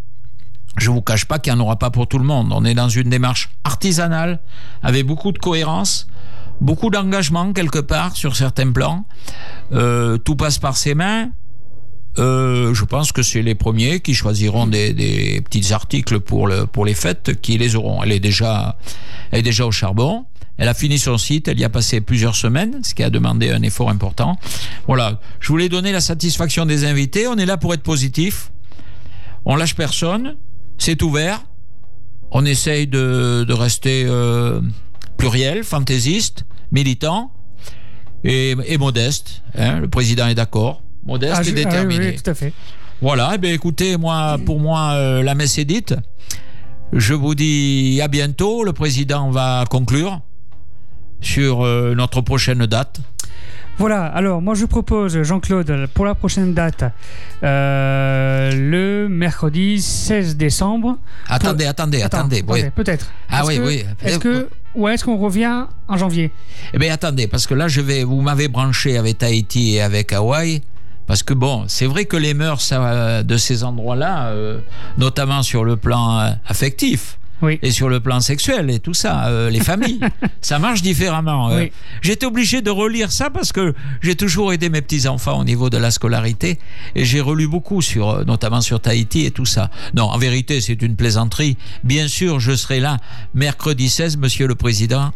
Je 0.79 0.91
vous 0.91 1.03
cache 1.03 1.25
pas 1.25 1.39
qu'il 1.39 1.53
n'y 1.53 1.61
en 1.61 1.63
aura 1.65 1.77
pas 1.77 1.91
pour 1.91 2.07
tout 2.07 2.19
le 2.19 2.25
monde. 2.25 2.53
On 2.53 2.65
est 2.65 2.75
dans 2.75 2.89
une 2.89 3.11
démarche 3.11 3.51
artisanale 3.65 4.41
avec 4.83 5.07
beaucoup 5.07 5.33
de 5.33 5.39
cohérence, 5.39 6.09
beaucoup 6.61 6.91
d'engagement 6.91 7.53
quelque 7.53 7.79
part 7.79 8.17
sur 8.17 8.37
certains 8.37 8.71
plans. 8.73 9.05
Euh, 9.73 10.19
tout 10.19 10.37
passe 10.37 10.59
par 10.59 10.77
ses 10.77 10.95
mains. 10.95 11.31
Euh, 12.19 12.75
je 12.75 12.85
pense 12.85 13.13
que 13.13 13.23
c'est 13.23 13.43
les 13.43 13.55
premiers 13.55 14.01
qui 14.01 14.15
choisiront 14.15 14.67
des, 14.67 15.41
petits 15.45 15.73
articles 15.73 16.21
pour, 16.21 16.47
le, 16.47 16.67
pour 16.67 16.85
les 16.85 16.95
fêtes 16.95 17.41
qui 17.41 17.59
les 17.59 17.75
auront. 17.77 18.03
Elle 18.03 18.13
est 18.13 18.21
déjà, 18.21 18.77
au 19.63 19.71
charbon. 19.73 20.27
Elle 20.57 20.69
a 20.69 20.75
fini 20.75 20.99
son 20.99 21.19
site, 21.19 21.49
elle 21.49 21.59
y 21.59 21.65
a 21.65 21.69
passé 21.69 22.01
plusieurs 22.01 22.37
semaines, 22.37 22.79
ce 22.85 22.95
qui 22.95 23.03
a 23.03 23.11
demandé 23.11 23.51
un 23.51 23.63
effort 23.63 23.91
important. 23.91 24.39
Voilà, 24.87 25.21
je 25.41 25.49
voulais 25.49 25.69
donner 25.69 25.91
la 25.91 26.01
satisfaction 26.01 26.65
des 26.65 26.85
invités. 26.85 27.27
On 27.27 27.37
est 27.37 27.47
là 27.47 27.57
pour 27.57 27.75
être 27.75 27.83
positif. 27.83 28.53
On 29.45 29.57
lâche 29.57 29.75
personne. 29.75 30.37
C'est 30.79 31.03
ouvert. 31.03 31.43
On 32.31 32.45
essaye 32.45 32.87
de, 32.87 33.53
rester 33.53 34.05
euh, 34.07 34.61
pluriel, 35.17 35.65
fantaisiste, 35.65 36.45
militant 36.71 37.33
et, 38.23 38.55
et 38.67 38.79
modeste. 38.79 39.43
hein. 39.57 39.81
Le 39.81 39.89
président 39.89 40.29
est 40.29 40.35
d'accord. 40.37 40.84
Modeste 41.07 41.35
Ah, 41.37 41.41
et 41.41 41.45
je- 41.45 41.51
ah 41.51 41.55
oui, 41.55 41.65
déterminé. 41.65 42.15
tout 42.17 42.31
à 42.31 42.35
fait. 42.35 42.53
Voilà, 43.03 43.33
eh 43.35 43.39
bien, 43.39 43.53
écoutez, 43.53 43.97
moi, 43.97 44.39
pour 44.47 44.61
moi, 44.61 44.93
euh, 44.95 45.23
la 45.23 45.35
messe 45.35 45.59
est 45.59 45.65
dite. 45.65 45.95
Je 46.93 47.13
vous 47.15 47.35
dis 47.35 48.01
à 48.03 48.09
bientôt. 48.09 48.65
Le 48.65 48.73
président 48.73 49.31
va 49.31 49.65
conclure 49.69 50.21
sur 51.21 51.65
euh, 51.65 51.95
notre 51.95 52.21
prochaine 52.21 52.65
date. 52.67 53.01
Voilà, 53.77 54.05
alors 54.05 54.41
moi 54.41 54.55
je 54.55 54.67
propose, 54.67 55.21
Jean-Claude, 55.25 55.89
pour 55.95 56.05
la 56.05 56.15
prochaine 56.15 56.55
date, 56.55 56.85
euh, 57.43 58.53
le 58.53 59.09
mercredi 59.09 59.81
16 59.83 60.37
décembre. 60.37 60.99
Attendez, 61.29 61.65
attendez, 61.67 62.03
Attends, 62.03 62.19
attendez. 62.19 62.45
oui. 62.47 62.63
Peut-être. 62.75 63.11
Ah 63.29 63.41
Est-ce 63.41 63.49
oui, 63.49 63.57
que- 63.57 63.67
oui. 63.67 63.85
Est-ce 64.03 64.19
que, 64.21 64.49
ou 64.77 64.87
est-ce 64.87 65.05
qu'on 65.05 65.17
revient 65.17 65.65
en 65.89 65.97
janvier? 65.97 66.31
Eh 66.73 66.79
bien, 66.79 66.93
attendez, 66.95 67.27
parce 67.27 67.49
que 67.49 67.55
là, 67.55 67.67
je 67.67 67.81
vais, 67.81 68.05
vous 68.05 68.21
m'avez 68.21 68.47
branché 68.47 68.97
avec 68.97 69.19
Tahiti 69.19 69.75
et 69.75 69.81
avec 69.83 70.13
Hawaï. 70.13 70.63
Parce 71.07 71.23
que 71.23 71.35
bon, 71.35 71.65
c'est 71.69 71.87
vrai 71.87 72.07
que 72.07 72.17
les 72.17 72.35
mœurs 72.35 72.71
euh, 72.73 73.23
de 73.23 73.37
ces 73.37 73.63
endroits-là, 73.65 74.29
euh, 74.29 74.61
notamment 74.97 75.43
sur 75.43 75.65
le 75.65 75.77
plan 75.77 76.19
euh, 76.19 76.31
affectif 76.47 77.19
Oui. 77.45 77.59
et 77.63 77.71
sur 77.71 77.89
le 77.89 78.01
plan 78.01 78.21
sexuel 78.21 78.71
et 78.71 78.79
tout 78.81 78.95
ça, 78.95 79.27
euh, 79.27 79.51
les 79.51 79.61
familles, 79.61 80.01
ça 80.41 80.59
marche 80.59 80.83
différemment. 80.83 81.51
euh. 81.51 81.61
Oui. 81.65 81.73
J'étais 82.03 82.27
obligé 82.27 82.63
de 82.63 82.71
relire 82.71 83.13
ça 83.13 83.31
parce 83.31 83.53
que 83.53 83.75
j'ai 84.03 84.17
toujours 84.17 84.53
aidé 84.53 84.69
mes 84.71 84.81
petits-enfants 84.83 85.39
au 85.41 85.45
niveau 85.45 85.71
de 85.71 85.77
la 85.79 85.91
scolarité 85.91 86.59
et 86.95 87.05
j'ai 87.05 87.21
relu 87.21 87.47
beaucoup 87.49 87.83
sur, 87.83 88.09
euh, 88.11 88.25
notamment 88.25 88.61
sur 88.61 88.81
Tahiti 88.81 89.25
et 89.27 89.31
tout 89.31 89.45
ça. 89.47 89.71
Non, 89.95 90.05
en 90.05 90.19
vérité, 90.19 90.61
c'est 90.61 90.81
une 90.83 90.97
plaisanterie. 90.97 91.57
Bien 91.83 92.09
sûr, 92.09 92.41
je 92.41 92.53
serai 92.53 92.81
là 92.81 92.97
mercredi 93.35 93.89
16, 93.89 94.17
Monsieur 94.17 94.47
le 94.47 94.55
Président, 94.55 95.13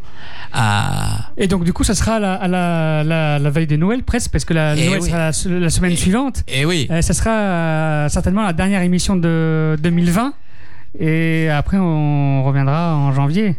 à 0.53 1.31
Et 1.37 1.47
donc 1.47 1.64
du 1.64 1.72
coup, 1.72 1.85
ça 1.85 1.95
sera 1.95 2.14
à 2.14 2.18
la, 2.18 2.35
à 2.35 2.49
la, 2.49 3.05
la- 3.05 3.39
la 3.39 3.51
veille 3.51 3.66
de 3.66 3.76
Noël 3.76 4.03
presque, 4.03 4.31
parce 4.31 4.45
que 4.45 4.55
la 4.55 4.76
Eh 4.76 4.87
Noël 4.87 5.01
oui. 5.01 5.07
sera 5.09 5.18
la, 5.18 5.33
se- 5.33 5.49
la 5.49 5.70
semaine 5.70 5.97
suivante. 5.97 6.43
Eh 6.49 6.64
oui. 6.64 6.87
Euh, 6.91 7.03
ça 7.03 7.14
sera 7.14 8.09
certainement 8.09 8.43
la 8.43 8.53
dernière 8.53 8.83
émission 8.83 9.16
de 9.16 9.76
2020. 9.83 10.33
Et 10.99 11.49
après, 11.49 11.78
on 11.78 12.45
reviendra 12.45 12.95
en 12.95 13.12
janvier. 13.12 13.57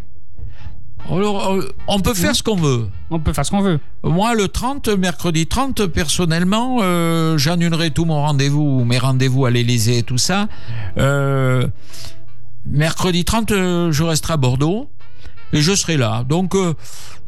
Alors, 1.09 1.53
euh, 1.53 1.67
on 1.87 1.99
peut 2.01 2.13
faire 2.13 2.35
ce 2.35 2.43
qu'on 2.43 2.55
veut. 2.55 2.87
On 3.09 3.19
peut 3.19 3.33
faire 3.33 3.45
ce 3.45 3.51
qu'on 3.51 3.61
veut. 3.61 3.79
Moi, 4.03 4.35
le 4.35 4.47
30, 4.47 4.89
mercredi 4.89 5.47
30, 5.47 5.87
personnellement, 5.87 6.79
euh, 6.81 7.37
j'annulerai 7.37 7.91
tout 7.91 8.05
mon 8.05 8.21
rendez-vous, 8.21 8.83
mes 8.85 8.97
rendez-vous 8.97 9.45
à 9.45 9.51
l'Élysée 9.51 9.99
et 9.99 10.03
tout 10.03 10.17
ça. 10.17 10.47
Euh, 10.97 11.67
mercredi 12.65 13.25
30, 13.25 13.51
euh, 13.51 13.91
je 13.91 14.03
resterai 14.03 14.33
à 14.33 14.37
Bordeaux 14.37 14.89
et 15.53 15.61
je 15.61 15.73
serai 15.73 15.97
là. 15.97 16.23
Donc, 16.27 16.53
euh, 16.53 16.75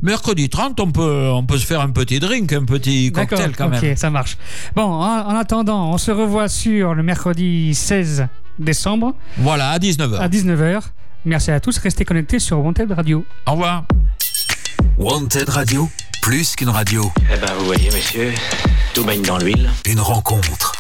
mercredi 0.04 0.50
30, 0.50 0.80
on 0.80 0.92
peut, 0.92 1.30
on 1.32 1.46
peut 1.46 1.58
se 1.58 1.66
faire 1.66 1.82
un 1.82 1.90
petit 1.90 2.20
drink, 2.20 2.54
un 2.54 2.66
petit 2.66 3.12
cocktail 3.12 3.56
quand 3.56 3.74
ok, 3.74 3.82
même. 3.82 3.96
ça 3.96 4.10
marche. 4.12 4.38
Bon, 4.76 4.84
en, 4.84 5.28
en 5.28 5.36
attendant, 5.36 5.92
on 5.92 5.98
se 5.98 6.12
revoit 6.12 6.50
sur 6.50 6.94
le 6.94 7.02
mercredi 7.02 7.74
16 7.74 8.28
décembre 8.60 9.14
Voilà, 9.38 9.70
à 9.72 9.78
19h. 9.80 10.18
à 10.20 10.28
19h. 10.28 10.82
Merci 11.26 11.52
à 11.52 11.60
tous, 11.60 11.78
restez 11.78 12.04
connectés 12.06 12.40
sur 12.40 12.60
Wanted 12.60 12.92
Radio. 12.92 13.26
Au 13.48 13.52
revoir. 13.52 13.84
Wanted 14.98 15.50
Radio, 15.50 15.90
plus 16.22 16.56
qu'une 16.56 16.70
radio, 16.70 17.12
Eh 17.32 17.38
ben, 17.38 17.54
vous 17.60 17.66
voyez, 17.66 17.90
messieurs, 17.92 18.32
tout 18.94 19.04
baigne 19.04 19.22
dans 19.22 19.38
l'huile. 19.38 19.70
une 19.86 20.00
rencontre. 20.00 20.74